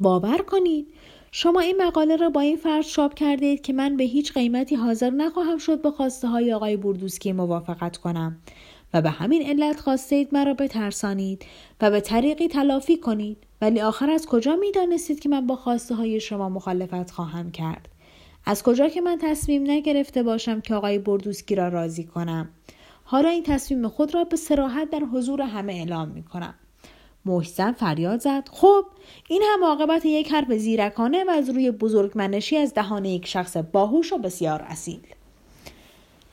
باور 0.00 0.38
کنید 0.38 0.86
شما 1.32 1.60
این 1.60 1.82
مقاله 1.82 2.16
را 2.16 2.30
با 2.30 2.40
این 2.40 2.56
فرض 2.56 2.86
چاپ 2.86 3.14
کردید 3.14 3.60
که 3.60 3.72
من 3.72 3.96
به 3.96 4.04
هیچ 4.04 4.32
قیمتی 4.32 4.74
حاضر 4.74 5.10
نخواهم 5.10 5.58
شد 5.58 5.82
با 5.82 5.90
خواسته 5.90 6.28
های 6.28 6.52
آقای 6.52 6.76
بردوسکی 6.76 7.32
موافقت 7.32 7.96
کنم. 7.96 8.38
و 8.94 9.02
به 9.02 9.10
همین 9.10 9.42
علت 9.42 9.80
خواستید 9.80 10.28
مرا 10.32 10.54
بترسانید 10.54 11.46
و 11.80 11.90
به 11.90 12.00
طریقی 12.00 12.48
تلافی 12.48 12.96
کنید. 12.96 13.36
ولی 13.60 13.80
آخر 13.80 14.10
از 14.10 14.26
کجا 14.26 14.56
می 14.56 14.72
دانستید 14.72 15.20
که 15.20 15.28
من 15.28 15.46
با 15.46 15.56
خواسته 15.56 15.94
های 15.94 16.20
شما 16.20 16.48
مخالفت 16.48 17.10
خواهم 17.10 17.50
کرد؟ 17.50 17.88
از 18.46 18.62
کجا 18.62 18.88
که 18.88 19.00
من 19.00 19.18
تصمیم 19.22 19.70
نگرفته 19.70 20.22
باشم 20.22 20.60
که 20.60 20.74
آقای 20.74 20.98
بردوسکی 20.98 21.54
را 21.54 21.68
راضی 21.68 22.04
کنم؟ 22.04 22.48
حالا 23.04 23.28
این 23.28 23.42
تصمیم 23.42 23.88
خود 23.88 24.14
را 24.14 24.24
به 24.24 24.36
سراحت 24.36 24.90
در 24.90 25.00
حضور 25.12 25.42
همه 25.42 25.72
اعلام 25.72 26.08
می 26.08 26.22
کنم 26.22 26.54
مشت‌زن 27.28 27.72
فریاد 27.72 28.20
زد. 28.20 28.48
خب 28.52 28.84
این 29.28 29.42
هم 29.52 29.64
عاقبت 29.64 30.06
یک 30.06 30.32
حرف 30.32 30.52
زیرکانه 30.52 31.24
و 31.24 31.30
از 31.30 31.50
روی 31.50 31.70
بزرگمنشی 31.70 32.56
از 32.56 32.74
دهان 32.74 33.04
یک 33.04 33.26
شخص 33.26 33.56
باهوش 33.56 34.12
و 34.12 34.18
بسیار 34.18 34.62
اصیل. 34.62 35.00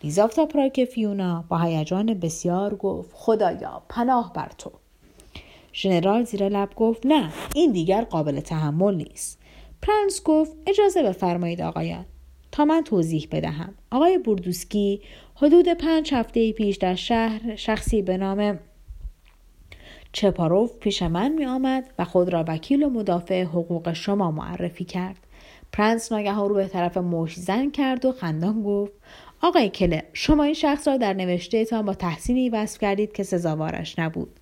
لیزافتا 0.03 0.45
پراک 0.45 0.85
فیونا 0.85 1.43
با 1.49 1.57
هیجان 1.57 2.13
بسیار 2.13 2.75
گفت 2.75 3.09
خدایا 3.13 3.81
پناه 3.89 4.33
بر 4.33 4.51
تو. 4.57 4.71
ژنرال 5.73 6.23
زیر 6.23 6.49
لب 6.49 6.69
گفت 6.75 7.05
نه 7.05 7.33
این 7.55 7.71
دیگر 7.71 8.01
قابل 8.01 8.39
تحمل 8.39 8.95
نیست. 8.95 9.39
پرنس 9.81 10.23
گفت 10.23 10.51
اجازه 10.67 11.03
بفرمایید 11.03 11.61
آقایان 11.61 12.05
تا 12.51 12.65
من 12.65 12.83
توضیح 12.83 13.27
بدهم. 13.31 13.73
آقای 13.91 14.17
بوردوسکی 14.17 15.01
حدود 15.35 15.69
پنج 15.69 16.13
هفته 16.13 16.51
پیش 16.51 16.77
در 16.77 16.95
شهر 16.95 17.55
شخصی 17.55 18.01
به 18.01 18.17
نام 18.17 18.59
چپاروف 20.15 20.77
پیش 20.77 21.03
من 21.03 21.31
می 21.31 21.45
آمد 21.45 21.89
و 21.99 22.05
خود 22.05 22.33
را 22.33 22.45
وکیل 22.47 22.83
و 22.83 22.89
مدافع 22.89 23.43
حقوق 23.43 23.93
شما 23.93 24.31
معرفی 24.31 24.85
کرد. 24.85 25.27
پرنس 25.71 26.11
ناگهان 26.11 26.49
رو 26.49 26.55
به 26.55 26.67
طرف 26.67 26.97
مش 26.97 27.35
زن 27.35 27.71
کرد 27.71 28.05
و 28.05 28.11
خندان 28.11 28.63
گفت 28.63 28.93
آقای 29.41 29.69
کله 29.69 30.03
شما 30.13 30.43
این 30.43 30.53
شخص 30.53 30.87
را 30.87 30.97
در 30.97 31.13
نوشته 31.13 31.65
تا 31.65 31.81
با 31.81 31.93
تحسینی 31.93 32.49
وصف 32.49 32.79
کردید 32.79 33.11
که 33.11 33.23
سزاوارش 33.23 33.99
نبود. 33.99 34.39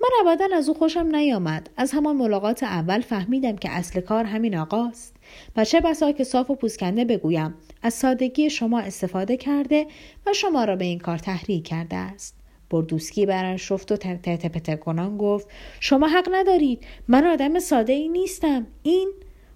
من 0.00 0.08
ابدا 0.20 0.56
از 0.56 0.68
او 0.68 0.74
خوشم 0.74 1.06
نیامد 1.06 1.70
از 1.76 1.92
همان 1.92 2.16
ملاقات 2.16 2.62
اول 2.62 3.00
فهمیدم 3.00 3.56
که 3.56 3.70
اصل 3.70 4.00
کار 4.00 4.24
همین 4.24 4.56
آقاست 4.56 5.16
و 5.56 5.64
چه 5.64 5.80
بسا 5.80 6.12
که 6.12 6.24
صاف 6.24 6.50
و 6.50 6.54
پوسکنده 6.54 7.04
بگویم 7.04 7.54
از 7.82 7.94
سادگی 7.94 8.50
شما 8.50 8.80
استفاده 8.80 9.36
کرده 9.36 9.86
و 10.26 10.32
شما 10.32 10.64
را 10.64 10.76
به 10.76 10.84
این 10.84 10.98
کار 10.98 11.18
تحریک 11.18 11.66
کرده 11.66 11.96
است 11.96 12.37
بردوسکی 12.70 13.26
برش 13.26 13.72
رفت 13.72 13.92
و 13.92 13.96
تته 13.96 14.48
پته 14.48 14.76
کنان 14.76 15.18
گفت 15.18 15.48
شما 15.80 16.06
حق 16.06 16.28
ندارید. 16.32 16.86
من 17.08 17.26
آدم 17.26 17.58
ساده 17.58 17.92
ای 17.92 18.08
نیستم. 18.08 18.66
این 18.82 19.12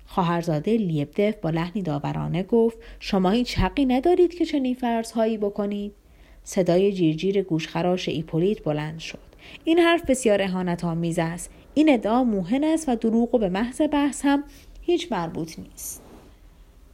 خواهرزاده 0.06 0.76
لیبدف 0.76 1.34
با 1.36 1.50
لحنی 1.50 1.82
داورانه 1.82 2.42
گفت 2.42 2.78
شما 3.00 3.30
هیچ 3.30 3.58
حقی 3.58 3.86
ندارید 3.86 4.34
که 4.34 4.44
چنین 4.44 4.74
فرضهایی 4.74 5.38
بکنید. 5.38 5.92
صدای 6.44 6.92
جیرجیر 6.92 7.42
گوشخراش 7.42 8.08
ایپولیت 8.08 8.64
بلند 8.64 8.98
شد. 8.98 9.18
این 9.64 9.78
حرف 9.78 10.10
بسیار 10.10 10.42
اهانت 10.42 10.84
آمیز 10.84 11.18
است. 11.18 11.50
این 11.74 11.92
ادعا 11.92 12.24
موهن 12.24 12.64
است 12.64 12.88
و 12.88 12.94
دروغ 12.94 13.34
و 13.34 13.38
به 13.38 13.48
محض 13.48 13.80
بحث 13.92 14.20
هم 14.24 14.44
هیچ 14.82 15.12
مربوط 15.12 15.58
نیست. 15.58 16.02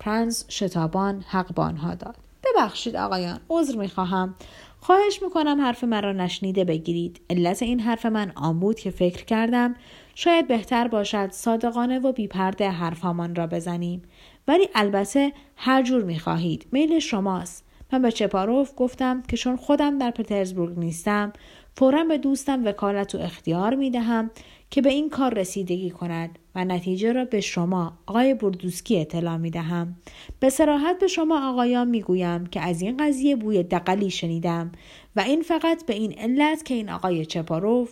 پرنس 0.01 0.45
شتابان 0.49 1.25
حق 1.29 1.55
به 1.55 1.63
آنها 1.63 1.95
داد. 1.95 2.17
ببخشید 2.45 2.97
آقایان 2.97 3.41
عذر 3.51 3.77
می‌خواهم. 3.77 4.35
خواهش 4.81 5.23
می‌کنم 5.23 5.61
حرف 5.61 5.85
مرا 5.85 6.13
نشنیده 6.13 6.65
بگیرید. 6.65 7.21
علت 7.31 7.63
این 7.63 7.81
حرف 7.81 8.07
من 8.07 8.33
آن 8.35 8.61
بود 8.61 8.81
که 8.81 8.91
فکر 8.91 9.25
کردم 9.25 9.75
شاید 10.15 10.49
بهتر 10.49 10.89
باشد 10.89 11.31
صادقانه 11.33 11.99
و 11.99 12.13
بیپرده 12.13 12.71
حرفهامان 12.71 13.35
را 13.35 13.47
بزنیم. 13.47 14.03
ولی 14.49 14.69
البته 14.75 15.33
هر 15.57 15.83
جور 15.83 16.05
می‌خواهید. 16.05 16.67
میل 16.73 16.99
شماست. 16.99 17.65
من 17.93 18.03
به 18.03 18.13
چپاروف 18.13 18.73
گفتم 18.77 19.23
که 19.23 19.37
چون 19.37 19.57
خودم 19.57 19.99
در 19.99 20.11
پترزبورگ 20.11 20.79
نیستم 20.79 21.33
فورا 21.77 22.05
به 22.05 22.19
دوستم 22.19 22.65
وکالت 22.65 23.15
و 23.15 23.19
اختیار 23.19 23.75
می 23.75 23.91
دهم 23.91 24.31
که 24.71 24.83
به 24.83 24.91
این 24.91 25.11
کار 25.11 25.35
رسیدگی 25.35 25.91
کند 25.91 26.39
و 26.55 26.65
نتیجه 26.65 27.13
را 27.13 27.25
به 27.25 27.41
شما 27.41 27.99
آقای 28.07 28.35
بردوسکی 28.35 29.01
اطلاع 29.01 29.37
می 29.37 29.51
دهم. 29.51 29.97
به 30.41 30.51
سراحت 30.51 30.99
به 30.99 31.07
شما 31.07 31.51
آقایان 31.51 31.89
می 31.89 32.03
گویم 32.03 32.47
که 32.47 32.61
از 32.61 32.83
این 32.83 32.97
قضیه 32.97 33.37
بوی 33.37 33.63
دقلی 33.63 34.11
شنیدم 34.11 34.73
و 35.17 35.21
این 35.21 35.43
فقط 35.43 35.87
به 35.87 35.95
این 35.95 36.19
علت 36.19 36.65
که 36.65 36.75
این 36.75 36.91
آقای 36.91 37.27
چپاروف 37.27 37.91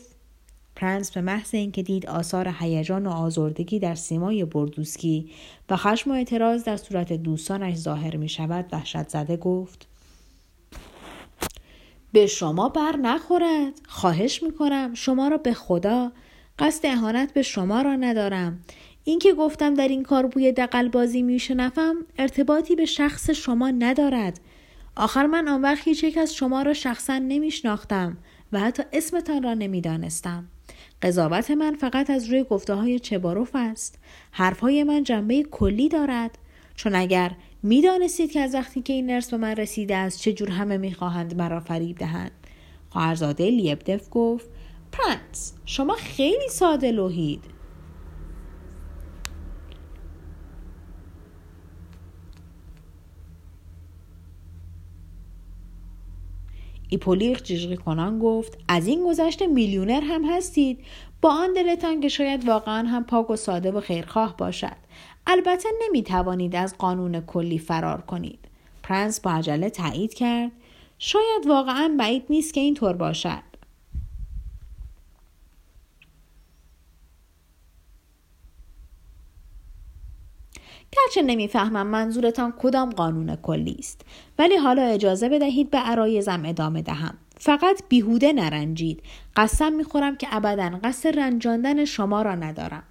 پرنس 0.76 1.12
به 1.12 1.20
محض 1.20 1.54
اینکه 1.54 1.82
دید 1.82 2.06
آثار 2.06 2.54
هیجان 2.58 3.06
و 3.06 3.10
آزردگی 3.10 3.78
در 3.78 3.94
سیمای 3.94 4.44
بردوسکی 4.44 5.30
و 5.70 5.76
خشم 5.76 6.10
و 6.10 6.14
اعتراض 6.14 6.64
در 6.64 6.76
صورت 6.76 7.12
دوستانش 7.12 7.74
ظاهر 7.74 8.16
می 8.16 8.28
شود 8.28 8.64
وحشت 8.72 9.08
زده 9.08 9.36
گفت 9.36 9.86
به 12.12 12.26
شما 12.26 12.68
بر 12.68 12.96
نخورد 12.96 13.72
خواهش 13.88 14.42
می‌کنم 14.42 14.94
شما 14.94 15.28
را 15.28 15.36
به 15.36 15.54
خدا 15.54 16.12
قصد 16.58 16.86
اهانت 16.86 17.32
به 17.32 17.42
شما 17.42 17.82
را 17.82 17.96
ندارم. 17.96 18.60
اینکه 19.04 19.34
گفتم 19.34 19.74
در 19.74 19.88
این 19.88 20.02
کار 20.02 20.26
بوی 20.26 20.52
دقل 20.52 20.88
بازی 20.88 21.22
میشنفم 21.22 21.94
ارتباطی 22.18 22.76
به 22.76 22.84
شخص 22.84 23.30
شما 23.30 23.70
ندارد. 23.70 24.40
آخر 24.96 25.26
من 25.26 25.48
آن 25.48 25.62
وقت 25.62 25.88
هیچ 25.88 26.04
یک 26.04 26.18
از 26.18 26.34
شما 26.34 26.62
را 26.62 26.74
شخصا 26.74 27.18
نمیشناختم 27.18 28.16
و 28.52 28.60
حتی 28.60 28.82
اسمتان 28.92 29.42
را 29.42 29.54
نمی‌دانستم. 29.54 30.44
قضاوت 31.02 31.50
من 31.50 31.74
فقط 31.74 32.10
از 32.10 32.26
روی 32.30 32.44
گفته 32.44 32.74
های 32.74 32.98
چباروف 32.98 33.50
است. 33.54 33.98
حرفهای 34.30 34.84
من 34.84 35.04
جنبه 35.04 35.42
کلی 35.42 35.88
دارد. 35.88 36.38
چون 36.74 36.94
اگر 36.94 37.32
می‌دانستید 37.62 38.32
که 38.32 38.40
از 38.40 38.54
وقتی 38.54 38.82
که 38.82 38.92
این 38.92 39.06
نرس 39.06 39.30
به 39.30 39.36
من 39.36 39.56
رسیده 39.56 39.96
است 39.96 40.20
چه 40.20 40.32
جور 40.32 40.50
همه 40.50 40.76
می‌خواهند 40.76 41.36
مرا 41.36 41.60
فریب 41.60 41.98
دهند. 41.98 42.30
خواهرزاده 42.90 43.50
لیبدف 43.50 44.08
گفت 44.10 44.48
پرنس 44.98 45.54
شما 45.64 45.94
خیلی 45.94 46.48
ساده 46.48 46.92
لوحید. 46.92 47.44
ایپولیق 56.88 57.42
جیجقی 57.42 57.76
کنان 57.76 58.18
گفت 58.18 58.58
از 58.68 58.86
این 58.86 59.04
گذشته 59.06 59.46
میلیونر 59.46 60.00
هم 60.00 60.24
هستید. 60.24 60.78
با 61.20 61.30
آن 61.30 61.52
دلتان 61.52 62.00
که 62.00 62.08
شاید 62.08 62.48
واقعا 62.48 62.88
هم 62.88 63.04
پاک 63.04 63.30
و 63.30 63.36
ساده 63.36 63.70
و 63.70 63.80
خیرخواه 63.80 64.36
باشد. 64.36 64.76
البته 65.26 65.68
نمی 65.82 66.02
توانید 66.02 66.56
از 66.56 66.78
قانون 66.78 67.20
کلی 67.20 67.58
فرار 67.58 68.00
کنید. 68.00 68.38
پرنس 68.82 69.20
با 69.20 69.30
عجله 69.30 69.70
تایید 69.70 70.14
کرد 70.14 70.52
شاید 70.98 71.46
واقعا 71.46 71.96
بعید 71.98 72.24
نیست 72.30 72.54
که 72.54 72.60
اینطور 72.60 72.92
باشد. 72.92 73.45
گرچه 80.96 81.22
نمی‌فهمم 81.22 81.86
منظورتان 81.86 82.54
کدام 82.58 82.90
قانون 82.90 83.36
کلی 83.36 83.76
است. 83.78 84.00
ولی 84.38 84.56
حالا 84.56 84.82
اجازه 84.82 85.28
بدهید 85.28 85.70
به 85.70 85.78
عرایزم 85.78 86.42
ادامه 86.46 86.82
دهم. 86.82 87.14
فقط 87.38 87.82
بیهوده 87.88 88.32
نرنجید. 88.32 89.02
قسم 89.36 89.72
می‌خورم 89.72 90.16
که 90.16 90.26
ابدا 90.30 90.78
قصد 90.84 91.18
رنجاندن 91.18 91.84
شما 91.84 92.22
را 92.22 92.34
ندارم. 92.34 92.82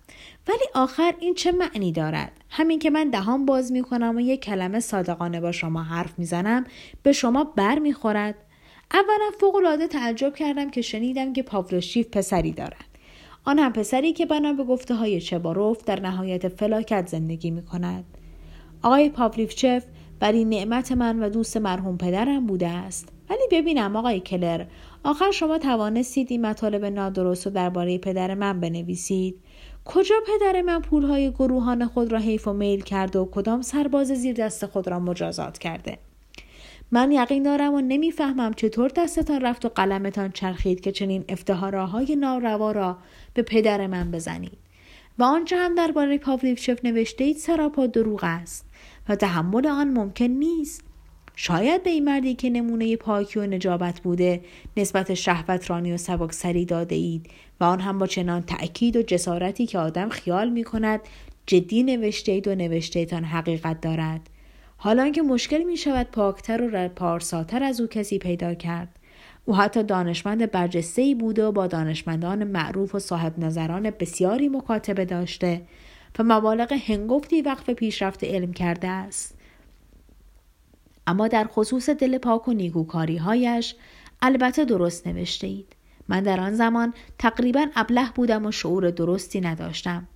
ولی 0.48 0.66
آخر 0.76 1.14
این 1.20 1.34
چه 1.34 1.52
معنی 1.52 1.92
دارد؟ 1.92 2.32
همین 2.50 2.80
که 2.80 2.90
من 2.90 3.10
دهان 3.10 3.46
باز 3.46 3.72
می‌کنم 3.72 4.16
و 4.16 4.20
یک 4.20 4.42
کلمه 4.42 4.80
صادقانه 4.80 5.42
با 5.42 5.52
شما 5.52 5.84
حرف 5.84 6.20
می‌زنم 6.20 6.64
به 7.04 7.12
شما 7.12 7.44
بر 7.44 7.80
می‌خورد. 7.80 8.36
اولا 8.94 9.32
فوقالعاده 9.40 9.88
تعجب 9.88 10.36
کردم 10.36 10.70
که 10.70 10.82
شنیدم 10.82 11.34
که 11.34 11.44
پاولوشیف 11.44 12.08
پسری 12.08 12.52
دارد. 12.52 12.86
آن 13.46 13.60
هم 13.60 13.74
پسری 13.74 14.14
که 14.14 14.26
بنا 14.26 14.54
به 14.54 14.64
گفته 14.64 14.96
های 14.96 15.22
چباروف 15.22 15.84
در 15.84 16.00
نهایت 16.00 16.48
فلاکت 16.48 17.08
زندگی 17.08 17.52
می 17.52 17.66
کند. 17.66 18.06
آقای 18.84 19.10
پاولیفچف 19.10 19.86
برای 20.20 20.46
نعمت 20.46 20.92
من 20.92 21.24
و 21.24 21.30
دوست 21.30 21.58
مرحوم 21.58 21.98
پدرم 21.98 22.46
بوده 22.46 22.68
است. 22.68 23.10
ولی 23.30 23.48
ببینم 23.52 23.96
آقای 23.96 24.20
کلر 24.20 24.66
آخر 25.04 25.32
شما 25.32 25.58
توانستید 25.58 26.28
این 26.32 26.46
مطالب 26.46 26.86
نادرست 26.86 27.48
و 27.48 27.50
درباره 27.50 27.98
پدر 27.98 28.34
من 28.34 28.60
بنویسید 28.60 29.36
کجا 29.86 30.16
پدر 30.28 30.62
من 30.62 30.82
پولهای 30.82 31.32
گروهان 31.32 31.86
خود 31.86 32.12
را 32.12 32.20
حیف 32.20 32.48
و 32.48 32.54
میل 32.54 32.82
کرده 32.82 33.20
و 33.20 33.26
کدام 33.32 33.62
سرباز 33.62 34.08
زیر 34.08 34.36
دست 34.36 34.66
خود 34.66 34.88
را 34.88 35.00
مجازات 35.00 35.58
کرده 35.58 35.98
من 36.92 37.12
یقین 37.12 37.44
دارم 37.44 37.74
و 37.74 37.82
نمی‌فهمم 37.82 38.54
چطور 38.54 38.92
دستتان 38.96 39.42
رفت 39.42 39.66
و 39.66 39.70
قلمتان 39.70 40.32
چرخید 40.32 40.82
که 40.82 40.92
چنین 40.92 41.26
افتهاراهای 41.30 42.16
ناروا 42.16 42.72
را 42.72 42.98
به 43.36 43.42
پدر 43.42 43.88
من 43.88 44.12
بزنید. 44.12 44.58
و 45.20 45.24
آنچه 45.24 45.58
هم 45.58 45.76
درباره 45.76 46.18
پاولیوچف 46.18 46.86
نوشته 46.86 47.24
اید 47.24 47.38
سراپا 47.38 47.88
دروغ 47.88 48.20
است 48.24 48.66
و 49.10 49.16
تحمل 49.16 49.68
آن 49.68 49.90
ممکن 49.90 50.26
نیست. 50.26 50.84
شاید 51.36 51.84
به 51.84 51.90
این 51.90 52.04
مردی 52.04 52.36
که 52.36 52.50
نمونه 52.50 52.96
پاکی 52.96 53.40
و 53.40 53.46
نجابت 53.46 54.00
بوده 54.00 54.42
نسبت 54.78 55.14
شهوت 55.14 55.70
رانی 55.70 55.94
و 55.94 55.98
سبکسری 55.98 56.66
داده 56.66 56.96
اید 56.96 57.28
و 57.60 57.64
آن 57.64 57.80
هم 57.80 58.00
با 58.00 58.08
چنان 58.08 58.42
تأکید 58.42 58.96
و 58.96 59.02
جسارتی 59.02 59.66
که 59.66 59.80
آدم 59.80 60.10
خیال 60.10 60.50
می 60.50 60.64
کند 60.64 61.02
جدی 61.46 61.84
نوشته 61.84 62.32
اید 62.32 62.48
و 62.48 62.56
نوشته 62.56 63.06
حقیقت 63.16 63.82
دارد. 63.82 64.30
حالا 64.78 65.10
که 65.10 65.22
مشکل 65.22 65.64
می 65.64 65.78
شود 65.78 66.08
پاکتر 66.12 66.70
و 66.74 66.90
پارساتر 66.90 67.64
از 67.64 67.82
او 67.82 67.88
کسی 67.88 68.20
پیدا 68.20 68.54
کرد. 68.54 69.00
او 69.46 69.56
حتی 69.56 69.84
دانشمند 69.84 70.52
برجسته 70.52 71.02
ای 71.02 71.16
بوده 71.16 71.46
و 71.46 71.52
با 71.52 71.68
دانشمندان 71.68 72.44
معروف 72.44 72.96
و 72.96 73.00
صاحب 73.00 73.40
نظران 73.40 73.90
بسیاری 73.90 74.50
مکاتبه 74.50 75.06
داشته 75.06 75.62
و 76.20 76.24
مبالغ 76.24 76.74
هنگفتی 76.74 77.42
وقف 77.42 77.70
پیشرفت 77.70 78.24
علم 78.24 78.54
کرده 78.54 78.88
است. 78.88 79.38
اما 81.08 81.28
در 81.28 81.48
خصوص 81.48 81.90
دل 81.90 82.18
پاک 82.18 82.48
و 82.48 82.54
نیگوکاری 82.54 83.18
هایش 83.18 83.76
البته 84.22 84.66
درست 84.66 85.08
نوشته 85.08 85.48
اید 85.48 85.76
من 86.08 86.24
در 86.24 86.40
آن 86.40 86.54
زمان 86.54 86.94
تقریبا 87.20 87.66
ابله 87.76 88.12
بودم 88.16 88.46
و 88.46 88.52
شعور 88.52 88.90
درستی 88.90 89.42
نداشتم. 89.42 90.08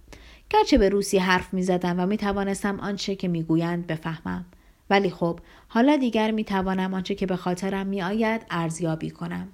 گرچه 0.50 0.78
به 0.78 0.90
روسی 0.90 1.18
حرف 1.18 1.54
می 1.54 1.64
زدم 1.64 2.00
و 2.00 2.06
می 2.06 2.18
توانستم 2.18 2.80
آنچه 2.80 3.16
که 3.16 3.28
می 3.28 3.44
گویند 3.44 3.88
بفهمم. 3.88 4.46
ولی 4.90 5.10
خب 5.10 5.40
حالا 5.68 5.96
دیگر 5.96 6.32
می 6.32 6.44
توانم 6.44 6.94
آنچه 6.94 7.16
که 7.16 7.26
به 7.26 7.36
خاطرم 7.36 7.88
می 7.88 8.02
آید 8.02 8.42
ارزیابی 8.50 9.10
کنم. 9.10 9.48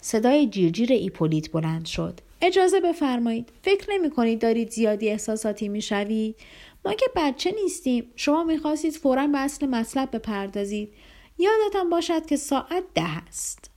صدای 0.00 0.46
جیرجیر 0.46 0.92
ایپولیت 0.92 1.50
بلند 1.50 1.86
شد. 1.86 2.20
اجازه 2.42 2.80
بفرمایید. 2.80 3.48
فکر 3.62 3.86
نمی 3.90 4.10
کنید 4.10 4.40
دارید 4.40 4.70
زیادی 4.70 5.08
احساساتی 5.10 5.68
می 5.68 5.82
شوید؟ 5.82 6.36
ما 6.84 6.94
که 6.94 7.06
بچه 7.16 7.54
نیستیم. 7.62 8.10
شما 8.16 8.44
می 8.44 8.58
خواستید 8.58 8.92
فورا 8.92 9.26
به 9.26 9.38
اصل 9.38 9.66
مطلب 9.66 10.16
بپردازید. 10.16 10.92
یادتان 11.38 11.90
باشد 11.90 12.26
که 12.26 12.36
ساعت 12.36 12.84
ده 12.94 13.26
است. 13.28 13.73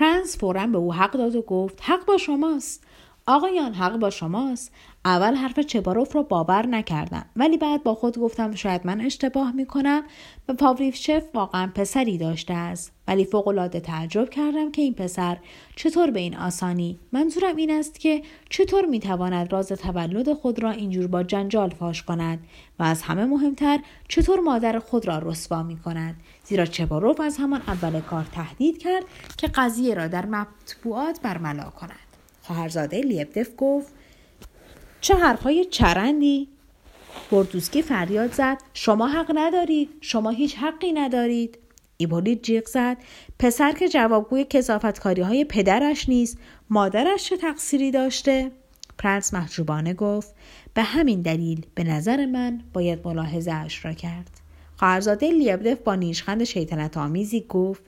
پرنس 0.00 0.38
فورا 0.38 0.66
به 0.66 0.78
او 0.78 0.94
حق 0.94 1.12
داد 1.12 1.36
و 1.36 1.42
گفت 1.42 1.78
حق 1.82 2.04
با 2.04 2.16
شماست. 2.16 2.84
آقایان 3.26 3.74
حق 3.74 3.96
با 3.96 4.10
شماست. 4.10 4.72
اول 5.04 5.34
حرف 5.34 5.58
چباروف 5.58 6.16
را 6.16 6.22
باور 6.22 6.66
نکردم. 6.66 7.26
ولی 7.36 7.56
بعد 7.56 7.82
با 7.82 7.94
خود 7.94 8.18
گفتم 8.18 8.54
شاید 8.54 8.86
من 8.86 9.00
اشتباه 9.00 9.52
می‌کنم. 9.52 10.02
و 10.48 10.54
پاولیفچف 10.54 11.22
واقعا 11.34 11.70
پسری 11.74 12.18
داشته 12.18 12.54
است. 12.54 12.92
ولی 13.08 13.24
فوقالعاده 13.24 13.80
تعجب 13.80 14.30
کردم 14.30 14.72
که 14.72 14.82
این 14.82 14.94
پسر 14.94 15.36
چطور 15.76 16.10
به 16.10 16.20
این 16.20 16.36
آسانی؟ 16.36 16.98
منظورم 17.12 17.56
این 17.56 17.70
است 17.70 18.00
که 18.00 18.22
چطور 18.50 18.86
می‌تواند 18.86 19.52
راز 19.52 19.68
تولد 19.68 20.32
خود 20.32 20.62
را 20.62 20.70
اینجور 20.70 21.06
با 21.06 21.22
جنجال 21.22 21.70
فاش 21.70 22.02
کند 22.02 22.38
و 22.78 22.82
از 22.82 23.02
همه 23.02 23.24
مهمتر 23.24 23.78
چطور 24.08 24.40
مادر 24.40 24.78
خود 24.78 25.08
را 25.08 25.18
رسوا 25.18 25.62
می 25.62 25.76
کند 25.76 26.14
زیرا 26.44 26.66
چباروف 26.66 27.20
از 27.20 27.36
همان 27.36 27.62
اول 27.66 28.00
کار 28.00 28.26
تهدید 28.32 28.78
کرد 28.78 29.04
که 29.36 29.46
قضیه 29.46 29.94
را 29.94 30.08
در 30.08 30.26
مطبوعات 30.26 31.20
برملا 31.20 31.70
کند. 31.70 32.09
خواهرزاده 32.50 33.00
لیبدف 33.00 33.48
گفت 33.58 33.92
چه 35.00 35.14
حرفهای 35.14 35.64
چرندی؟ 35.64 36.48
بردوسکی 37.30 37.82
فریاد 37.82 38.32
زد 38.32 38.58
شما 38.74 39.08
حق 39.08 39.32
ندارید 39.34 39.88
شما 40.00 40.30
هیچ 40.30 40.56
حقی 40.56 40.92
ندارید. 40.92 41.58
ایبولیت 41.96 42.42
جیغ 42.42 42.66
زد 42.66 42.96
پسر 43.38 43.72
که 43.72 43.88
جوابگوی 43.88 44.44
کسافتکاری 44.44 45.22
های 45.22 45.44
پدرش 45.44 46.08
نیست 46.08 46.38
مادرش 46.70 47.24
چه 47.24 47.36
تقصیری 47.36 47.90
داشته؟ 47.90 48.50
پرنس 48.98 49.34
محجوبانه 49.34 49.94
گفت 49.94 50.34
به 50.74 50.82
همین 50.82 51.22
دلیل 51.22 51.66
به 51.74 51.84
نظر 51.84 52.26
من 52.26 52.62
باید 52.72 53.08
ملاحظه 53.08 53.52
اش 53.52 53.84
را 53.84 53.92
کرد. 53.92 54.30
خواهرزاده 54.76 55.30
لیبدف 55.30 55.78
با 55.78 55.94
نیشخند 55.94 56.44
شیطنت 56.44 56.96
آمیزی 56.96 57.44
گفت 57.48 57.82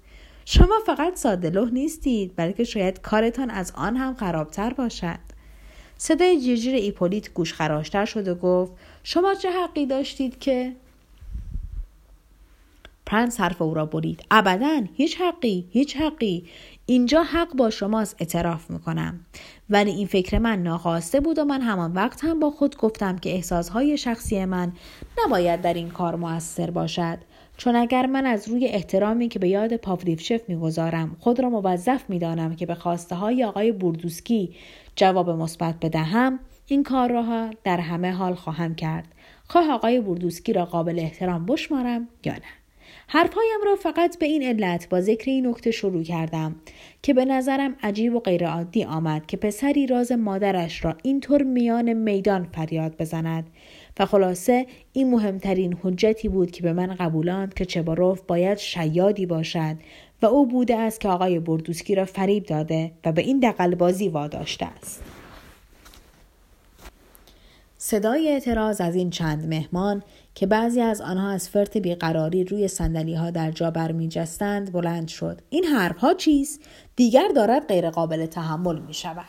شما 0.44 0.74
فقط 0.86 1.16
ساده‌لوح 1.16 1.70
نیستید 1.70 2.32
بلکه 2.36 2.64
شاید 2.64 3.00
کارتان 3.00 3.50
از 3.50 3.72
آن 3.76 3.96
هم 3.96 4.14
خرابتر 4.14 4.72
باشد. 4.72 5.18
صدای 5.98 6.40
جیرجیر 6.40 6.74
ایپولیت 6.74 7.32
گوش 7.34 7.54
خراشتر 7.54 8.04
شد 8.04 8.28
و 8.28 8.34
گفت 8.34 8.72
شما 9.02 9.34
چه 9.34 9.50
حقی 9.50 9.86
داشتید 9.86 10.38
که؟ 10.38 10.72
پرنس 13.06 13.40
حرف 13.40 13.62
او 13.62 13.74
را 13.74 13.86
برید. 13.86 14.24
ابدا 14.30 14.82
هیچ 14.94 15.20
حقی 15.20 15.68
هیچ 15.70 15.96
حقی. 15.96 16.44
اینجا 16.86 17.22
حق 17.22 17.56
با 17.56 17.70
شماست 17.70 18.16
اعتراف 18.18 18.70
می‌کنم. 18.70 19.20
ولی 19.70 19.90
این 19.90 20.06
فکر 20.06 20.38
من 20.38 20.62
ناخواسته 20.62 21.20
بود 21.20 21.38
و 21.38 21.44
من 21.44 21.60
همان 21.60 21.92
وقت 21.92 22.24
هم 22.24 22.40
با 22.40 22.50
خود 22.50 22.76
گفتم 22.76 23.18
که 23.18 23.30
احساسهای 23.30 23.98
شخصی 23.98 24.44
من 24.44 24.72
نباید 25.24 25.60
در 25.60 25.74
این 25.74 25.90
کار 25.90 26.16
موثر 26.16 26.70
باشد. 26.70 27.18
چون 27.62 27.76
اگر 27.76 28.06
من 28.06 28.26
از 28.26 28.48
روی 28.48 28.66
احترامی 28.66 29.28
که 29.28 29.38
به 29.38 29.48
یاد 29.48 29.76
پاولیفشف 29.76 30.40
می‌گذارم 30.48 31.16
خود 31.20 31.40
را 31.40 31.50
موظف 31.50 32.10
می‌دانم 32.10 32.56
که 32.56 32.66
به 32.66 32.74
خواسته 32.74 33.14
های 33.14 33.44
آقای 33.44 33.72
بوردوسکی 33.72 34.54
جواب 34.96 35.30
مثبت 35.30 35.74
بدهم 35.82 36.38
این 36.66 36.82
کار 36.82 37.12
را 37.12 37.50
در 37.64 37.80
همه 37.80 38.12
حال 38.12 38.34
خواهم 38.34 38.74
کرد. 38.74 39.14
خواه 39.48 39.70
آقای 39.70 40.00
بوردوسکی 40.00 40.52
را 40.52 40.64
قابل 40.64 40.98
احترام 40.98 41.46
بشمارم 41.46 42.08
یا 42.24 42.32
نه؟ 42.32 42.40
حرفهایم 43.08 43.60
را 43.64 43.76
فقط 43.76 44.18
به 44.18 44.26
این 44.26 44.42
علت 44.42 44.88
با 44.88 45.00
ذکر 45.00 45.30
این 45.30 45.46
نکته 45.46 45.70
شروع 45.70 46.02
کردم 46.02 46.56
که 47.02 47.14
به 47.14 47.24
نظرم 47.24 47.76
عجیب 47.82 48.14
و 48.14 48.20
غیرعادی 48.20 48.84
آمد 48.84 49.26
که 49.26 49.36
پسری 49.36 49.86
راز 49.86 50.12
مادرش 50.12 50.84
را 50.84 50.96
اینطور 51.02 51.42
میان 51.42 51.92
میدان 51.92 52.48
فریاد 52.52 52.96
بزند. 52.96 53.46
و 53.98 54.06
خلاصه 54.06 54.66
این 54.92 55.10
مهمترین 55.10 55.76
حجتی 55.82 56.28
بود 56.28 56.50
که 56.50 56.62
به 56.62 56.72
من 56.72 56.94
قبولاند 56.94 57.54
که 57.54 57.64
چباروف 57.64 58.20
باید 58.20 58.58
شیادی 58.58 59.26
باشد 59.26 59.76
و 60.22 60.26
او 60.26 60.46
بوده 60.46 60.76
است 60.76 61.00
که 61.00 61.08
آقای 61.08 61.38
بردوسکی 61.38 61.94
را 61.94 62.04
فریب 62.04 62.46
داده 62.46 62.92
و 63.04 63.12
به 63.12 63.22
این 63.22 63.40
دقلبازی 63.40 64.08
واداشته 64.08 64.66
است. 64.66 65.02
صدای 67.78 68.28
اعتراض 68.28 68.80
از 68.80 68.94
این 68.94 69.10
چند 69.10 69.46
مهمان 69.46 70.02
که 70.34 70.46
بعضی 70.46 70.80
از 70.80 71.00
آنها 71.00 71.30
از 71.30 71.48
فرط 71.48 71.76
بیقراری 71.76 72.44
روی 72.44 72.68
سندلی 72.68 73.14
ها 73.14 73.30
در 73.30 73.50
جا 73.50 73.70
برمیجستند 73.70 74.72
بلند 74.72 75.08
شد. 75.08 75.40
این 75.50 75.64
حرف 75.64 75.96
ها 75.96 76.14
چیست؟ 76.14 76.60
دیگر 76.96 77.28
دارد 77.36 77.68
غیرقابل 77.68 78.26
تحمل 78.26 78.78
می 78.78 78.94
شود 78.94 79.24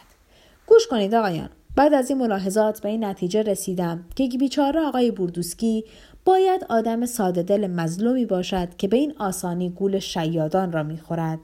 گوش 0.66 0.88
کنید 0.88 1.16
آقایان. 1.16 1.50
بعد 1.76 1.94
از 1.94 2.10
این 2.10 2.20
ملاحظات 2.20 2.82
به 2.82 2.90
این 2.90 3.04
نتیجه 3.04 3.42
رسیدم 3.42 4.06
که 4.16 4.28
بیچاره 4.28 4.80
آقای 4.80 5.12
بوردوسکی 5.12 5.86
باید 6.26 6.66
آدم 6.70 7.06
ساده 7.06 7.44
دل 7.44 7.68
مظلومی 7.68 8.26
باشد 8.26 8.76
که 8.78 8.88
به 8.88 8.98
این 8.98 9.14
آسانی 9.18 9.70
گول 9.70 10.00
شیادان 10.00 10.72
را 10.72 10.84
می‌خورد 10.84 11.40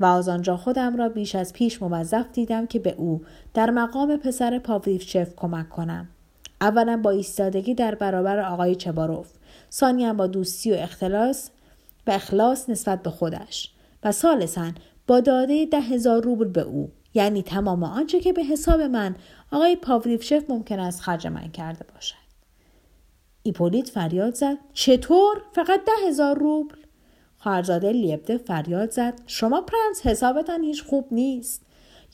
و 0.00 0.04
از 0.04 0.28
آنجا 0.28 0.56
خودم 0.56 0.96
را 0.96 1.08
بیش 1.08 1.34
از 1.34 1.52
پیش 1.52 1.82
موظف 1.82 2.26
دیدم 2.32 2.66
که 2.66 2.78
به 2.78 2.94
او 2.98 3.22
در 3.54 3.70
مقام 3.70 4.16
پسر 4.16 4.58
پاولیفچف 4.58 5.36
کمک 5.36 5.68
کنم. 5.68 6.08
اولا 6.60 7.00
با 7.02 7.10
ایستادگی 7.10 7.74
در 7.74 7.94
برابر 7.94 8.40
آقای 8.40 8.74
چباروف 8.74 9.28
ثانیا 9.72 10.12
با 10.12 10.26
دوستی 10.26 10.72
و 10.72 10.74
اختلاس 10.74 11.50
و 12.06 12.10
اخلاص 12.10 12.70
نسبت 12.70 13.02
به 13.02 13.10
خودش 13.10 13.70
و 14.04 14.12
ثالثا 14.12 14.70
با 15.06 15.20
دادن 15.20 15.66
ده 15.66 15.80
هزار 15.80 16.22
روبل 16.22 16.48
به 16.48 16.60
او 16.60 16.90
یعنی 17.14 17.42
تمام 17.42 17.84
آنچه 17.84 18.20
که 18.20 18.32
به 18.32 18.44
حساب 18.44 18.80
من 18.80 19.16
آقای 19.52 19.76
پاولیفشف 19.76 20.44
ممکن 20.48 20.80
است 20.80 21.00
خرج 21.00 21.26
من 21.26 21.50
کرده 21.50 21.84
باشد. 21.94 22.28
ایپولیت 23.42 23.88
فریاد 23.88 24.34
زد. 24.34 24.58
چطور؟ 24.72 25.42
فقط 25.52 25.80
ده 25.84 26.08
هزار 26.08 26.38
روبل. 26.38 26.76
خواهرزاده 27.38 27.92
لیبدف 27.92 28.38
فریاد 28.38 28.90
زد. 28.90 29.20
شما 29.26 29.60
پرنس 29.60 30.06
حسابتان 30.06 30.62
هیچ 30.62 30.84
خوب 30.84 31.06
نیست. 31.10 31.62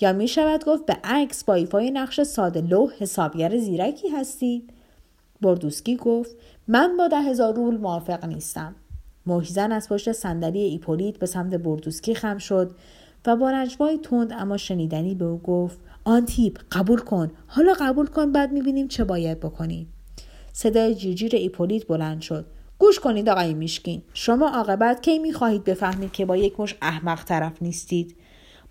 یا 0.01 0.13
می 0.13 0.29
شود 0.29 0.65
گفت 0.65 0.87
به 0.87 0.97
عکس 1.05 1.45
با 1.45 1.55
ایفای 1.55 1.91
نقش 1.91 2.23
ساده 2.23 2.61
لوح 2.61 2.93
حسابگر 2.99 3.59
زیرکی 3.59 4.09
هستید؟ 4.09 4.71
بردوسکی 5.41 5.97
گفت 5.97 6.37
من 6.69 6.97
با 6.97 7.09
ده 7.09 7.21
هزار 7.21 7.55
روبل 7.55 7.77
موافق 7.77 8.25
نیستم. 8.25 8.75
مشت‌زن 9.27 9.73
از 9.73 9.89
پشت 9.89 10.13
صندلی 10.13 10.61
ایپولیت 10.61 11.19
به 11.19 11.27
سمت 11.27 11.55
بردوسکی 11.55 12.15
خم 12.15 12.39
شد 12.39 12.75
و 13.27 13.37
با 13.37 13.51
نجوای 13.51 13.99
تند 13.99 14.33
اما 14.33 14.57
شنیدنی 14.57 15.15
به 15.15 15.25
او 15.25 15.39
گفت 15.39 15.79
آن 16.05 16.27
قبول 16.73 16.99
کن. 17.01 17.31
حالا 17.47 17.73
قبول 17.81 18.07
کن 18.07 18.33
بعد 18.33 18.53
می‌بینیم 18.53 18.89
چه 18.89 19.05
باید 19.05 19.41
بکنیم 19.41 19.93
صدای 20.53 20.95
جیرجیر 20.95 21.37
ایپولیت 21.37 21.87
بلند 21.87 22.21
شد. 22.21 22.47
گوش 22.79 22.99
کنید 23.01 23.29
آقای 23.29 23.55
میشکین. 23.55 24.03
شما 24.15 24.49
عاقبت 24.49 25.03
کی 25.03 25.19
می‌خواهید 25.19 25.65
بفهمید 25.65 26.13
که 26.13 26.27
با 26.27 26.37
یک 26.37 26.61
مشت 26.61 26.75
احمق 26.83 27.25
طرف 27.25 27.63
نیستید؟ 27.63 28.17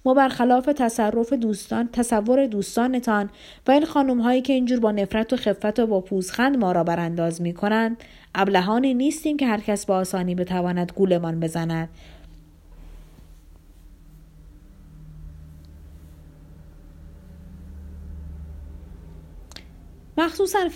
ما 0.05 0.13
برخلاف 0.13 0.65
تصرف 0.65 1.33
دوستان 1.33 1.89
تصور 1.91 2.45
دوستانتان 2.47 3.29
و 3.67 3.71
این 3.71 3.85
خانم 3.85 4.21
هایی 4.21 4.41
که 4.41 4.53
اینجور 4.53 4.79
با 4.79 4.91
نفرت 4.91 5.33
و 5.33 5.35
خفت 5.35 5.79
و 5.79 5.87
با 5.87 6.01
پوزخند 6.01 6.57
ما 6.57 6.71
را 6.71 6.83
برانداز 6.83 7.41
می 7.41 7.53
کنند 7.53 7.97
ابلهانی 8.35 8.93
نیستیم 8.93 9.37
که 9.37 9.47
هر 9.47 9.59
کس 9.59 9.85
با 9.85 9.95
آسانی 9.95 10.35
بتواند 10.35 10.91
گولمان 10.95 11.39
بزند. 11.39 11.89
مخصوصا 20.23 20.69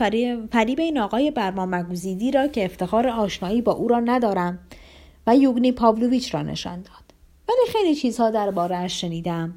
فریب 0.51 0.79
این 0.79 0.99
آقای 0.99 1.31
برما 1.31 1.65
مگوزیدی 1.65 2.31
را 2.31 2.47
که 2.47 2.65
افتخار 2.65 3.07
آشنایی 3.07 3.61
با 3.61 3.71
او 3.71 3.87
را 3.87 3.99
ندارم 3.99 4.59
و 5.27 5.35
یوگنی 5.35 5.71
پاولویچ 5.71 6.35
را 6.35 6.41
نشان 6.41 6.81
داد. 6.81 7.13
ولی 7.49 7.71
خیلی 7.73 7.95
چیزها 7.95 8.29
دربارهاش 8.29 9.01
شنیدم. 9.01 9.53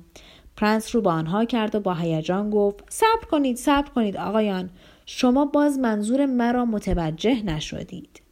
پرنس 0.56 0.94
رو 0.94 1.00
با 1.00 1.12
آنها 1.12 1.44
کرد 1.44 1.74
و 1.74 1.80
با 1.80 1.94
هیجان 1.94 2.50
گفت 2.50 2.84
صبر 2.88 3.26
کنید 3.30 3.56
صبر 3.56 3.90
کنید 3.90 4.16
آقایان. 4.16 4.70
شما 5.06 5.44
باز 5.44 5.78
منظور 5.78 6.26
مرا 6.26 6.64
متوجه 6.64 7.42
نشدید. 7.42 8.22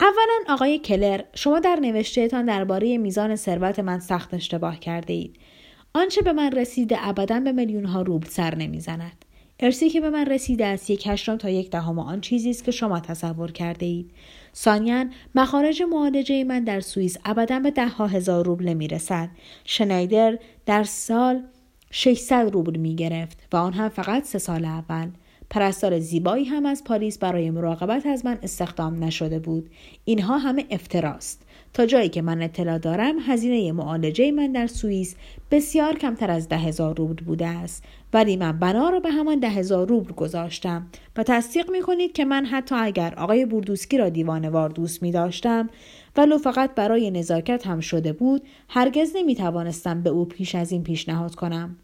اولا 0.00 0.54
آقای 0.54 0.78
کلر 0.78 1.20
شما 1.34 1.60
در 1.60 1.78
نوشتهتان 1.82 2.44
درباره 2.44 2.98
میزان 2.98 3.36
ثروت 3.36 3.78
من 3.78 4.00
سخت 4.00 4.34
اشتباه 4.34 4.78
کرده 4.78 5.12
اید. 5.12 5.36
آنچه 5.94 6.22
به 6.22 6.32
من 6.32 6.52
رسیده 6.52 7.08
ابدا 7.08 7.40
به 7.40 7.52
میلیون 7.52 7.84
ها 7.84 8.02
روبل 8.02 8.26
سر 8.26 8.54
نمی‌زند. 8.54 9.24
ارسی 9.60 9.90
که 9.90 10.00
به 10.00 10.10
من 10.10 10.26
رسیده 10.26 10.66
است 10.66 10.90
یک 10.90 11.06
هشتم 11.06 11.36
تا 11.36 11.50
یک 11.50 11.70
دهم 11.70 11.98
آن 11.98 12.20
چیزی 12.20 12.50
است 12.50 12.64
که 12.64 12.70
شما 12.70 13.00
تصور 13.00 13.52
کرده 13.52 13.86
اید. 13.86 14.10
سانیان 14.52 15.12
مخارج 15.34 15.82
معالجه 15.82 16.44
من 16.44 16.64
در 16.64 16.80
سوئیس 16.80 17.16
ابدا 17.24 17.60
به 17.60 17.70
ده 17.70 17.88
ها 17.88 18.06
هزار 18.06 18.44
روبل 18.44 18.68
نمی 18.68 18.88
رسد 18.88 19.28
شنایدر 19.64 20.38
در 20.66 20.84
سال 20.84 21.42
600 21.90 22.50
روبل 22.52 22.76
می 22.76 22.96
گرفت 22.96 23.38
و 23.52 23.56
آن 23.56 23.72
هم 23.72 23.88
فقط 23.88 24.24
سه 24.24 24.38
سال 24.38 24.64
اول. 24.64 25.08
پرستار 25.50 25.98
زیبایی 25.98 26.44
هم 26.44 26.66
از 26.66 26.84
پاریس 26.84 27.18
برای 27.18 27.50
مراقبت 27.50 28.06
از 28.06 28.24
من 28.24 28.38
استخدام 28.42 29.04
نشده 29.04 29.38
بود. 29.38 29.70
اینها 30.04 30.38
همه 30.38 30.66
افتراست. 30.70 31.42
تا 31.74 31.86
جایی 31.86 32.08
که 32.08 32.22
من 32.22 32.42
اطلاع 32.42 32.78
دارم 32.78 33.14
هزینه 33.26 33.72
معالجه 33.72 34.32
من 34.32 34.52
در 34.52 34.66
سوئیس 34.66 35.14
بسیار 35.50 35.94
کمتر 35.94 36.30
از 36.30 36.48
ده 36.48 36.56
هزار 36.56 36.96
روبل 36.96 37.24
بوده 37.24 37.46
است. 37.46 37.84
ولی 38.12 38.36
من 38.36 38.58
بنا 38.58 38.90
را 38.90 39.00
به 39.00 39.10
همان 39.10 39.38
ده 39.38 39.48
هزار 39.48 39.88
روبل 39.88 40.12
گذاشتم. 40.12 40.86
و 41.16 41.22
تصدیق 41.22 41.70
می 41.70 41.80
کنید 41.82 42.12
که 42.12 42.24
من 42.24 42.46
حتی 42.46 42.74
اگر 42.74 43.14
آقای 43.14 43.46
بوردوسکی 43.46 43.98
را 43.98 44.08
دیوانوار 44.08 44.68
دوست 44.68 45.02
می 45.02 45.12
داشتم 45.12 45.70
ولو 46.16 46.38
فقط 46.38 46.74
برای 46.74 47.10
نزاکت 47.10 47.66
هم 47.66 47.80
شده 47.80 48.12
بود 48.12 48.42
هرگز 48.68 49.12
نمی 49.14 49.34
توانستم 49.34 50.02
به 50.02 50.10
او 50.10 50.24
پیش 50.24 50.54
از 50.54 50.72
این 50.72 50.82
پیشنهاد 50.82 51.34
کنم. 51.34 51.76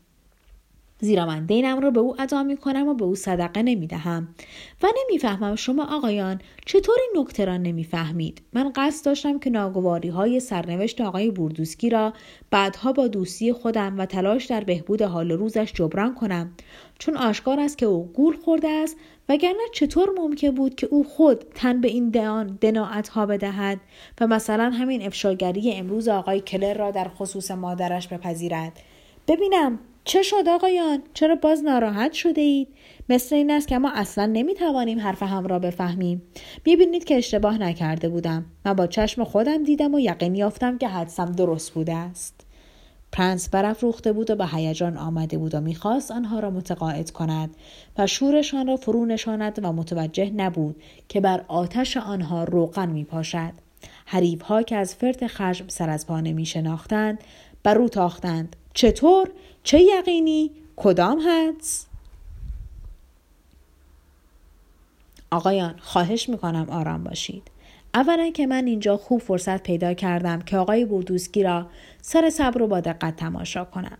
زیرا 1.04 1.26
من 1.26 1.46
دینم 1.46 1.80
را 1.80 1.90
به 1.90 2.00
او 2.00 2.20
ادا 2.20 2.42
می 2.42 2.56
کنم 2.56 2.88
و 2.88 2.94
به 2.94 3.04
او 3.04 3.14
صدقه 3.14 3.62
نمی 3.62 3.86
دهم 3.86 4.28
و 4.82 4.86
نمی‌فهمم 5.02 5.54
شما 5.54 5.96
آقایان 5.96 6.40
چطور 6.66 6.96
این 7.00 7.22
نکته 7.22 7.44
را 7.44 7.56
نمی‌فهمید. 7.56 8.42
من 8.52 8.72
قصد 8.76 9.04
داشتم 9.06 9.38
که 9.38 9.50
ناگواری 9.50 10.08
های 10.08 10.40
سرنوشت 10.40 11.00
آقای 11.00 11.30
بوردوسکی 11.30 11.90
را 11.90 12.12
بعدها 12.50 12.92
با 12.92 13.08
دوستی 13.08 13.52
خودم 13.52 13.98
و 13.98 14.06
تلاش 14.06 14.44
در 14.44 14.64
بهبود 14.64 15.02
حال 15.02 15.32
روزش 15.32 15.72
جبران 15.72 16.14
کنم. 16.14 16.52
چون 16.98 17.16
آشکار 17.16 17.60
است 17.60 17.78
که 17.78 17.86
او 17.86 18.12
گول 18.14 18.36
خورده 18.36 18.68
است 18.68 18.96
وگرنه 19.28 19.62
چطور 19.72 20.10
ممکن 20.18 20.50
بود 20.50 20.74
که 20.74 20.86
او 20.86 21.04
خود 21.04 21.44
تن 21.54 21.80
به 21.80 21.88
این 21.88 22.10
دهان 22.10 22.58
دناعت 22.60 23.08
ها 23.08 23.26
بدهد 23.26 23.80
و 24.20 24.26
مثلا 24.26 24.70
همین 24.70 25.02
افشاگری 25.02 25.72
امروز 25.72 26.08
آقای 26.08 26.40
کلر 26.40 26.74
را 26.74 26.90
در 26.90 27.08
خصوص 27.08 27.50
مادرش 27.50 28.08
بپذیرد. 28.08 28.72
ببینم 29.28 29.78
چه 30.04 30.22
شد 30.22 30.48
آقایان؟ 30.48 31.02
چرا 31.14 31.34
باز 31.34 31.64
ناراحت 31.64 32.12
شده 32.12 32.40
اید 32.40 32.68
مثل 33.08 33.36
این 33.36 33.50
است 33.50 33.68
که 33.68 33.78
ما 33.78 33.90
اصلا 33.94 34.26
نمی‌توانیم 34.26 35.00
حرف 35.00 35.22
هم 35.22 35.46
را 35.46 35.58
بفهمیم. 35.58 36.22
می‌بینید 36.66 37.04
که 37.04 37.16
اشتباه 37.16 37.58
نکرده 37.58 38.08
بودم. 38.08 38.44
من 38.64 38.72
با 38.72 38.86
چشم 38.86 39.24
خودم 39.24 39.64
دیدم 39.64 39.94
و 39.94 40.00
یقین 40.00 40.34
یافتم 40.34 40.78
که 40.78 40.88
حدسم 40.88 41.32
درست 41.32 41.72
بوده 41.72 41.94
است. 41.94 42.46
پرنس 43.12 43.54
روخته 43.54 44.12
بود 44.12 44.30
و 44.30 44.36
به 44.36 44.46
هیجان 44.46 44.96
آمده 44.96 45.38
بود 45.38 45.54
و 45.54 45.60
می‌خواست 45.60 46.10
آنها 46.10 46.40
را 46.40 46.50
متقاعد 46.50 47.10
کند 47.10 47.56
و 47.98 48.06
شورشان 48.06 48.66
را 48.66 48.76
فرو 48.76 49.06
نشاند 49.06 49.58
و 49.62 49.72
متوجه 49.72 50.30
نبود 50.30 50.82
که 51.08 51.20
بر 51.20 51.44
آتش 51.48 51.96
آنها 51.96 52.44
روغن 52.44 52.88
میپاشد. 52.88 53.52
حریفها 54.06 54.62
که 54.62 54.76
از 54.76 54.94
فرت 54.94 55.26
خشم 55.26 55.64
سر 55.68 55.90
از 55.90 56.06
پا 56.06 56.20
نمی 56.20 56.46
شناختند 56.46 57.18
بر 57.64 57.78
او 57.78 57.88
تاختند. 57.88 58.56
چطور؟ 58.74 59.30
چه 59.62 59.80
یقینی؟ 59.80 60.50
کدام 60.76 61.20
حدس؟ 61.28 61.86
آقایان 65.30 65.74
خواهش 65.80 66.28
می‌کنم 66.28 66.66
آرام 66.70 67.04
باشید. 67.04 67.50
اولا 67.94 68.30
که 68.30 68.46
من 68.46 68.66
اینجا 68.66 68.96
خوب 68.96 69.20
فرصت 69.20 69.62
پیدا 69.62 69.94
کردم 69.94 70.40
که 70.40 70.56
آقای 70.56 70.84
بردوسکی 70.84 71.42
را 71.42 71.66
سر 72.02 72.30
صبر 72.30 72.62
و 72.62 72.66
با 72.66 72.80
دقت 72.80 73.16
تماشا 73.16 73.64
کنم. 73.64 73.98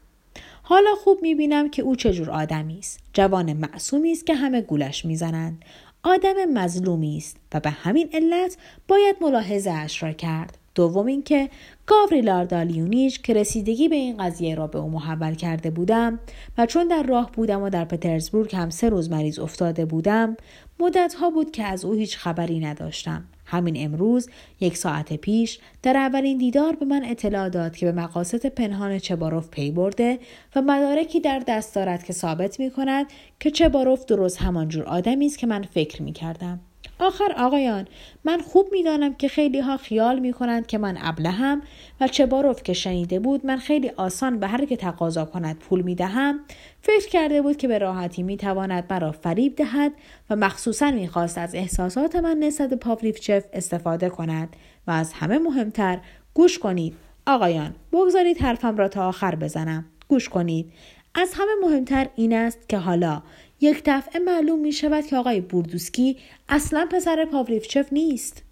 حالا 0.62 0.94
خوب 1.04 1.18
می‌بینم 1.22 1.70
که 1.70 1.82
او 1.82 1.96
چجور 1.96 2.30
آدمی 2.30 2.78
است. 2.78 3.00
جوان 3.12 3.52
معصومی 3.52 4.12
است 4.12 4.26
که 4.26 4.34
همه 4.34 4.60
گولش 4.60 5.04
می‌زنند. 5.04 5.64
آدم 6.02 6.44
مظلومی 6.44 7.16
است 7.16 7.36
و 7.54 7.60
به 7.60 7.70
همین 7.70 8.10
علت 8.12 8.56
باید 8.88 9.16
ملاحظه 9.20 9.70
اش 9.70 10.02
را 10.02 10.12
کرد. 10.12 10.58
دوم 10.74 11.06
اینکه 11.06 11.50
گاوریلار 11.87 12.45
دالیونیش 12.45 13.18
که 13.18 13.35
رسیدگی 13.35 13.89
به 13.89 13.97
این 13.97 14.16
قضیه 14.16 14.55
را 14.55 14.66
به 14.66 14.78
او 14.78 14.91
محول 14.91 15.35
کرده 15.35 15.70
بودم 15.70 16.20
و 16.59 16.66
چون 16.66 16.89
در 16.89 17.03
راه 17.03 17.32
بودم 17.32 17.62
و 17.62 17.70
در 17.70 17.85
پترزبورگ 17.85 18.57
هم 18.57 18.70
سه 18.70 18.89
روز 18.89 19.11
مریض 19.11 19.39
افتاده 19.39 19.85
بودم 19.85 20.37
مدتها 20.80 21.30
بود 21.30 21.51
که 21.51 21.64
از 21.64 21.85
او 21.85 21.93
هیچ 21.93 22.16
خبری 22.16 22.61
نداشتم 22.61 23.24
همین 23.47 23.74
امروز 23.85 24.28
یک 24.61 24.76
ساعت 24.76 25.12
پیش 25.12 25.59
در 25.82 25.97
اولین 25.97 26.39
دیدار 26.39 26.76
به 26.76 26.87
من 26.87 27.05
اطلاع 27.05 27.49
داد 27.49 27.76
که 27.76 27.87
به 27.87 27.93
مقاصد 27.93 28.47
پنهان 28.47 28.99
چباروف 28.99 29.49
پی 29.49 29.70
برده 29.70 30.18
و 30.57 30.62
مدارکی 30.62 31.20
در 31.20 31.43
دست 31.49 31.74
دارد 31.74 32.05
که 32.05 32.12
ثابت 32.12 32.61
می 32.61 32.70
کند 32.70 33.07
که 33.41 33.51
چباروف 33.51 34.05
درست 34.05 34.43
همانجور 34.43 34.85
آدمی 34.85 35.26
است 35.26 35.39
که 35.39 35.47
من 35.47 35.62
فکر 35.62 36.03
می 36.03 36.12
کردم. 36.12 36.61
آخر 36.99 37.34
آقایان 37.36 37.88
من 38.24 38.40
خوب 38.40 38.66
می‌دانم 38.72 39.14
که 39.14 39.28
خیلی 39.28 39.61
ها 39.61 39.76
خیال 39.76 40.18
می 40.18 40.32
کنند 40.32 40.66
که 40.66 40.78
من 40.78 40.99
ابلهم 41.01 41.62
و 42.01 42.09
چه 42.09 42.26
باروف 42.26 42.62
که 42.62 42.72
شنیده 42.72 43.20
بود 43.20 43.47
من 43.47 43.57
خیلی 43.57 43.90
آسان 43.97 44.38
به 44.38 44.47
هر 44.47 44.64
که 44.64 44.76
تقاضا 44.76 45.24
کند 45.24 45.59
پول 45.59 45.82
می 45.82 45.95
دهم 45.95 46.40
فکر 46.82 47.09
کرده 47.09 47.42
بود 47.42 47.57
که 47.57 47.68
به 47.68 47.78
راحتی 47.78 48.22
می 48.22 48.36
تواند 48.36 48.84
مرا 48.90 49.12
فریب 49.12 49.57
دهد 49.57 49.92
و 50.30 50.36
مخصوصا 50.36 50.90
می‌خواست 50.90 51.38
از 51.38 51.55
احساسات 51.55 52.16
من 52.16 52.36
نسبت 52.38 52.74
پاولیفچف 52.74 53.45
استفاده 53.53 54.09
کند 54.09 54.57
و 54.86 54.90
از 54.90 55.12
همه 55.12 55.38
مهمتر 55.38 55.99
گوش 56.34 56.59
کنید. 56.59 56.95
آقایان 57.26 57.74
بگذارید 57.92 58.38
حرفم 58.38 58.76
را 58.76 58.88
تا 58.88 59.09
آخر 59.09 59.34
بزنم. 59.34 59.84
گوش 60.09 60.28
کنید. 60.28 60.72
از 61.14 61.34
همه 61.34 61.51
مهمتر 61.68 62.09
این 62.16 62.32
است 62.32 62.68
که 62.68 62.78
حالا 62.78 63.22
یک 63.64 63.82
دفعه 63.84 64.20
معلوم 64.20 64.58
می 64.58 64.72
شود 64.72 65.06
که 65.06 65.16
آقای 65.16 65.40
بوردوسکی 65.40 66.16
اصلا 66.48 66.88
پسر 66.92 67.24
پاولیفچف 67.24 67.92
نیست 67.92 68.42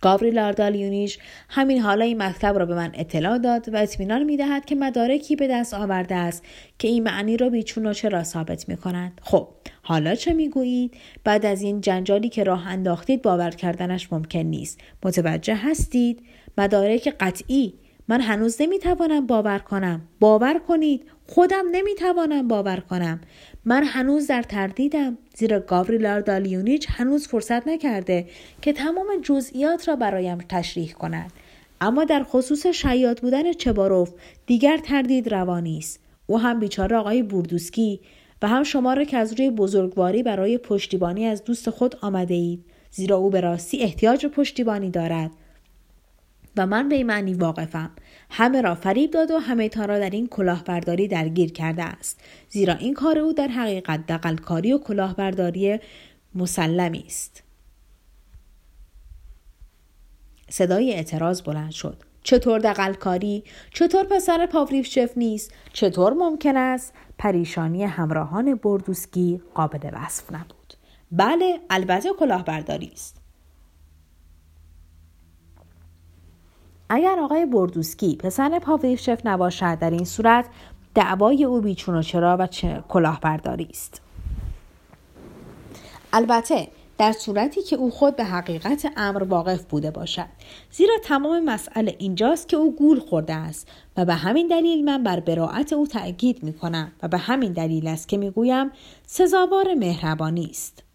گاوریل 0.00 0.38
آردالیونیش 0.38 1.18
همین 1.48 1.80
حالا 1.80 2.04
این 2.04 2.22
مکتب 2.22 2.58
را 2.58 2.66
به 2.66 2.74
من 2.74 2.92
اطلاع 2.94 3.38
داد 3.38 3.68
و 3.68 3.76
اطمینان 3.76 4.22
می 4.22 4.36
دهد 4.36 4.64
که 4.64 4.74
مدارکی 4.74 5.36
به 5.36 5.48
دست 5.48 5.74
آورده 5.74 6.14
است 6.14 6.44
که 6.78 6.88
این 6.88 7.02
معنی 7.02 7.36
را 7.36 7.48
بیچون 7.48 7.86
و 7.86 7.92
چرا 7.92 8.24
ثابت 8.24 8.68
می 8.68 8.76
کنند. 8.76 9.20
خب 9.22 9.48
حالا 9.82 10.14
چه 10.14 10.32
می 10.32 10.48
گویید؟ 10.48 10.94
بعد 11.24 11.46
از 11.46 11.62
این 11.62 11.80
جنجالی 11.80 12.28
که 12.28 12.44
راه 12.44 12.68
انداختید 12.68 13.22
باور 13.22 13.50
کردنش 13.50 14.12
ممکن 14.12 14.38
نیست. 14.38 14.80
متوجه 15.02 15.54
هستید؟ 15.54 16.22
مدارک 16.58 17.16
قطعی 17.20 17.74
من 18.08 18.20
هنوز 18.20 18.56
نمی‌توانم 18.60 19.26
باور 19.26 19.58
کنم 19.58 20.08
باور 20.20 20.58
کنید 20.58 21.02
خودم 21.26 21.64
نمی‌توانم 21.72 22.48
باور 22.48 22.80
کنم 22.80 23.20
من 23.68 23.84
هنوز 23.84 24.26
در 24.26 24.42
تردیدم 24.42 25.18
زیرا 25.34 25.60
گاوریل 25.60 26.20
دالیونیچ 26.20 26.86
هنوز 26.90 27.28
فرصت 27.28 27.68
نکرده 27.68 28.26
که 28.62 28.72
تمام 28.72 29.06
جزئیات 29.22 29.88
را 29.88 29.96
برایم 29.96 30.38
تشریح 30.38 30.92
کند. 30.92 31.32
اما 31.80 32.04
در 32.04 32.22
خصوص 32.22 32.66
شیاد 32.66 33.20
بودن 33.20 33.52
چباروف 33.52 34.12
دیگر 34.46 34.76
تردید 34.78 35.34
روانی 35.34 35.78
است. 35.78 36.00
او 36.26 36.38
هم 36.38 36.60
بیچاره 36.60 36.96
آقای 36.96 37.22
بوردوسکی 37.22 38.00
و 38.42 38.48
هم 38.48 38.62
شما 38.62 38.94
را 38.94 39.04
که 39.04 39.16
از 39.16 39.32
روی 39.32 39.50
بزرگواری 39.50 40.22
برای 40.22 40.58
پشتیبانی 40.58 41.26
از 41.26 41.44
دوست 41.44 41.70
خود 41.70 41.96
آمده 42.00 42.34
اید 42.34 42.64
زیرا 42.90 43.16
او 43.16 43.30
به 43.30 43.40
راستی 43.40 43.78
احتیاج 43.78 44.26
به 44.26 44.32
پشتیبانی 44.32 44.90
دارد 44.90 45.30
و 46.56 46.66
من 46.66 46.88
به 46.88 46.94
این 46.94 47.06
معنی 47.06 47.34
واقفم. 47.34 47.90
همه 48.30 48.60
را 48.60 48.74
فریب 48.74 49.10
داد 49.10 49.30
و 49.30 49.38
همه 49.38 49.68
تا 49.68 49.84
را 49.84 49.98
در 49.98 50.10
این 50.10 50.26
کلاهبرداری 50.26 51.08
درگیر 51.08 51.52
کرده 51.52 51.82
است. 51.82 52.20
زیرا 52.48 52.74
این 52.74 52.94
کار 52.94 53.18
او 53.18 53.32
در 53.32 53.48
حقیقت 53.48 54.06
دقلکاری 54.06 54.72
و 54.72 54.78
کلاهبرداری 54.78 55.78
مسلمی 56.34 57.04
است. 57.06 57.42
صدای 60.48 60.92
اعتراض 60.92 61.42
بلند 61.42 61.70
شد. 61.70 62.02
چطور 62.22 62.58
دقلکاری 62.58 63.44
چطور 63.74 64.04
پسر 64.04 64.46
پاولیفچف 64.46 65.10
نیست؟ 65.16 65.52
چطور 65.72 66.12
ممکن 66.12 66.56
است 66.56 66.92
پریشانی 67.18 67.84
همراهان 67.84 68.54
بردوسکی 68.54 69.42
قابل 69.54 69.90
وصف 69.92 70.32
نبود؟ 70.32 70.74
بله 71.12 71.60
البته 71.70 72.08
کلاهبرداری 72.18 72.90
است. 72.92 73.25
اگر 76.88 77.18
آقای 77.20 77.46
بردوسکی 77.46 78.16
پسر 78.16 78.58
پاولیفچف 78.58 79.20
نباشد 79.26 79.78
در 79.78 79.90
این 79.90 80.04
صورت 80.04 80.46
دعوای 80.94 81.44
او 81.44 81.60
بیچون 81.60 81.94
و 81.94 82.02
چرا 82.02 82.36
و 82.40 82.46
چه 82.46 82.84
کلاهبرداری 82.88 83.68
است؟ 83.70 84.00
البته 86.12 86.68
در 86.98 87.12
صورتی 87.12 87.62
که 87.62 87.76
او 87.76 87.90
خود 87.90 88.16
به 88.16 88.24
حقیقت 88.24 88.92
امر 88.96 89.22
واقف 89.22 89.64
بوده 89.64 89.90
باشد. 89.90 90.26
زیرا 90.70 90.94
تمام 91.04 91.44
مسئله 91.44 91.96
اینجاست 91.98 92.48
که 92.48 92.56
او 92.56 92.76
گول 92.76 93.00
خورده 93.00 93.34
است 93.34 93.68
و 93.96 94.04
به 94.04 94.14
همین 94.14 94.46
دلیل 94.48 94.84
من 94.84 95.02
بر 95.02 95.20
براعت 95.20 95.72
او 95.72 95.86
تأکید 95.86 96.42
می 96.42 96.52
کنم 96.52 96.92
و 97.02 97.08
به 97.08 97.18
همین 97.18 97.52
دلیل 97.52 97.86
است 97.86 98.08
که 98.08 98.16
می 98.16 98.30
گویم 98.30 98.70
سزاوار 99.06 99.74
مهربانی 99.74 100.48
است. 100.50 100.85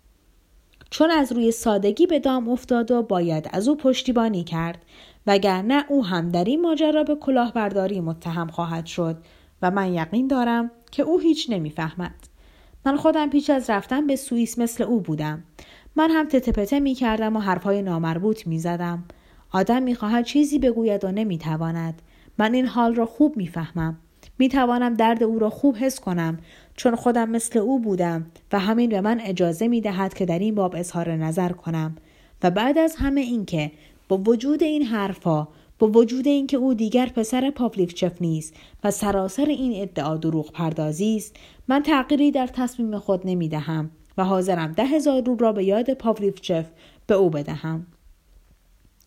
چون 0.91 1.11
از 1.11 1.31
روی 1.31 1.51
سادگی 1.51 2.07
به 2.07 2.19
دام 2.19 2.49
افتاد 2.49 2.91
و 2.91 3.03
باید 3.03 3.49
از 3.53 3.67
او 3.67 3.77
پشتیبانی 3.77 4.43
کرد 4.43 4.85
وگرنه 5.27 5.85
او 5.89 6.05
هم 6.05 6.29
در 6.29 6.43
این 6.43 6.61
ماجرا 6.61 7.03
به 7.03 7.15
کلاهبرداری 7.15 7.99
متهم 7.99 8.47
خواهد 8.47 8.85
شد 8.85 9.17
و 9.61 9.71
من 9.71 9.93
یقین 9.93 10.27
دارم 10.27 10.71
که 10.91 11.03
او 11.03 11.19
هیچ 11.19 11.49
نمی‌فهمد 11.49 12.15
من 12.85 12.95
خودم 12.95 13.29
پیش 13.29 13.49
از 13.49 13.69
رفتن 13.69 14.07
به 14.07 14.15
سوئیس 14.15 14.59
مثل 14.59 14.83
او 14.83 15.01
بودم 15.01 15.43
من 15.95 16.11
هم 16.11 16.27
تتپته 16.27 16.79
می 16.79 16.93
کردم 16.93 17.35
و 17.35 17.39
حرفهای 17.39 17.81
نامربوط 17.81 18.47
می 18.47 18.59
زدم. 18.59 19.03
آدم 19.51 19.83
می 19.83 19.95
خواهد 19.95 20.25
چیزی 20.25 20.59
بگوید 20.59 21.05
و 21.05 21.11
نمی 21.11 21.37
تواند. 21.37 22.01
من 22.37 22.53
این 22.53 22.65
حال 22.65 22.95
را 22.95 23.05
خوب 23.05 23.37
می 23.37 23.47
فهمم. 23.47 23.97
می 24.39 24.49
توانم 24.49 24.93
درد 24.93 25.23
او 25.23 25.39
را 25.39 25.49
خوب 25.49 25.75
حس 25.77 25.99
کنم 25.99 26.39
چون 26.75 26.95
خودم 26.95 27.29
مثل 27.29 27.59
او 27.59 27.79
بودم 27.79 28.25
و 28.51 28.59
همین 28.59 28.89
به 28.89 29.01
من 29.01 29.19
اجازه 29.19 29.67
می 29.67 29.82
دهد 29.82 30.13
که 30.13 30.25
در 30.25 30.39
این 30.39 30.55
باب 30.55 30.75
اظهار 30.75 31.15
نظر 31.15 31.49
کنم. 31.49 31.95
و 32.43 32.51
بعد 32.51 32.77
از 32.77 32.95
همه 32.95 33.21
اینکه 33.21 33.71
با 34.07 34.17
وجود 34.17 34.63
این 34.63 34.84
حرفها 34.84 35.47
با 35.79 35.88
وجود 35.88 36.27
اینکه 36.27 36.57
او 36.57 36.73
دیگر 36.73 37.05
پسر 37.05 37.49
پاولیفچف 37.49 38.21
نیست 38.21 38.53
و 38.84 38.91
سراسر 38.91 39.45
این 39.45 39.82
ادعا 39.82 40.17
دروغ 40.17 40.51
پردازی 40.51 41.15
است 41.15 41.36
من 41.67 41.84
تغییری 41.84 42.32
در 42.32 42.47
تصمیم 42.47 42.99
خود 42.99 43.21
نمی 43.25 43.49
دهم 43.49 43.91
و 44.17 44.25
حاضرم 44.25 44.71
ده 44.71 44.86
هزار 44.86 45.23
رو 45.25 45.36
را 45.36 45.51
به 45.51 45.63
یاد 45.63 45.93
پاولیفچف 45.93 46.65
به 47.07 47.13
او 47.15 47.29
بدهم. 47.29 47.88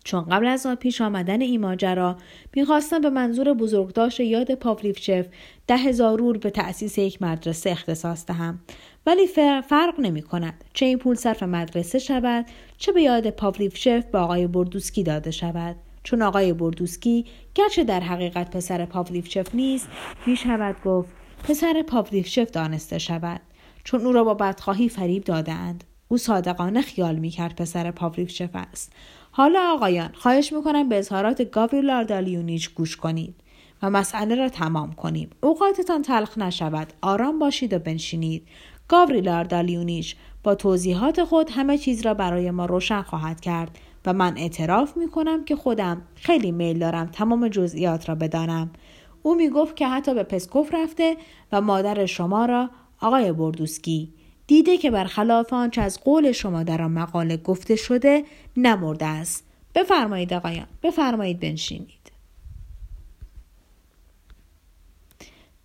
چون 0.04 0.24
قبل 0.24 0.46
از 0.46 0.66
آن 0.66 0.74
پیش 0.74 1.00
آمدن 1.00 1.40
این 1.40 1.60
ماجرا 1.60 2.16
می‌خواستم 2.56 3.00
به 3.00 3.10
منظور 3.10 3.54
بزرگداشت 3.54 4.20
یاد 4.20 4.54
پاولیفچف 4.54 5.26
ده 5.66 5.76
هزار 5.76 6.18
رول 6.18 6.38
به 6.38 6.50
تأسیس 6.50 6.98
یک 6.98 7.22
مدرسه 7.22 7.70
اختصاص 7.70 8.26
دهم. 8.26 8.58
ولی 9.06 9.26
فرق 9.68 10.00
نمی 10.00 10.22
کند 10.22 10.64
چه 10.74 10.86
این 10.86 10.98
پول 10.98 11.14
صرف 11.14 11.42
مدرسه 11.42 11.98
شود 11.98 12.46
چه 12.78 12.92
به 12.92 13.02
یاد 13.02 13.30
پاولیفچف 13.30 14.04
به 14.04 14.18
آقای 14.18 14.46
بردوسکی 14.46 15.02
داده 15.02 15.30
شود. 15.30 15.76
چون 16.02 16.22
آقای 16.22 16.52
بردوسکی 16.52 17.26
گرچه 17.54 17.84
در 17.84 18.00
حقیقت 18.00 18.56
پسر 18.56 18.84
پاولیفچف 18.84 19.54
نیست 19.54 19.88
می 20.26 20.36
شود 20.36 20.76
گفت 20.84 21.10
پسر 21.48 21.82
پاولیفچف 21.82 22.50
دانسته 22.50 22.98
شود. 22.98 23.40
چون 23.84 24.00
او 24.00 24.12
را 24.12 24.24
با 24.24 24.34
بدخواهی 24.34 24.88
فریب 24.88 25.24
دادند 25.24 25.84
او 26.08 26.18
صادقانه 26.18 26.82
خیال 26.82 27.16
می‌کرد 27.16 27.56
پسر 27.56 27.90
پاولیفچف 27.90 28.50
است. 28.52 28.92
حالا 29.36 29.72
آقایان 29.74 30.10
خواهش 30.14 30.52
می‌کنم 30.52 30.88
به 30.88 30.98
اظهارات 30.98 31.42
گاوریل 31.42 32.04
دالیونیچ 32.04 32.74
گوش 32.74 32.96
کنید 32.96 33.34
و 33.82 33.90
مسئله 33.90 34.34
را 34.34 34.48
تمام 34.48 34.92
کنیم. 34.92 35.30
اوقاتتان 35.42 36.02
تلخ 36.02 36.38
نشود. 36.38 36.92
آرام 37.02 37.38
باشید 37.38 37.72
و 37.72 37.78
بنشینید. 37.78 38.46
گاوریل 38.88 39.44
دالیونیچ 39.44 40.16
با 40.42 40.54
توضیحات 40.54 41.24
خود 41.24 41.50
همه 41.50 41.78
چیز 41.78 42.06
را 42.06 42.14
برای 42.14 42.50
ما 42.50 42.66
روشن 42.66 43.02
خواهد 43.02 43.40
کرد 43.40 43.78
و 44.06 44.12
من 44.12 44.38
اعتراف 44.38 44.96
می 44.96 45.08
کنم 45.08 45.44
که 45.44 45.56
خودم 45.56 46.02
خیلی 46.14 46.52
میل 46.52 46.78
دارم 46.78 47.06
تمام 47.06 47.48
جزئیات 47.48 48.08
را 48.08 48.14
بدانم. 48.14 48.70
او 49.22 49.34
می 49.34 49.48
گفت 49.48 49.76
که 49.76 49.88
حتی 49.88 50.14
به 50.14 50.22
پسکوف 50.22 50.74
رفته 50.74 51.16
و 51.52 51.60
مادر 51.60 52.06
شما 52.06 52.46
را 52.46 52.70
آقای 53.00 53.32
بردوسکی 53.32 54.12
دیده 54.46 54.78
که 54.78 54.90
برخلاف 54.90 55.52
آنچه 55.52 55.82
از 55.82 56.00
قول 56.00 56.32
شما 56.32 56.62
در 56.62 56.82
آن 56.82 56.90
مقاله 56.90 57.36
گفته 57.36 57.76
شده 57.76 58.24
نمرده 58.56 59.06
است. 59.06 59.44
بفرمایید 59.74 60.34
آقایان 60.34 60.66
بفرمایید 60.82 61.40
بنشینید. 61.40 62.04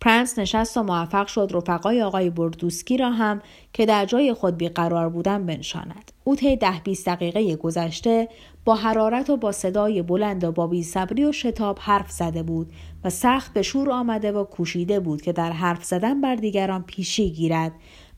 پرنس 0.00 0.38
نشست 0.38 0.76
و 0.76 0.82
موفق 0.82 1.26
شد 1.26 1.50
رفقای 1.54 2.02
آقای 2.02 2.30
بردوسکی 2.30 2.96
را 2.96 3.10
هم 3.10 3.42
که 3.72 3.86
در 3.86 4.04
جای 4.04 4.34
خود 4.34 4.56
بیقرار 4.56 5.08
بودن 5.08 5.46
بنشاند. 5.46 6.12
او 6.24 6.36
طی 6.36 6.56
ده 6.56 6.80
بیست 6.84 7.06
دقیقه 7.06 7.56
گذشته 7.56 8.28
با 8.64 8.74
حرارت 8.74 9.30
و 9.30 9.36
با 9.36 9.52
صدای 9.52 10.02
بلند 10.02 10.44
و 10.44 10.52
با 10.52 10.66
بیصبری 10.66 11.24
و 11.24 11.32
شتاب 11.32 11.78
حرف 11.80 12.10
زده 12.10 12.42
بود 12.42 12.72
و 13.04 13.10
سخت 13.10 13.52
به 13.52 13.62
شور 13.62 13.90
آمده 13.90 14.32
و 14.32 14.44
کوشیده 14.44 15.00
بود 15.00 15.22
که 15.22 15.32
در 15.32 15.52
حرف 15.52 15.84
زدن 15.84 16.20
بر 16.20 16.34
دیگران 16.34 16.82
پیشی 16.82 17.30
گیرد. 17.30 17.72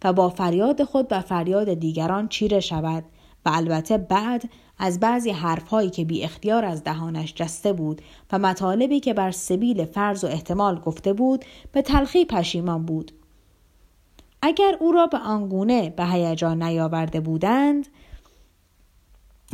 و 0.04 0.12
با 0.12 0.28
فریاد 0.28 0.84
خود 0.84 1.06
و 1.10 1.20
فریاد 1.20 1.74
دیگران 1.74 2.28
چیره 2.28 2.60
شود 2.60 3.04
و 3.46 3.50
البته 3.54 3.98
بعد 3.98 4.42
از 4.78 5.00
بعضی 5.00 5.30
حرفهایی 5.30 5.90
که 5.90 6.04
بی 6.04 6.24
اختیار 6.24 6.64
از 6.64 6.84
دهانش 6.84 7.34
جسته 7.34 7.72
بود 7.72 8.02
و 8.32 8.38
مطالبی 8.38 9.00
که 9.00 9.14
بر 9.14 9.30
سبیل 9.30 9.84
فرض 9.84 10.24
و 10.24 10.26
احتمال 10.26 10.80
گفته 10.80 11.12
بود 11.12 11.44
به 11.72 11.82
تلخی 11.82 12.24
پشیمان 12.24 12.86
بود. 12.86 13.12
اگر 14.42 14.76
او 14.80 14.92
را 14.92 15.06
به 15.06 15.18
آنگونه 15.18 15.90
به 15.90 16.06
هیجان 16.06 16.62
نیاورده 16.62 17.20
بودند 17.20 17.88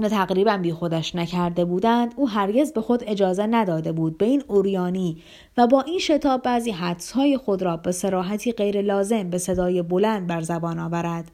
و 0.01 0.09
تقریبا 0.09 0.57
بی 0.57 0.73
خودش 0.73 1.15
نکرده 1.15 1.65
بودند 1.65 2.15
او 2.17 2.29
هرگز 2.29 2.73
به 2.73 2.81
خود 2.81 3.05
اجازه 3.07 3.47
نداده 3.47 3.93
بود 3.93 4.19
به 4.19 4.25
این 4.25 4.43
اوریانی 4.49 5.23
و 5.57 5.67
با 5.67 5.83
این 5.83 5.99
شتاب 5.99 6.43
بعضی 6.43 6.71
حدسهای 6.71 7.37
خود 7.37 7.63
را 7.63 7.77
به 7.77 7.93
سراحتی 7.93 8.53
غیر 8.53 8.83
لازم 8.83 9.31
به 9.31 9.39
صدای 9.39 9.83
بلند 9.83 10.27
بر 10.27 10.41
زبان 10.41 10.79
آورد. 10.79 11.31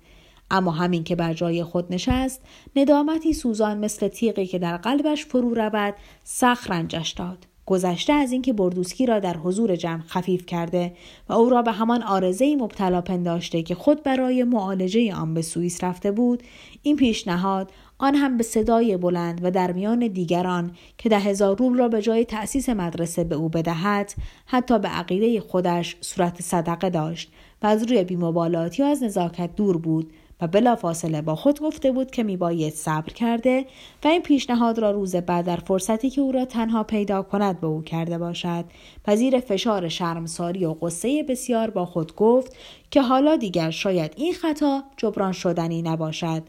اما 0.50 0.70
همین 0.70 1.04
که 1.04 1.16
بر 1.16 1.34
جای 1.34 1.64
خود 1.64 1.92
نشست 1.92 2.42
ندامتی 2.76 3.32
سوزان 3.32 3.78
مثل 3.78 4.08
تیغی 4.08 4.46
که 4.46 4.58
در 4.58 4.76
قلبش 4.76 5.26
فرو 5.26 5.54
رود 5.54 5.94
سخت 6.24 6.70
رنجش 6.70 7.10
داد. 7.10 7.46
گذشته 7.66 8.12
از 8.12 8.32
اینکه 8.32 8.52
بردوسکی 8.52 9.06
را 9.06 9.18
در 9.18 9.36
حضور 9.36 9.76
جمع 9.76 10.02
خفیف 10.02 10.46
کرده 10.46 10.92
و 11.28 11.32
او 11.32 11.48
را 11.48 11.62
به 11.62 11.72
همان 11.72 12.02
آرزه 12.02 12.56
مبتلا 12.56 13.00
پنداشته 13.00 13.62
که 13.62 13.74
خود 13.74 14.02
برای 14.02 14.44
معالجه 14.44 15.14
آن 15.14 15.34
به 15.34 15.42
سوئیس 15.42 15.84
رفته 15.84 16.10
بود 16.10 16.42
این 16.82 16.96
پیشنهاد 16.96 17.70
آن 18.05 18.14
هم 18.14 18.36
به 18.36 18.44
صدای 18.44 18.96
بلند 18.96 19.40
و 19.44 19.50
در 19.50 19.72
میان 19.72 20.09
دیگران 20.09 20.70
که 20.98 21.09
ده 21.09 21.18
هزار 21.18 21.59
روبل 21.59 21.78
را 21.78 21.88
به 21.88 22.02
جای 22.02 22.24
تأسیس 22.24 22.68
مدرسه 22.68 23.24
به 23.24 23.34
او 23.34 23.48
بدهد 23.48 24.14
حتی 24.46 24.78
به 24.78 24.88
عقیده 24.88 25.40
خودش 25.40 25.96
صورت 26.00 26.42
صدقه 26.42 26.90
داشت 26.90 27.32
و 27.62 27.66
از 27.66 27.82
روی 27.82 28.05
بیمبالاتی 28.05 28.82
و 28.82 28.86
از 28.86 29.02
نزاکت 29.02 29.57
دور 29.57 29.78
بود 29.78 30.12
و 30.40 30.46
بلافاصله 30.46 31.22
با 31.22 31.34
خود 31.34 31.61
گفته 31.61 31.92
بود 31.92 32.11
که 32.11 32.22
میباید 32.22 32.74
صبر 32.74 33.12
کرده 33.12 33.64
و 34.05 34.09
این 34.09 34.22
پیشنهاد 34.22 34.78
را 34.78 34.90
روز 34.90 35.16
بعد 35.16 35.46
در 35.46 35.57
فرصتی 35.57 36.11
که 36.11 36.20
او 36.20 36.32
را 36.32 36.44
تنها 36.44 36.82
پیدا 36.82 37.22
کند 37.22 37.61
به 37.61 37.66
او 37.66 37.82
کرده 37.82 38.18
باشد. 38.18 38.64
و 39.07 39.16
زیر 39.16 39.40
فشار 39.40 39.88
شرمساری 39.88 40.64
و 40.64 40.72
قصه 40.72 41.22
بسیار 41.22 41.70
با 41.70 41.86
خود 41.86 42.14
گفت 42.14 42.57
که 42.90 43.02
حالا 43.02 43.36
دیگر 43.36 43.70
شاید 43.70 44.12
این 44.16 44.32
خطا 44.32 44.82
جبران 44.96 45.32
شدنی 45.32 45.82
نباشد. 45.82 46.42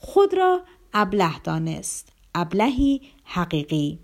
خود 0.00 0.34
را 0.34 0.60
ابله 0.94 1.38
دانست. 1.44 2.12
ابلهی 2.34 3.00
حقیقی. 3.24 3.98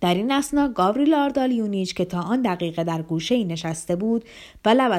در 0.00 0.14
این 0.14 0.32
اسنا 0.32 0.68
گاوریل 0.68 1.14
آردالیونیچ 1.14 1.94
که 1.94 2.04
تا 2.04 2.20
آن 2.20 2.42
دقیقه 2.42 2.84
در 2.84 3.02
گوشه 3.02 3.44
نشسته 3.44 3.96
بود 3.96 4.24
و 4.64 4.74